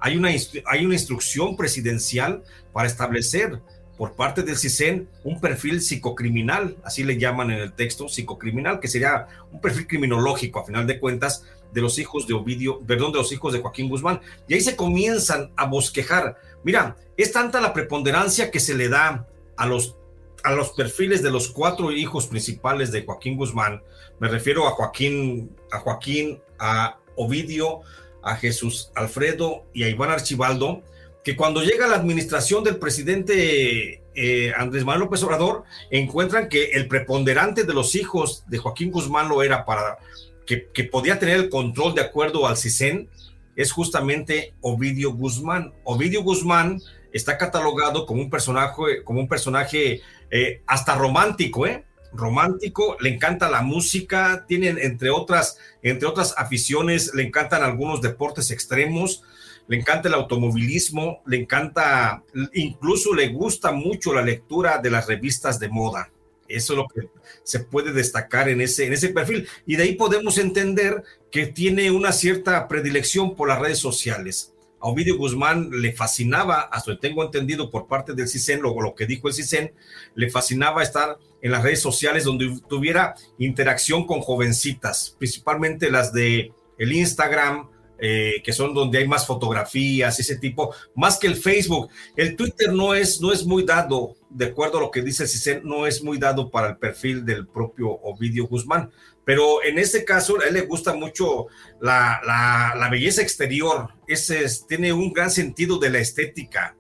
hay 0.05 0.19
una, 0.19 0.29
hay 0.67 0.85
una 0.85 0.95
instrucción 0.95 1.57
presidencial 1.57 2.43
para 2.75 2.87
establecer 2.87 3.59
por 3.97 4.13
parte 4.13 4.43
del 4.43 4.59
CISEN 4.59 5.09
un 5.23 5.41
perfil 5.41 5.81
psicocriminal, 5.81 6.77
así 6.85 7.05
le 7.05 7.19
llaman 7.19 7.51
en 7.51 7.61
el 7.61 7.73
texto, 7.73 8.07
psicocriminal, 8.07 8.81
que 8.81 8.89
sería 8.89 9.29
un 9.51 9.63
perfil 9.63 9.87
criminológico, 9.87 10.61
a 10.61 10.67
final 10.67 10.87
de 10.87 11.01
cuentas, 11.01 11.47
de 11.73 11.81
los 11.81 11.99
hijos 11.99 12.27
de 12.27 12.35
Ovidio, 12.35 12.81
perdón, 12.81 13.13
de 13.13 13.19
los 13.19 13.33
hijos 13.33 13.55
de 13.55 13.61
Joaquín 13.61 13.89
Guzmán. 13.89 14.21
Y 14.47 14.53
ahí 14.53 14.61
se 14.61 14.77
comienzan 14.77 15.53
a 15.57 15.65
bosquejar. 15.65 16.37
Mira, 16.65 16.99
es 17.17 17.33
tanta 17.33 17.63
la 17.63 17.73
preponderancia 17.73 18.51
que 18.51 18.61
se 18.61 18.75
le 18.75 18.91
da 18.91 19.27
a 19.57 19.67
los 19.67 19.97
a 20.43 20.53
los 20.53 20.73
perfiles 20.73 21.23
de 21.23 21.31
los 21.31 21.49
cuatro 21.49 21.91
hijos 21.91 22.27
principales 22.27 22.93
de 22.93 23.07
Joaquín 23.07 23.39
Guzmán, 23.39 23.83
me 24.21 24.29
refiero 24.29 24.69
a 24.69 24.73
Joaquín, 24.73 25.57
a 25.73 25.79
Joaquín, 25.79 26.43
a 26.59 26.99
Ovidio, 27.17 27.81
a 28.25 28.37
Jesús 28.37 28.91
Alfredo 28.95 29.67
y 29.73 29.85
a 29.85 29.89
Iván 29.89 30.11
Archibaldo, 30.11 30.83
que 31.23 31.37
cuando 31.37 31.63
llega 31.63 31.87
la 31.87 31.97
administración 31.97 32.65
del 32.65 32.77
presidente 32.77 34.03
eh, 34.15 34.53
Andrés 34.57 34.85
Manuel 34.85 35.05
López 35.05 35.23
Obrador, 35.23 35.65
encuentran 35.91 36.49
que 36.49 36.73
el 36.73 36.89
preponderante 36.89 37.65
de 37.65 37.75
los 37.75 37.95
hijos 37.95 38.45
de 38.49 38.59
Joaquín 38.59 38.91
Guzmán 38.91 39.29
lo 39.29 39.43
era 39.43 39.65
para 39.65 39.99
que, 40.47 40.69
que 40.73 40.85
podía 40.85 41.19
tener 41.19 41.37
el 41.37 41.49
control 41.49 41.95
de 41.95 42.03
acuerdo 42.03 42.47
al 42.47 42.57
CISEN, 42.57 43.09
es 43.57 43.73
justamente 43.73 44.55
Ovidio 44.61 45.13
Guzmán. 45.13 45.73
Ovidio 45.85 46.23
Guzmán 46.23 46.81
está 47.13 47.39
catalogado 47.39 48.07
como 48.07 48.21
un 48.21 48.31
personaje, 48.31 49.05
como 49.05 49.21
un 49.21 49.29
personaje 49.29 50.01
eh, 50.31 50.63
hasta 50.67 50.97
romántico, 50.97 51.67
¿eh? 51.67 51.85
Romántico, 52.15 52.97
le 53.01 53.11
encanta 53.11 53.51
la 53.51 53.63
música, 53.63 54.45
tiene 54.47 54.69
entre 54.69 55.11
otras, 55.11 55.59
entre 55.83 56.09
otras 56.09 56.35
aficiones, 56.37 57.13
le 57.15 57.25
encantan 57.25 57.63
algunos 57.63 58.01
deportes 58.01 58.51
extremos, 58.51 59.23
le 59.67 59.79
encanta 59.79 60.09
el 60.09 60.15
automovilismo, 60.15 61.23
le 61.27 61.39
encanta, 61.39 62.23
incluso 62.53 63.15
le 63.15 63.29
gusta 63.29 63.73
mucho 63.73 64.13
la 64.13 64.23
lectura 64.23 64.79
de 64.79 64.91
las 64.91 65.07
revistas 65.07 65.59
de 65.59 65.69
moda. 65.69 66.11
Eso 66.49 66.75
es 66.75 66.77
lo 66.77 66.87
que 66.89 67.09
se 67.43 67.61
puede 67.61 67.93
destacar 67.93 68.49
en 68.49 68.61
ese, 68.61 68.87
en 68.87 68.93
ese 68.93 69.09
perfil. 69.09 69.49
Y 69.67 69.77
de 69.77 69.85
ahí 69.85 69.95
podemos 69.95 70.37
entender 70.39 71.03
que 71.31 71.47
tiene 71.47 71.91
una 71.91 72.13
cierta 72.13 72.69
predilección 72.69 73.35
por 73.35 73.49
las 73.49 73.59
redes 73.59 73.79
sociales. 73.79 74.53
a 74.81 74.89
Ovidio 74.89 75.17
Guzmán 75.17 75.71
le 75.71 75.93
fascinaba, 75.93 76.61
hasta 76.61 76.99
tengo 77.01 77.25
entendido 77.25 77.71
por 77.71 77.87
parte 77.87 78.13
del 78.13 78.29
CISEN, 78.29 78.61
lo, 78.61 78.79
lo 78.79 78.95
que 78.95 79.07
dijo 79.07 79.29
el 79.29 79.35
CISEN, 79.35 79.73
le 80.15 80.31
fascinaba 80.31 80.83
estar 80.83 81.17
en 81.45 81.51
las 81.51 81.63
redes 81.63 81.83
sociales 81.83 82.25
donde 82.25 82.59
tuviera 82.71 83.15
interacción 83.39 84.07
con 84.07 84.23
jovencitas, 84.23 85.15
principalmente 85.19 85.91
las 85.91 86.11
de 86.11 86.53
el 86.79 86.91
Instagram, 86.91 87.69
eh, 87.99 88.41
que 88.43 88.55
son 88.55 88.73
donde 88.73 88.97
hay 88.99 89.07
más 89.07 89.27
fotografías, 89.27 90.19
ese 90.19 90.39
tipo, 90.39 90.75
más 90.97 91.19
que 91.19 91.27
el 91.27 91.37
Facebook. 91.37 91.91
El 92.17 92.35
Twitter 92.35 92.73
no 92.73 92.95
es, 92.95 93.21
no 93.21 93.31
es 93.31 93.45
muy 93.45 93.63
dado, 93.63 94.17
de 94.31 94.47
acuerdo 94.47 94.79
a 94.79 94.81
lo 94.81 94.91
que 94.91 95.03
dice 95.03 95.27
Cicen, 95.27 95.61
no 95.65 95.87
es 95.87 96.03
muy 96.03 96.17
dado 96.17 96.51
para 96.51 96.69
el 96.71 96.77
perfil 96.79 97.27
del 97.27 97.47
propio 97.47 97.91
Ovidio 97.91 98.47
Guzmán. 98.47 98.91
Pero 99.27 99.63
en 99.63 99.79
este 99.79 100.03
caso, 100.03 100.41
a 100.41 100.47
él 100.47 100.55
le 100.55 100.63
gusta 100.63 100.95
mucho 100.95 101.49
la, 101.79 102.21
la, 102.25 102.89
belleza 102.89 103.21
exterior, 103.21 103.91
ese 104.07 104.47
tiene 104.67 104.95
un 104.95 105.13
gran 105.13 105.31
sentido 105.31 105.79
de 105.79 105.91
la 105.91 105.99
estética. 105.99 106.75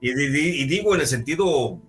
Y, 0.00 0.10
y, 0.10 0.64
digo 0.66 0.94
en 0.94 1.02
el 1.02 1.06
sentido 1.06 1.80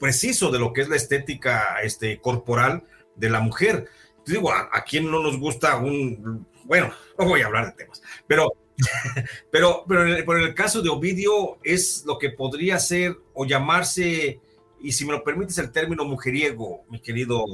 preciso 0.00 0.50
de 0.50 0.58
lo 0.58 0.72
que 0.72 0.80
es 0.80 0.88
la 0.88 0.96
estética 0.96 1.76
este, 1.82 2.20
corporal 2.20 2.82
de 3.14 3.30
la 3.30 3.40
mujer. 3.40 3.86
Digo, 4.26 4.50
¿a, 4.50 4.68
a 4.72 4.82
quién 4.82 5.10
no 5.10 5.22
nos 5.22 5.38
gusta 5.38 5.76
un 5.76 6.46
bueno, 6.70 6.92
no 7.18 7.24
voy 7.24 7.40
a 7.40 7.46
hablar 7.46 7.66
de 7.66 7.72
temas, 7.72 8.00
pero, 8.28 8.52
pero, 9.50 9.84
pero, 9.88 10.06
en 10.38 10.44
el, 10.44 10.54
caso 10.54 10.80
de 10.80 10.88
Ovidio 10.88 11.58
es 11.64 12.04
lo 12.06 12.16
que 12.16 12.30
podría 12.30 12.78
ser 12.78 13.16
o 13.34 13.44
llamarse, 13.44 14.38
y 14.80 14.92
si 14.92 15.04
me 15.04 15.10
lo 15.10 15.24
permites 15.24 15.58
el 15.58 15.72
término 15.72 16.04
mujeriego, 16.04 16.84
mi 16.88 17.00
querido, 17.00 17.44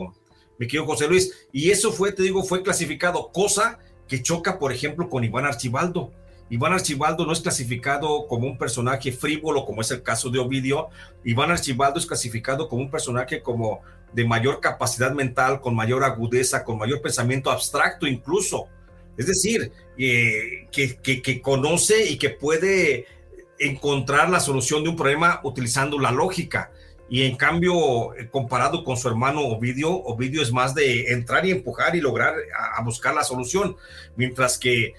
mi 0.59 0.67
querido 0.67 0.85
José 0.85 1.09
Luis, 1.09 1.49
y 1.51 1.71
eso 1.71 1.93
fue, 1.93 2.13
te 2.13 2.25
digo, 2.25 2.45
fue 2.45 2.63
clasificado, 2.63 3.33
cosa 3.33 3.79
que 4.07 4.23
choca, 4.23 4.59
por 4.59 4.71
ejemplo, 4.71 5.09
con 5.09 5.25
Iván 5.25 5.47
Archibaldo. 5.47 6.13
Iván 6.49 6.73
Archibaldo 6.73 7.27
no 7.27 7.33
es 7.33 7.41
clasificado 7.41 8.27
como 8.29 8.47
un 8.47 8.57
personaje 8.57 9.11
frívolo, 9.13 9.65
como 9.65 9.81
es 9.81 9.91
el 9.91 10.03
caso 10.03 10.31
de 10.31 10.39
Ovidio. 10.39 10.89
Iván 11.25 11.51
Archibaldo 11.51 11.99
es 11.99 12.07
clasificado 12.07 12.69
como 12.69 12.83
un 12.83 12.91
personaje 12.91 13.43
como 13.43 13.81
de 14.13 14.25
mayor 14.25 14.61
capacidad 14.61 15.13
mental, 15.13 15.61
con 15.61 15.75
mayor 15.75 16.05
agudeza, 16.05 16.65
con 16.65 16.79
mayor 16.79 17.03
pensamiento 17.03 17.51
abstracto 17.51 18.07
incluso. 18.07 18.69
Es 19.17 19.27
decir, 19.27 19.73
eh, 19.99 20.69
que, 20.71 21.41
conoce 21.43 22.09
y 22.11 22.19
que 22.19 22.31
puede 22.31 23.07
encontrar 23.59 24.29
la 24.29 24.41
solución 24.41 24.85
de 24.85 24.91
un 24.91 24.97
problema 24.97 25.41
utilizando 25.43 25.99
la 25.99 26.13
lógica. 26.13 26.71
Y 27.09 27.23
en 27.23 27.37
cambio, 27.37 28.15
eh, 28.15 28.29
comparado 28.31 28.85
con 28.85 28.97
su 28.97 29.09
hermano 29.09 29.41
Ovidio, 29.43 29.91
Ovidio 29.91 30.43
es 30.43 30.53
más 30.53 30.75
de 30.75 31.13
entrar 31.13 31.47
y 31.47 31.53
empujar 31.53 31.97
y 31.97 32.01
lograr 32.01 32.35
a, 32.77 32.83
buscar 32.83 33.15
la 33.15 33.23
solución, 33.23 33.77
mientras 34.17 34.59
que 34.59 34.95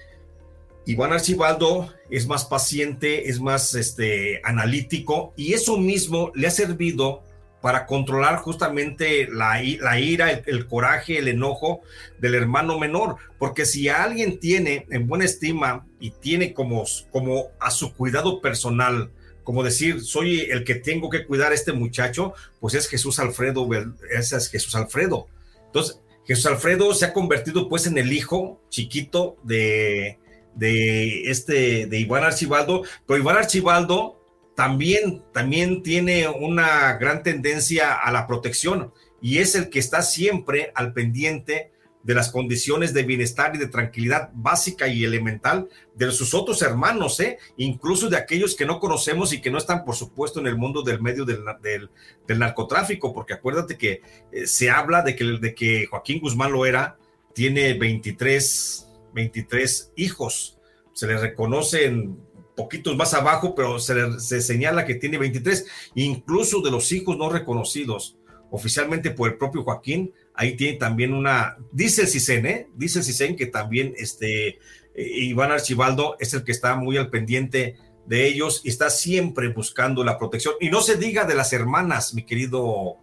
Iván 0.88 1.12
Archibaldo 1.12 1.92
es 2.08 2.26
más 2.26 2.46
paciente, 2.46 3.28
es 3.28 3.40
más 3.42 3.74
este, 3.74 4.40
analítico 4.42 5.34
y 5.36 5.52
eso 5.52 5.76
mismo 5.76 6.32
le 6.34 6.46
ha 6.46 6.50
servido 6.50 7.22
para 7.60 7.84
controlar 7.84 8.36
justamente 8.36 9.28
la, 9.30 9.62
ira, 9.62 10.30
el, 10.30 10.66
coraje, 10.66 11.18
el 11.18 11.28
enojo 11.28 11.82
del 12.18 12.34
hermano 12.34 12.78
menor. 12.78 13.16
Porque 13.38 13.66
si 13.66 13.90
alguien 13.90 14.40
tiene 14.40 14.86
en 14.88 15.06
buena 15.06 15.26
estima 15.26 15.86
y 16.00 16.12
tiene 16.12 16.54
como, 16.54 16.84
como 17.10 17.48
a 17.60 17.70
su 17.70 17.92
cuidado 17.92 18.40
personal, 18.40 19.10
como 19.44 19.62
decir, 19.62 20.00
soy 20.00 20.40
el 20.40 20.64
que 20.64 20.76
tengo 20.76 21.10
que 21.10 21.26
cuidar 21.26 21.52
a 21.52 21.54
este 21.54 21.74
muchacho, 21.74 22.32
pues 22.60 22.72
es 22.72 22.88
Jesús 22.88 23.18
Alfredo, 23.18 23.68
ese 24.10 24.38
es 24.38 24.48
Jesús 24.48 24.74
Alfredo. 24.74 25.26
Entonces, 25.66 26.00
Jesús 26.26 26.46
Alfredo 26.46 26.94
se 26.94 27.04
ha 27.04 27.12
convertido 27.12 27.68
pues 27.68 27.86
en 27.86 27.98
el 27.98 28.10
hijo 28.10 28.58
chiquito 28.70 29.36
de, 29.42 30.18
de 30.58 31.30
este, 31.30 31.86
de 31.86 32.00
Iván 32.00 32.24
Archibaldo, 32.24 32.82
pero 33.06 33.20
Iván 33.20 33.36
Archibaldo 33.36 34.20
también, 34.54 35.22
también 35.32 35.82
tiene 35.82 36.28
una 36.28 36.94
gran 36.94 37.22
tendencia 37.22 37.94
a 37.94 38.10
la 38.10 38.26
protección 38.26 38.92
y 39.20 39.38
es 39.38 39.54
el 39.54 39.70
que 39.70 39.78
está 39.78 40.02
siempre 40.02 40.72
al 40.74 40.92
pendiente 40.92 41.70
de 42.02 42.14
las 42.14 42.30
condiciones 42.30 42.94
de 42.94 43.02
bienestar 43.02 43.54
y 43.54 43.58
de 43.58 43.66
tranquilidad 43.66 44.30
básica 44.32 44.88
y 44.88 45.04
elemental 45.04 45.68
de 45.94 46.10
sus 46.10 46.32
otros 46.32 46.62
hermanos, 46.62 47.20
¿eh? 47.20 47.38
incluso 47.56 48.08
de 48.08 48.16
aquellos 48.16 48.56
que 48.56 48.66
no 48.66 48.80
conocemos 48.80 49.32
y 49.32 49.40
que 49.40 49.50
no 49.50 49.58
están, 49.58 49.84
por 49.84 49.94
supuesto, 49.94 50.40
en 50.40 50.46
el 50.46 50.56
mundo 50.56 50.82
del 50.82 51.02
medio 51.02 51.24
del, 51.24 51.90
narcotráfico, 52.26 53.12
porque 53.12 53.34
acuérdate 53.34 53.76
que 53.76 54.00
eh, 54.32 54.46
se 54.46 54.70
habla 54.70 55.02
de 55.02 55.14
que, 55.14 55.24
de 55.24 55.54
que 55.54 55.86
Joaquín 55.86 56.20
Guzmán 56.20 56.52
lo 56.52 56.64
era, 56.64 56.96
tiene 57.34 57.74
23, 57.74 58.87
23 59.12 59.92
hijos, 59.96 60.58
se 60.92 61.06
le 61.06 61.18
reconocen 61.18 62.18
poquitos 62.56 62.96
más 62.96 63.14
abajo, 63.14 63.54
pero 63.54 63.78
se, 63.78 64.40
señala 64.40 64.84
que 64.84 64.96
tiene 64.96 65.16
23, 65.16 65.66
incluso 65.94 66.60
de 66.60 66.72
los 66.72 66.90
hijos 66.92 67.16
no 67.16 67.30
reconocidos 67.30 68.16
oficialmente 68.50 69.10
por 69.10 69.30
el 69.30 69.36
propio 69.36 69.62
Joaquín, 69.62 70.12
ahí 70.34 70.56
tiene 70.56 70.78
también 70.78 71.12
una, 71.12 71.56
dice 71.70 72.02
el 72.02 72.08
CISEN, 72.08 72.46
¿eh? 72.46 72.68
dice 72.74 72.98
el 72.98 73.04
CISEN 73.04 73.36
que 73.36 73.46
también 73.46 73.94
este, 73.96 74.48
eh, 74.48 74.58
Iván 74.96 75.52
Archibaldo 75.52 76.16
es 76.18 76.34
el 76.34 76.44
que 76.44 76.52
está 76.52 76.74
muy 76.74 76.96
al 76.96 77.10
pendiente 77.10 77.76
de 78.06 78.26
ellos 78.26 78.62
y 78.64 78.70
está 78.70 78.88
siempre 78.90 79.48
buscando 79.48 80.02
la 80.02 80.18
protección. 80.18 80.54
Y 80.60 80.70
no 80.70 80.80
se 80.80 80.96
diga 80.96 81.24
de 81.24 81.34
las 81.34 81.52
hermanas, 81.52 82.14
mi 82.14 82.24
querido 82.24 82.96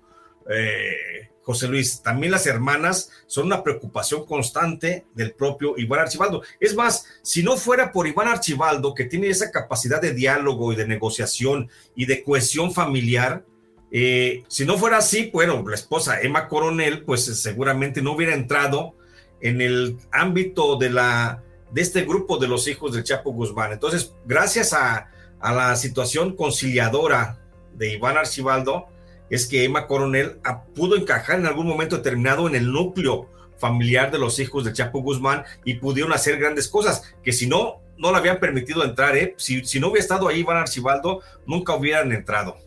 eh, 0.50 1.30
José 1.46 1.68
Luis, 1.68 2.02
también 2.02 2.32
las 2.32 2.48
hermanas 2.48 3.12
son 3.28 3.46
una 3.46 3.62
preocupación 3.62 4.26
constante 4.26 5.06
del 5.14 5.34
propio 5.34 5.76
Iván 5.78 6.00
Archibaldo. 6.00 6.42
Es 6.60 6.76
más, 6.76 7.06
si 7.22 7.44
no 7.44 7.56
fuera 7.56 7.92
por 7.92 8.08
Iván 8.08 8.28
Archibaldo, 8.28 8.96
que 8.96 9.06
tiene 9.06 9.30
esa 9.30 9.52
capacidad 9.52 10.02
de 10.02 10.14
diálogo 10.14 10.74
y 10.74 10.76
de 10.76 10.88
negociación 10.88 11.70
y 11.96 12.08
de 12.08 12.24
cohesión 12.24 12.74
familiar, 12.74 13.46
eh, 13.92 14.44
si 14.48 14.66
no 14.66 14.80
fuera 14.80 14.98
así, 14.98 15.30
bueno, 15.32 15.64
la 15.68 15.76
esposa 15.76 16.20
Emma 16.20 16.48
Coronel, 16.48 17.04
pues 17.04 17.26
seguramente 17.26 18.02
no 18.02 18.14
hubiera 18.14 18.34
entrado 18.34 18.96
en 19.40 19.62
el 19.62 19.98
ámbito 20.12 20.78
de 20.78 20.90
la 20.90 21.44
de 21.72 21.82
este 21.82 22.06
grupo 22.06 22.38
de 22.38 22.48
los 22.48 22.68
hijos 22.68 22.94
del 22.94 23.04
Chapo 23.04 23.34
Guzmán. 23.34 23.72
Entonces, 23.72 24.16
gracias 24.26 24.74
a, 24.74 25.12
a 25.40 25.54
la 25.54 25.76
situación 25.76 26.36
conciliadora 26.36 27.40
de 27.76 27.94
Iván 27.94 28.18
Archibaldo, 28.18 28.88
es 29.30 29.48
que 29.48 29.64
Emma 29.64 29.88
Coronel 29.88 30.38
pudo 30.76 30.96
encajar 30.96 31.40
en 31.40 31.46
algún 31.46 31.68
momento 31.68 31.98
determinado 31.98 32.48
en 32.48 32.56
el 32.56 32.72
núcleo 32.72 33.30
familiar 33.58 34.12
de 34.12 34.20
los 34.20 34.40
hijos 34.40 34.66
de 34.66 34.74
Chapo 34.74 35.02
Guzmán 35.02 35.44
y 35.64 35.76
pudieron 35.76 36.14
hacer 36.14 36.38
grandes 36.38 36.68
cosas 36.68 37.16
que 37.24 37.32
si 37.32 37.48
no, 37.48 37.82
no 37.98 38.12
le 38.12 38.18
habían 38.18 38.40
permitido 38.40 38.84
entrar, 38.84 39.16
¿eh? 39.16 39.34
si, 39.38 39.64
si 39.66 39.80
no 39.80 39.88
hubiera 39.88 40.02
estado 40.02 40.28
ahí 40.28 40.40
Iván 40.40 40.58
Archibaldo, 40.58 41.22
nunca 41.46 41.76
hubieran 41.76 42.12
entrado. 42.12 42.58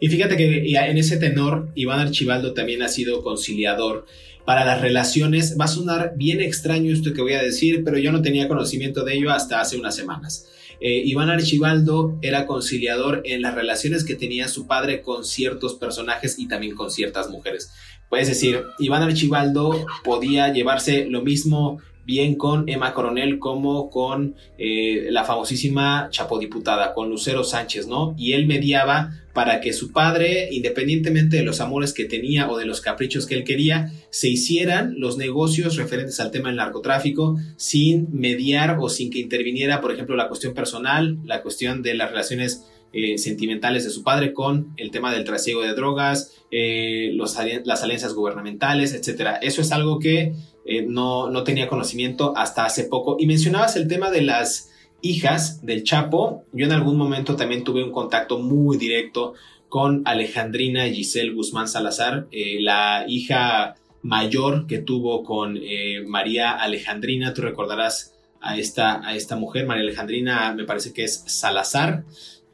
Y 0.00 0.08
fíjate 0.08 0.36
que 0.36 0.74
en 0.74 0.98
ese 0.98 1.16
tenor, 1.16 1.68
Iván 1.76 2.00
Archibaldo 2.00 2.54
también 2.54 2.82
ha 2.82 2.88
sido 2.88 3.22
conciliador 3.22 4.04
para 4.44 4.64
las 4.64 4.80
relaciones. 4.80 5.56
Va 5.58 5.66
a 5.66 5.68
sonar 5.68 6.12
bien 6.16 6.40
extraño 6.40 6.92
esto 6.92 7.12
que 7.12 7.22
voy 7.22 7.34
a 7.34 7.42
decir, 7.42 7.82
pero 7.84 7.98
yo 7.98 8.12
no 8.12 8.22
tenía 8.22 8.48
conocimiento 8.48 9.04
de 9.04 9.14
ello 9.14 9.30
hasta 9.30 9.60
hace 9.60 9.76
unas 9.76 9.94
semanas. 9.94 10.46
Eh, 10.80 11.02
Iván 11.04 11.30
Archibaldo 11.30 12.18
era 12.22 12.44
conciliador 12.44 13.22
en 13.24 13.40
las 13.40 13.54
relaciones 13.54 14.04
que 14.04 14.16
tenía 14.16 14.48
su 14.48 14.66
padre 14.66 15.00
con 15.00 15.24
ciertos 15.24 15.74
personajes 15.74 16.40
y 16.40 16.48
también 16.48 16.74
con 16.74 16.90
ciertas 16.90 17.30
mujeres. 17.30 17.70
Puedes 18.08 18.26
decir, 18.28 18.64
Iván 18.78 19.02
Archibaldo 19.02 19.86
podía 20.02 20.52
llevarse 20.52 21.06
lo 21.08 21.22
mismo 21.22 21.80
bien 22.04 22.34
con 22.34 22.68
Emma 22.68 22.94
Coronel 22.94 23.38
como 23.38 23.90
con 23.90 24.34
eh, 24.58 25.06
la 25.10 25.24
famosísima 25.24 26.08
chapodiputada, 26.10 26.94
con 26.94 27.08
Lucero 27.08 27.44
Sánchez, 27.44 27.86
¿no? 27.86 28.14
Y 28.18 28.32
él 28.32 28.46
mediaba 28.46 29.12
para 29.32 29.60
que 29.60 29.72
su 29.72 29.92
padre, 29.92 30.48
independientemente 30.52 31.38
de 31.38 31.42
los 31.42 31.60
amores 31.60 31.92
que 31.94 32.04
tenía 32.04 32.50
o 32.50 32.58
de 32.58 32.66
los 32.66 32.80
caprichos 32.80 33.26
que 33.26 33.34
él 33.34 33.44
quería, 33.44 33.90
se 34.10 34.28
hicieran 34.28 34.94
los 34.98 35.16
negocios 35.16 35.76
referentes 35.76 36.20
al 36.20 36.30
tema 36.30 36.48
del 36.48 36.56
narcotráfico 36.56 37.38
sin 37.56 38.08
mediar 38.12 38.76
o 38.80 38.88
sin 38.88 39.10
que 39.10 39.20
interviniera, 39.20 39.80
por 39.80 39.92
ejemplo, 39.92 40.16
la 40.16 40.28
cuestión 40.28 40.54
personal, 40.54 41.18
la 41.24 41.40
cuestión 41.40 41.82
de 41.82 41.94
las 41.94 42.10
relaciones 42.10 42.66
eh, 42.94 43.16
sentimentales 43.16 43.84
de 43.84 43.90
su 43.90 44.02
padre 44.02 44.34
con 44.34 44.74
el 44.76 44.90
tema 44.90 45.14
del 45.14 45.24
trasiego 45.24 45.62
de 45.62 45.72
drogas, 45.72 46.34
eh, 46.50 47.12
las 47.14 47.82
alianzas 47.82 48.12
gubernamentales, 48.12 48.92
etc. 48.92 49.38
Eso 49.40 49.62
es 49.62 49.72
algo 49.72 49.98
que 49.98 50.34
eh, 50.64 50.82
no, 50.86 51.30
no 51.30 51.44
tenía 51.44 51.68
conocimiento 51.68 52.32
hasta 52.36 52.64
hace 52.64 52.84
poco. 52.84 53.16
Y 53.18 53.26
mencionabas 53.26 53.76
el 53.76 53.88
tema 53.88 54.10
de 54.10 54.22
las 54.22 54.70
hijas 55.00 55.64
del 55.64 55.84
Chapo. 55.84 56.44
Yo 56.52 56.66
en 56.66 56.72
algún 56.72 56.96
momento 56.96 57.36
también 57.36 57.64
tuve 57.64 57.82
un 57.82 57.92
contacto 57.92 58.38
muy 58.38 58.76
directo 58.76 59.34
con 59.68 60.02
Alejandrina 60.04 60.84
Giselle 60.84 61.32
Guzmán 61.32 61.66
Salazar, 61.66 62.28
la 62.60 63.06
hija 63.08 63.74
mayor 64.02 64.66
que 64.66 64.78
tuvo 64.78 65.24
con 65.24 65.58
María 66.06 66.52
Alejandrina. 66.52 67.32
Tú 67.32 67.40
recordarás 67.40 68.14
a 68.42 68.58
esta, 68.58 69.06
a 69.06 69.16
esta 69.16 69.34
mujer, 69.36 69.66
María 69.66 69.82
Alejandrina, 69.82 70.52
me 70.52 70.64
parece 70.64 70.92
que 70.92 71.04
es 71.04 71.24
Salazar. 71.26 72.04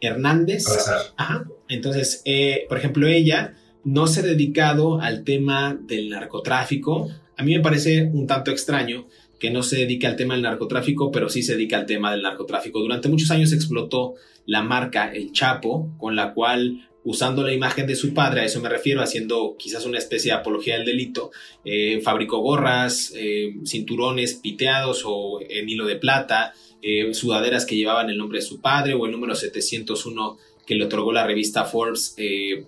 Hernández. 0.01 0.67
Ajá. 1.17 1.45
Entonces, 1.69 2.23
eh, 2.25 2.67
por 2.69 2.79
ejemplo, 2.79 3.07
ella 3.07 3.55
no 3.85 4.07
se 4.07 4.21
ha 4.21 4.23
dedicado 4.23 5.01
al 5.01 5.25
tema 5.25 5.77
del 5.81 6.11
narcotráfico. 6.11 7.11
A 7.39 7.45
mí 7.45 7.55
me 7.55 7.63
parece 7.63 8.11
un 8.13 8.27
tanto 8.27 8.51
extraño 8.51 9.07
que 9.39 9.51
no 9.51 9.63
se 9.63 9.77
dedica 9.77 10.09
al 10.09 10.17
tema 10.17 10.35
del 10.35 10.43
narcotráfico, 10.43 11.13
pero 11.13 11.29
sí 11.29 11.43
se 11.43 11.53
dedica 11.53 11.77
al 11.79 11.87
tema 11.87 12.11
del 12.11 12.23
narcotráfico. 12.23 12.81
Durante 12.81 13.09
muchos 13.09 13.31
años 13.31 13.53
explotó 13.53 14.15
la 14.45 14.63
marca 14.63 15.13
El 15.13 15.31
Chapo, 15.31 15.95
con 15.99 16.17
la 16.17 16.35
cual 16.35 16.89
usando 17.05 17.45
la 17.45 17.53
imagen 17.53 17.87
de 17.87 17.95
su 17.95 18.13
padre, 18.13 18.41
a 18.41 18.45
eso 18.45 18.61
me 18.61 18.69
refiero, 18.69 19.01
haciendo 19.01 19.55
quizás 19.57 19.87
una 19.87 19.99
especie 19.99 20.33
de 20.33 20.39
apología 20.39 20.75
del 20.75 20.85
delito, 20.85 21.31
eh, 21.65 22.01
fabricó 22.03 22.39
gorras, 22.39 23.13
eh, 23.17 23.55
cinturones 23.65 24.35
piteados 24.35 25.05
o 25.07 25.41
en 25.41 25.69
hilo 25.69 25.87
de 25.87 25.95
plata, 25.95 26.53
eh, 26.83 27.15
sudaderas 27.15 27.67
que 27.67 27.77
llevaban 27.77 28.11
el 28.11 28.19
nombre 28.19 28.41
de 28.41 28.45
su 28.45 28.61
padre 28.61 28.95
o 28.95 29.07
el 29.07 29.13
número 29.13 29.37
701 29.37 30.39
que 30.69 30.75
le 30.75 30.85
otorgó 30.85 31.13
la 31.13 31.27
revista 31.27 31.65
Forbes, 31.65 32.15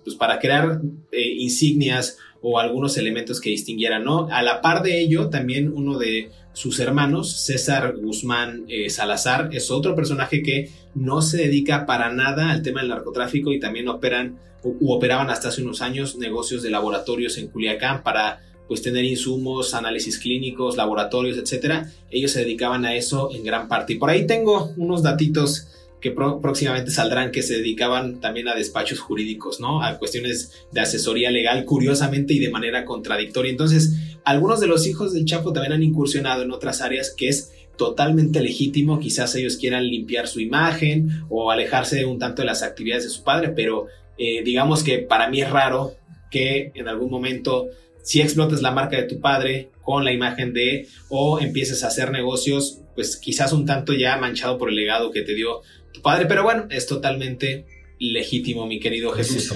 pues 0.03 0.15
para 0.15 0.39
crear 0.39 0.81
insignias 1.11 2.17
o 2.41 2.59
algunos 2.59 2.97
elementos 2.97 3.39
que 3.39 3.51
distinguieran, 3.51 4.03
¿no? 4.03 4.27
A 4.31 4.41
la 4.41 4.61
par 4.61 4.81
de 4.81 4.99
ello, 4.99 5.29
también 5.29 5.71
uno 5.71 5.99
de 5.99 6.31
sus 6.53 6.79
hermanos, 6.79 7.31
César 7.45 7.95
Guzmán 7.97 8.65
eh, 8.67 8.89
Salazar, 8.89 9.49
es 9.53 9.71
otro 9.71 9.95
personaje 9.95 10.41
que 10.41 10.69
no 10.95 11.21
se 11.21 11.37
dedica 11.37 11.85
para 11.85 12.11
nada 12.11 12.51
al 12.51 12.61
tema 12.61 12.81
del 12.81 12.89
narcotráfico 12.89 13.53
y 13.53 13.59
también 13.59 13.87
operan 13.87 14.39
u, 14.63 14.91
operaban 14.91 15.29
hasta 15.29 15.49
hace 15.49 15.61
unos 15.61 15.81
años 15.81 16.17
negocios 16.17 16.61
de 16.63 16.71
laboratorios 16.71 17.37
en 17.37 17.47
Culiacán 17.47 18.03
para 18.03 18.41
pues 18.67 18.81
tener 18.81 19.03
insumos, 19.03 19.73
análisis 19.73 20.17
clínicos, 20.17 20.77
laboratorios, 20.77 21.37
etcétera. 21.37 21.91
Ellos 22.09 22.31
se 22.31 22.39
dedicaban 22.39 22.85
a 22.85 22.95
eso 22.95 23.29
en 23.33 23.43
gran 23.43 23.67
parte. 23.67 23.93
Y 23.93 23.95
por 23.97 24.09
ahí 24.09 24.25
tengo 24.25 24.71
unos 24.77 25.03
datitos 25.03 25.67
que 26.01 26.11
próximamente 26.11 26.89
saldrán 26.89 27.31
que 27.31 27.43
se 27.43 27.57
dedicaban 27.57 28.19
también 28.19 28.47
a 28.47 28.55
despachos 28.55 28.99
jurídicos, 28.99 29.59
¿no? 29.59 29.83
A 29.83 29.99
cuestiones 29.99 30.65
de 30.71 30.81
asesoría 30.81 31.29
legal, 31.29 31.63
curiosamente 31.63 32.33
y 32.33 32.39
de 32.39 32.49
manera 32.49 32.85
contradictoria. 32.85 33.51
Entonces, 33.51 34.17
algunos 34.25 34.59
de 34.59 34.67
los 34.67 34.87
hijos 34.87 35.13
del 35.13 35.25
Chapo 35.25 35.53
también 35.53 35.73
han 35.73 35.83
incursionado 35.83 36.41
en 36.41 36.51
otras 36.51 36.81
áreas 36.81 37.13
que 37.15 37.29
es 37.29 37.51
totalmente 37.77 38.41
legítimo, 38.41 38.99
quizás 38.99 39.35
ellos 39.35 39.57
quieran 39.57 39.87
limpiar 39.87 40.27
su 40.27 40.39
imagen 40.39 41.23
o 41.29 41.51
alejarse 41.51 42.05
un 42.05 42.19
tanto 42.19 42.41
de 42.41 42.47
las 42.47 42.63
actividades 42.63 43.05
de 43.05 43.09
su 43.09 43.23
padre, 43.23 43.49
pero 43.49 43.87
eh, 44.17 44.43
digamos 44.43 44.83
que 44.83 44.99
para 44.99 45.29
mí 45.29 45.41
es 45.41 45.49
raro 45.49 45.95
que 46.29 46.71
en 46.75 46.87
algún 46.87 47.09
momento 47.09 47.69
si 48.03 48.21
explotes 48.21 48.61
la 48.61 48.71
marca 48.71 48.97
de 48.97 49.03
tu 49.03 49.19
padre 49.19 49.69
con 49.81 50.03
la 50.03 50.11
imagen 50.11 50.53
de 50.53 50.87
o 51.09 51.39
empieces 51.39 51.83
a 51.83 51.87
hacer 51.87 52.11
negocios 52.11 52.81
pues 52.95 53.17
quizás 53.17 53.53
un 53.53 53.65
tanto 53.65 53.93
ya 53.93 54.17
manchado 54.17 54.57
por 54.57 54.69
el 54.69 54.75
legado 54.75 55.11
que 55.11 55.21
te 55.21 55.33
dio 55.33 55.61
padre, 56.01 56.25
pero 56.25 56.43
bueno, 56.43 56.65
es 56.69 56.87
totalmente 56.87 57.65
legítimo, 57.99 58.65
mi 58.65 58.79
querido 58.79 59.11
Jesús. 59.11 59.53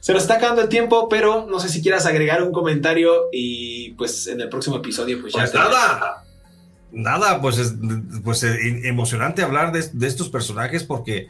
Se 0.00 0.12
nos 0.12 0.22
está 0.22 0.34
acabando 0.34 0.62
el 0.62 0.68
tiempo, 0.68 1.08
pero 1.08 1.46
no 1.46 1.60
sé 1.60 1.68
si 1.68 1.80
quieras 1.80 2.06
agregar 2.06 2.42
un 2.42 2.52
comentario 2.52 3.28
y 3.32 3.92
pues 3.92 4.26
en 4.26 4.40
el 4.40 4.48
próximo 4.48 4.76
episodio 4.76 5.20
pues 5.20 5.32
ya... 5.32 5.40
Pues 5.40 5.54
nada, 5.54 6.24
nada, 6.90 7.40
pues 7.40 7.58
es 7.58 7.74
pues, 8.24 8.42
eh, 8.42 8.88
emocionante 8.88 9.42
hablar 9.42 9.72
de, 9.72 10.06
estos 10.06 10.28
personajes 10.28 10.82
porque 10.84 11.18
eh, 11.18 11.28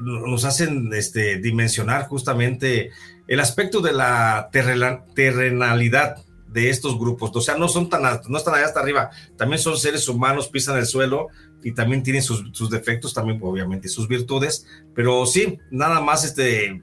nos 0.00 0.44
hacen 0.44 0.92
este, 0.94 1.38
dimensionar 1.38 2.06
justamente 2.06 2.90
el 3.26 3.40
aspecto 3.40 3.80
de 3.80 3.92
la 3.92 4.48
terrenalidad 4.52 6.16
de 6.54 6.70
estos 6.70 6.96
grupos. 6.96 7.32
O 7.34 7.40
sea, 7.40 7.58
no 7.58 7.66
son 7.68 7.90
tan 7.90 8.02
no 8.28 8.38
están 8.38 8.54
allá 8.54 8.66
hasta 8.66 8.80
arriba, 8.80 9.10
también 9.36 9.60
son 9.60 9.76
seres 9.76 10.08
humanos, 10.08 10.48
pisan 10.48 10.78
el 10.78 10.86
suelo 10.86 11.26
y 11.64 11.72
también 11.72 12.04
tienen 12.04 12.22
sus, 12.22 12.70
defectos, 12.70 13.12
también 13.12 13.40
obviamente 13.42 13.88
sus 13.88 14.06
virtudes, 14.06 14.64
pero 14.94 15.26
sí, 15.26 15.58
nada 15.72 16.00
más 16.00 16.24
este 16.24 16.80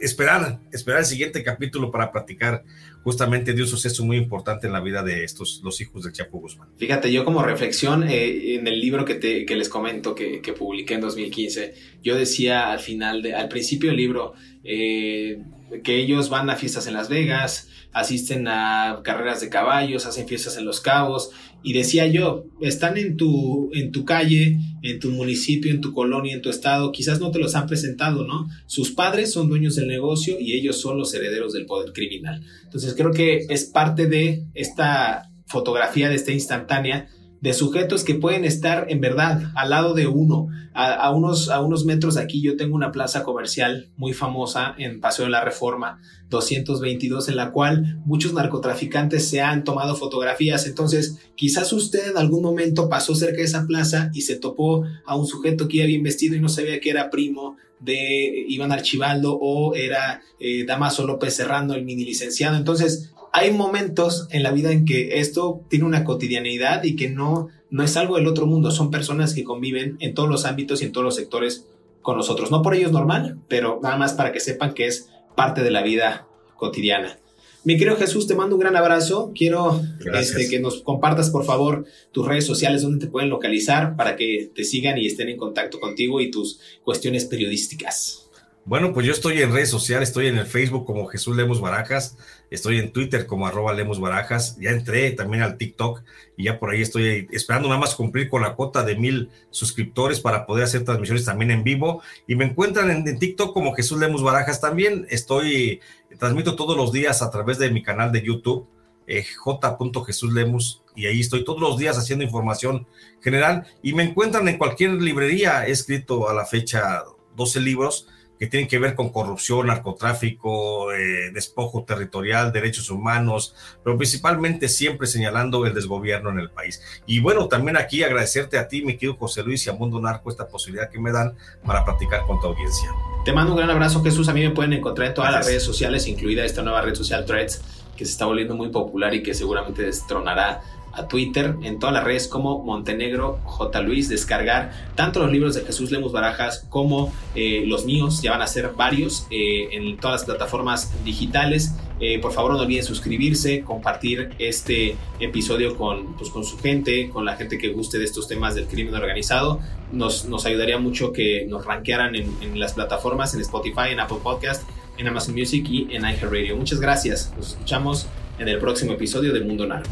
esperar, 0.00 0.60
esperar 0.70 1.00
el 1.00 1.06
siguiente 1.06 1.42
capítulo 1.42 1.90
para 1.90 2.12
platicar 2.12 2.62
justamente 3.02 3.52
de 3.54 3.62
un 3.62 3.68
suceso 3.68 4.04
muy 4.04 4.16
importante 4.16 4.66
en 4.66 4.72
la 4.72 4.80
vida 4.80 5.02
de 5.02 5.24
estos, 5.24 5.60
los 5.64 5.80
hijos 5.80 6.04
del 6.04 6.12
Chapo 6.12 6.38
Guzmán. 6.38 6.68
Fíjate, 6.76 7.12
yo 7.12 7.24
como 7.24 7.42
reflexión 7.42 8.04
eh, 8.08 8.54
en 8.54 8.66
el 8.66 8.80
libro 8.80 9.04
que, 9.04 9.14
te, 9.14 9.46
que 9.46 9.56
les 9.56 9.68
comento 9.68 10.14
que, 10.14 10.40
que, 10.40 10.52
publiqué 10.52 10.94
en 10.94 11.00
2015, 11.00 11.74
yo 12.02 12.16
decía 12.16 12.70
al 12.70 12.80
final, 12.80 13.22
de, 13.22 13.34
al 13.34 13.48
principio 13.48 13.90
del 13.90 13.96
libro, 13.96 14.34
eh, 14.64 15.42
que 15.82 15.96
ellos 15.96 16.28
van 16.28 16.50
a 16.50 16.56
fiestas 16.56 16.86
en 16.86 16.94
Las 16.94 17.08
Vegas, 17.08 17.68
asisten 17.92 18.46
a 18.48 19.00
carreras 19.02 19.40
de 19.40 19.48
caballos, 19.48 20.06
hacen 20.06 20.28
fiestas 20.28 20.56
en 20.56 20.64
Los 20.64 20.80
Cabos, 20.80 21.30
y 21.62 21.74
decía 21.74 22.06
yo, 22.06 22.46
están 22.60 22.96
en 22.96 23.16
tu, 23.16 23.70
en 23.74 23.92
tu 23.92 24.04
calle, 24.04 24.58
en 24.82 24.98
tu 24.98 25.10
municipio, 25.10 25.70
en 25.70 25.80
tu 25.80 25.92
colonia, 25.92 26.34
en 26.34 26.40
tu 26.40 26.48
estado, 26.48 26.90
quizás 26.90 27.20
no 27.20 27.30
te 27.30 27.38
los 27.38 27.54
han 27.54 27.66
presentado, 27.66 28.26
¿no? 28.26 28.48
Sus 28.66 28.92
padres 28.92 29.32
son 29.32 29.48
dueños 29.48 29.76
del 29.76 29.86
negocio 29.86 30.40
y 30.40 30.54
ellos 30.54 30.80
son 30.80 30.96
los 30.96 31.12
herederos 31.12 31.52
del 31.52 31.66
poder 31.66 31.92
criminal. 31.92 32.42
Entonces 32.64 32.89
creo 32.94 33.12
que 33.12 33.46
es 33.48 33.64
parte 33.64 34.06
de 34.06 34.46
esta 34.54 35.30
fotografía, 35.46 36.08
de 36.08 36.14
esta 36.14 36.32
instantánea, 36.32 37.08
de 37.40 37.54
sujetos 37.54 38.04
que 38.04 38.14
pueden 38.14 38.44
estar 38.44 38.86
en 38.90 39.00
verdad 39.00 39.50
al 39.54 39.70
lado 39.70 39.94
de 39.94 40.06
uno. 40.06 40.48
A, 40.72 41.10
unos, 41.10 41.48
a 41.50 41.60
unos 41.60 41.84
metros 41.84 42.14
de 42.14 42.22
aquí 42.22 42.40
yo 42.40 42.56
tengo 42.56 42.76
una 42.76 42.92
plaza 42.92 43.24
comercial 43.24 43.90
muy 43.96 44.12
famosa 44.12 44.74
en 44.78 45.00
Paseo 45.00 45.24
de 45.24 45.32
la 45.32 45.44
Reforma 45.44 46.00
222 46.28 47.28
en 47.28 47.36
la 47.36 47.50
cual 47.50 48.00
muchos 48.06 48.32
narcotraficantes 48.32 49.28
se 49.28 49.40
han 49.42 49.64
tomado 49.64 49.96
fotografías. 49.96 50.66
Entonces 50.66 51.18
quizás 51.34 51.72
usted 51.72 52.12
en 52.12 52.16
algún 52.16 52.42
momento 52.42 52.88
pasó 52.88 53.16
cerca 53.16 53.38
de 53.38 53.44
esa 53.44 53.66
plaza 53.66 54.10
y 54.14 54.22
se 54.22 54.36
topó 54.36 54.84
a 55.04 55.16
un 55.16 55.26
sujeto 55.26 55.66
que 55.66 55.78
iba 55.78 55.86
bien 55.86 56.04
vestido 56.04 56.36
y 56.36 56.40
no 56.40 56.48
sabía 56.48 56.78
que 56.78 56.90
era 56.90 57.10
primo 57.10 57.56
de 57.80 58.44
Iván 58.48 58.72
Archibaldo 58.72 59.38
o 59.40 59.74
era 59.74 60.22
eh, 60.38 60.64
Damaso 60.64 61.06
López 61.06 61.34
Serrano, 61.34 61.74
el 61.74 61.84
mini 61.84 62.04
licenciado. 62.04 62.56
Entonces, 62.56 63.12
hay 63.32 63.52
momentos 63.52 64.26
en 64.30 64.42
la 64.42 64.52
vida 64.52 64.72
en 64.72 64.84
que 64.84 65.20
esto 65.20 65.62
tiene 65.68 65.84
una 65.84 66.04
cotidianidad 66.04 66.84
y 66.84 66.96
que 66.96 67.08
no, 67.08 67.48
no 67.70 67.82
es 67.82 67.96
algo 67.96 68.16
del 68.16 68.26
otro 68.26 68.46
mundo, 68.46 68.70
son 68.70 68.90
personas 68.90 69.34
que 69.34 69.44
conviven 69.44 69.96
en 70.00 70.14
todos 70.14 70.28
los 70.28 70.44
ámbitos 70.44 70.82
y 70.82 70.86
en 70.86 70.92
todos 70.92 71.04
los 71.04 71.16
sectores 71.16 71.66
con 72.02 72.16
nosotros. 72.16 72.50
No 72.50 72.62
por 72.62 72.74
ello 72.74 72.86
es 72.86 72.92
normal, 72.92 73.38
pero 73.48 73.80
nada 73.82 73.96
más 73.96 74.14
para 74.14 74.32
que 74.32 74.40
sepan 74.40 74.74
que 74.74 74.86
es 74.86 75.10
parte 75.36 75.62
de 75.62 75.70
la 75.70 75.82
vida 75.82 76.26
cotidiana. 76.56 77.18
Mi 77.62 77.76
querido 77.76 77.96
Jesús, 77.96 78.26
te 78.26 78.34
mando 78.34 78.56
un 78.56 78.60
gran 78.60 78.76
abrazo. 78.76 79.32
Quiero 79.34 79.82
este, 80.14 80.48
que 80.48 80.60
nos 80.60 80.82
compartas, 80.82 81.30
por 81.30 81.44
favor, 81.44 81.84
tus 82.10 82.26
redes 82.26 82.46
sociales 82.46 82.82
donde 82.82 83.04
te 83.04 83.10
pueden 83.10 83.28
localizar 83.28 83.96
para 83.96 84.16
que 84.16 84.50
te 84.54 84.64
sigan 84.64 84.96
y 84.96 85.06
estén 85.06 85.28
en 85.28 85.36
contacto 85.36 85.78
contigo 85.78 86.20
y 86.20 86.30
tus 86.30 86.58
cuestiones 86.82 87.26
periodísticas. 87.26 88.30
Bueno, 88.66 88.92
pues 88.92 89.06
yo 89.06 89.12
estoy 89.12 89.40
en 89.40 89.52
redes 89.52 89.70
sociales, 89.70 90.10
estoy 90.10 90.26
en 90.26 90.36
el 90.36 90.46
Facebook 90.46 90.84
como 90.84 91.06
Jesús 91.06 91.34
Lemos 91.34 91.62
Barajas, 91.62 92.18
estoy 92.50 92.78
en 92.78 92.92
Twitter 92.92 93.26
como 93.26 93.46
arroba 93.46 93.72
Lemos 93.72 93.98
Barajas, 93.98 94.58
ya 94.60 94.70
entré 94.70 95.10
también 95.12 95.42
al 95.42 95.56
TikTok 95.56 96.02
y 96.36 96.44
ya 96.44 96.58
por 96.58 96.70
ahí 96.70 96.82
estoy 96.82 97.26
esperando 97.32 97.68
nada 97.68 97.80
más 97.80 97.94
cumplir 97.94 98.28
con 98.28 98.42
la 98.42 98.54
cuota 98.54 98.84
de 98.84 98.96
mil 98.96 99.30
suscriptores 99.50 100.20
para 100.20 100.44
poder 100.44 100.64
hacer 100.64 100.84
transmisiones 100.84 101.24
también 101.24 101.50
en 101.50 101.64
vivo 101.64 102.02
y 102.26 102.36
me 102.36 102.44
encuentran 102.44 102.90
en, 102.90 103.18
TikTok 103.18 103.54
como 103.54 103.74
Jesús 103.74 103.98
Lemos 103.98 104.22
Barajas 104.22 104.60
también, 104.60 105.06
estoy, 105.08 105.80
transmito 106.18 106.56
todos 106.56 106.76
los 106.76 106.92
días 106.92 107.22
a 107.22 107.30
través 107.30 107.58
de 107.58 107.70
mi 107.70 107.82
canal 107.82 108.12
de 108.12 108.22
YouTube, 108.22 108.66
eh, 109.06 109.24
J. 109.24 109.78
Jesús 110.06 110.32
Lemos 110.32 110.82
y 110.94 111.06
ahí 111.06 111.20
estoy 111.20 111.44
todos 111.44 111.60
los 111.60 111.78
días 111.78 111.98
haciendo 111.98 112.24
información 112.24 112.86
general 113.20 113.66
y 113.82 113.92
me 113.92 114.02
encuentran 114.02 114.46
en 114.48 114.58
cualquier 114.58 114.92
librería, 114.92 115.66
he 115.66 115.70
escrito 115.70 116.28
a 116.28 116.34
la 116.34 116.44
fecha 116.44 117.02
12 117.36 117.60
libros, 117.60 118.08
que 118.40 118.46
tienen 118.46 118.68
que 118.70 118.78
ver 118.78 118.94
con 118.94 119.10
corrupción, 119.10 119.66
narcotráfico, 119.66 120.90
eh, 120.94 121.30
despojo 121.30 121.84
territorial, 121.84 122.52
derechos 122.52 122.88
humanos, 122.88 123.54
pero 123.84 123.98
principalmente 123.98 124.66
siempre 124.70 125.06
señalando 125.06 125.66
el 125.66 125.74
desgobierno 125.74 126.30
en 126.30 126.38
el 126.38 126.50
país. 126.50 126.82
Y 127.04 127.20
bueno, 127.20 127.48
también 127.48 127.76
aquí 127.76 128.02
agradecerte 128.02 128.56
a 128.56 128.66
ti, 128.66 128.82
mi 128.82 128.94
querido 128.94 129.16
José 129.16 129.42
Luis 129.42 129.66
y 129.66 129.70
a 129.70 129.74
Mundo 129.74 130.00
Narco, 130.00 130.30
esta 130.30 130.48
posibilidad 130.48 130.88
que 130.88 130.98
me 130.98 131.12
dan 131.12 131.34
para 131.66 131.84
platicar 131.84 132.22
con 132.26 132.40
tu 132.40 132.46
audiencia. 132.46 132.88
Te 133.26 133.34
mando 133.34 133.52
un 133.52 133.58
gran 133.58 133.68
abrazo, 133.68 134.02
Jesús. 134.02 134.26
A 134.30 134.32
mí 134.32 134.40
me 134.42 134.52
pueden 134.52 134.72
encontrar 134.72 135.08
en 135.08 135.14
todas 135.14 135.32
las 135.32 135.44
redes 135.44 135.62
sociales, 135.62 136.06
incluida 136.06 136.42
esta 136.42 136.62
nueva 136.62 136.80
red 136.80 136.94
social 136.94 137.26
Threads, 137.26 137.60
que 137.94 138.06
se 138.06 138.12
está 138.12 138.24
volviendo 138.24 138.56
muy 138.56 138.70
popular 138.70 139.12
y 139.12 139.22
que 139.22 139.34
seguramente 139.34 139.82
destronará 139.82 140.62
a 140.92 141.08
Twitter, 141.08 141.56
en 141.62 141.78
todas 141.78 141.94
las 141.94 142.04
redes 142.04 142.28
como 142.28 142.62
Montenegro 142.64 143.38
J. 143.44 143.80
Luis, 143.82 144.08
descargar 144.08 144.72
tanto 144.94 145.20
los 145.20 145.30
libros 145.30 145.54
de 145.54 145.62
Jesús 145.62 145.90
Lemus 145.90 146.12
Barajas 146.12 146.66
como 146.68 147.12
eh, 147.34 147.64
los 147.66 147.84
míos, 147.84 148.22
ya 148.22 148.32
van 148.32 148.42
a 148.42 148.46
ser 148.46 148.70
varios 148.76 149.26
eh, 149.30 149.68
en 149.72 149.96
todas 149.96 150.20
las 150.20 150.24
plataformas 150.24 150.92
digitales. 151.04 151.74
Eh, 152.00 152.18
por 152.18 152.32
favor, 152.32 152.52
no 152.52 152.60
olviden 152.60 152.82
suscribirse, 152.82 153.60
compartir 153.60 154.30
este 154.38 154.96
episodio 155.20 155.76
con, 155.76 156.14
pues, 156.14 156.30
con 156.30 156.44
su 156.44 156.58
gente, 156.58 157.10
con 157.10 157.24
la 157.24 157.36
gente 157.36 157.58
que 157.58 157.68
guste 157.68 157.98
de 157.98 158.04
estos 158.04 158.26
temas 158.26 158.54
del 158.54 158.66
crimen 158.66 158.94
organizado. 158.94 159.60
Nos, 159.92 160.24
nos 160.24 160.46
ayudaría 160.46 160.78
mucho 160.78 161.12
que 161.12 161.44
nos 161.46 161.66
rankearan 161.66 162.14
en, 162.14 162.34
en 162.40 162.58
las 162.58 162.72
plataformas, 162.72 163.34
en 163.34 163.42
Spotify, 163.42 163.90
en 163.90 164.00
Apple 164.00 164.18
Podcast, 164.22 164.66
en 164.96 165.08
Amazon 165.08 165.34
Music 165.34 165.66
y 165.68 165.94
en 165.94 166.02
iHeartRadio. 166.02 166.56
Muchas 166.56 166.80
gracias. 166.80 167.32
Nos 167.36 167.50
escuchamos 167.50 168.06
en 168.38 168.48
el 168.48 168.58
próximo 168.58 168.92
episodio 168.92 169.32
de 169.34 169.40
Mundo 169.40 169.66
Narco. 169.66 169.90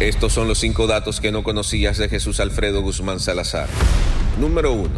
Estos 0.00 0.32
son 0.32 0.48
los 0.48 0.58
cinco 0.58 0.88
datos 0.88 1.20
que 1.20 1.30
no 1.30 1.44
conocías 1.44 1.98
de 1.98 2.08
Jesús 2.08 2.40
Alfredo 2.40 2.82
Guzmán 2.82 3.20
Salazar. 3.20 3.68
Número 4.40 4.72
1. 4.72 4.88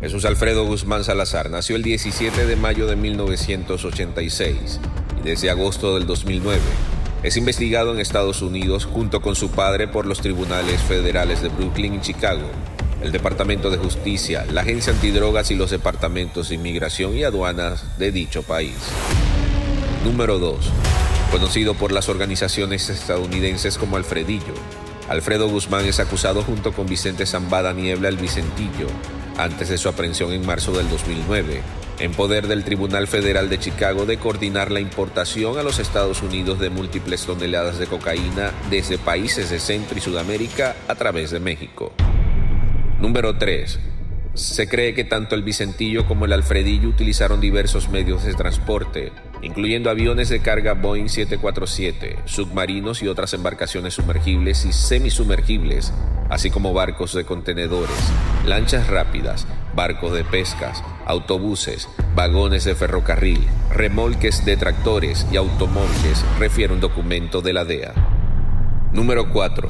Jesús 0.00 0.24
Alfredo 0.24 0.64
Guzmán 0.64 1.04
Salazar 1.04 1.50
nació 1.50 1.76
el 1.76 1.82
17 1.82 2.46
de 2.46 2.56
mayo 2.56 2.86
de 2.86 2.96
1986 2.96 4.80
y 5.20 5.28
desde 5.28 5.50
agosto 5.50 5.94
del 5.96 6.06
2009 6.06 6.60
es 7.22 7.36
investigado 7.36 7.92
en 7.92 8.00
Estados 8.00 8.40
Unidos 8.40 8.86
junto 8.86 9.20
con 9.20 9.36
su 9.36 9.50
padre 9.50 9.86
por 9.86 10.06
los 10.06 10.22
tribunales 10.22 10.80
federales 10.80 11.42
de 11.42 11.50
Brooklyn 11.50 11.96
y 11.96 12.00
Chicago, 12.00 12.48
el 13.02 13.12
Departamento 13.12 13.68
de 13.68 13.76
Justicia, 13.76 14.46
la 14.50 14.62
Agencia 14.62 14.94
Antidrogas 14.94 15.50
y 15.50 15.56
los 15.56 15.70
departamentos 15.70 16.48
de 16.48 16.54
Inmigración 16.54 17.14
y 17.14 17.22
Aduanas 17.22 17.98
de 17.98 18.10
dicho 18.10 18.42
país. 18.42 18.76
Número 20.04 20.38
2. 20.38 20.56
Conocido 21.32 21.72
por 21.72 21.92
las 21.92 22.10
organizaciones 22.10 22.90
estadounidenses 22.90 23.78
como 23.78 23.96
Alfredillo. 23.96 24.52
Alfredo 25.08 25.48
Guzmán 25.48 25.86
es 25.86 25.98
acusado 25.98 26.42
junto 26.42 26.72
con 26.72 26.86
Vicente 26.86 27.24
Zambada 27.24 27.72
Niebla 27.72 28.10
el 28.10 28.18
Vicentillo, 28.18 28.86
antes 29.38 29.70
de 29.70 29.78
su 29.78 29.88
aprehensión 29.88 30.32
en 30.32 30.44
marzo 30.44 30.72
del 30.72 30.90
2009, 30.90 31.62
en 32.00 32.12
poder 32.12 32.48
del 32.48 32.64
Tribunal 32.64 33.08
Federal 33.08 33.48
de 33.48 33.58
Chicago 33.58 34.04
de 34.04 34.18
coordinar 34.18 34.70
la 34.70 34.80
importación 34.80 35.58
a 35.58 35.62
los 35.62 35.78
Estados 35.78 36.22
Unidos 36.22 36.58
de 36.58 36.68
múltiples 36.68 37.24
toneladas 37.24 37.78
de 37.78 37.86
cocaína 37.86 38.52
desde 38.68 38.98
países 38.98 39.48
de 39.48 39.58
Centro 39.58 39.96
y 39.96 40.02
Sudamérica 40.02 40.76
a 40.86 40.96
través 40.96 41.30
de 41.30 41.40
México. 41.40 41.94
Número 43.00 43.38
3. 43.38 43.80
Se 44.34 44.68
cree 44.68 44.92
que 44.92 45.04
tanto 45.04 45.34
el 45.34 45.42
Vicentillo 45.42 46.06
como 46.06 46.26
el 46.26 46.34
Alfredillo 46.34 46.90
utilizaron 46.90 47.40
diversos 47.40 47.88
medios 47.88 48.22
de 48.22 48.34
transporte, 48.34 49.12
incluyendo 49.42 49.90
aviones 49.90 50.28
de 50.28 50.40
carga 50.40 50.74
Boeing 50.74 51.08
747, 51.08 52.18
submarinos 52.24 53.02
y 53.02 53.08
otras 53.08 53.34
embarcaciones 53.34 53.94
sumergibles 53.94 54.64
y 54.64 54.72
semisumergibles, 54.72 55.92
así 56.30 56.50
como 56.50 56.72
barcos 56.72 57.12
de 57.14 57.24
contenedores, 57.24 57.96
lanchas 58.46 58.86
rápidas, 58.86 59.46
barcos 59.74 60.12
de 60.12 60.24
pescas, 60.24 60.82
autobuses, 61.06 61.88
vagones 62.14 62.64
de 62.64 62.74
ferrocarril, 62.74 63.44
remolques 63.70 64.44
de 64.44 64.56
tractores 64.56 65.26
y 65.32 65.36
automóviles, 65.36 66.24
refiere 66.38 66.72
un 66.72 66.80
documento 66.80 67.42
de 67.42 67.52
la 67.52 67.64
DEA. 67.64 67.92
Número 68.92 69.30
4. 69.30 69.68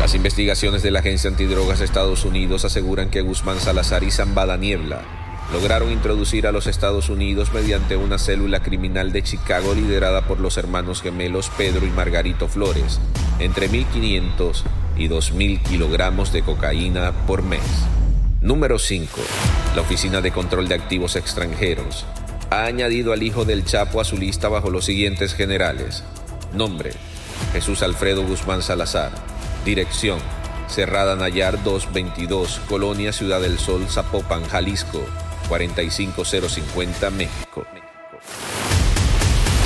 Las 0.00 0.14
investigaciones 0.14 0.82
de 0.82 0.90
la 0.90 1.00
Agencia 1.00 1.28
Antidrogas 1.28 1.80
de 1.80 1.84
Estados 1.84 2.24
Unidos 2.24 2.64
aseguran 2.64 3.10
que 3.10 3.20
Guzmán 3.20 3.58
Salazar 3.58 4.04
y 4.04 4.10
Zambada 4.10 4.56
Niebla 4.56 5.23
lograron 5.52 5.92
introducir 5.92 6.46
a 6.46 6.52
los 6.52 6.66
Estados 6.66 7.08
Unidos 7.08 7.52
mediante 7.52 7.96
una 7.96 8.18
célula 8.18 8.62
criminal 8.62 9.12
de 9.12 9.22
Chicago 9.22 9.74
liderada 9.74 10.22
por 10.22 10.40
los 10.40 10.56
hermanos 10.56 11.02
gemelos 11.02 11.50
Pedro 11.56 11.86
y 11.86 11.90
Margarito 11.90 12.48
Flores 12.48 13.00
entre 13.38 13.70
1.500 13.70 14.62
y 14.96 15.08
2.000 15.08 15.62
kilogramos 15.62 16.32
de 16.32 16.42
cocaína 16.42 17.12
por 17.26 17.42
mes. 17.42 17.62
Número 18.40 18.78
5. 18.78 19.20
La 19.74 19.82
Oficina 19.82 20.20
de 20.20 20.30
Control 20.30 20.68
de 20.68 20.74
Activos 20.74 21.16
Extranjeros 21.16 22.04
ha 22.50 22.64
añadido 22.64 23.12
al 23.12 23.22
hijo 23.22 23.44
del 23.44 23.64
Chapo 23.64 24.00
a 24.00 24.04
su 24.04 24.16
lista 24.16 24.48
bajo 24.48 24.70
los 24.70 24.84
siguientes 24.84 25.34
generales. 25.34 26.04
Nombre. 26.52 26.92
Jesús 27.52 27.82
Alfredo 27.82 28.22
Guzmán 28.22 28.62
Salazar. 28.62 29.12
Dirección. 29.64 30.18
Cerrada 30.68 31.14
Nayar 31.14 31.62
222, 31.62 32.60
Colonia 32.68 33.12
Ciudad 33.12 33.40
del 33.40 33.58
Sol, 33.58 33.86
Zapopan, 33.86 34.44
Jalisco, 34.48 35.04
45050, 35.48 37.10
México. 37.10 37.66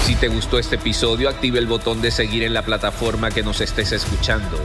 Si 0.05 0.15
te 0.17 0.29
gustó 0.29 0.59
este 0.59 0.77
episodio, 0.77 1.29
active 1.29 1.59
el 1.59 1.67
botón 1.67 2.01
de 2.01 2.11
seguir 2.11 2.43
en 2.43 2.55
la 2.55 2.63
plataforma 2.63 3.31
que 3.31 3.43
nos 3.43 3.61
estés 3.61 3.93
escuchando, 3.93 4.59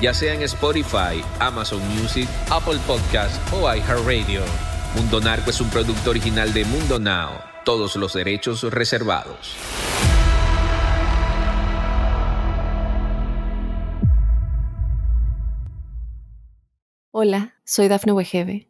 ya 0.00 0.12
sea 0.12 0.34
en 0.34 0.42
Spotify, 0.42 1.24
Amazon 1.38 1.80
Music, 1.96 2.28
Apple 2.50 2.78
Podcast 2.86 3.34
o 3.52 3.74
iHeartRadio. 3.74 4.42
Mundo 4.94 5.20
Narco 5.20 5.50
es 5.50 5.60
un 5.60 5.70
producto 5.70 6.10
original 6.10 6.52
de 6.52 6.64
Mundo 6.64 6.98
Now, 6.98 7.30
todos 7.64 7.96
los 7.96 8.12
derechos 8.12 8.62
reservados. 8.62 9.56
Hola, 17.12 17.54
soy 17.64 17.88
Dafne 17.88 18.12
Wegebe 18.12 18.69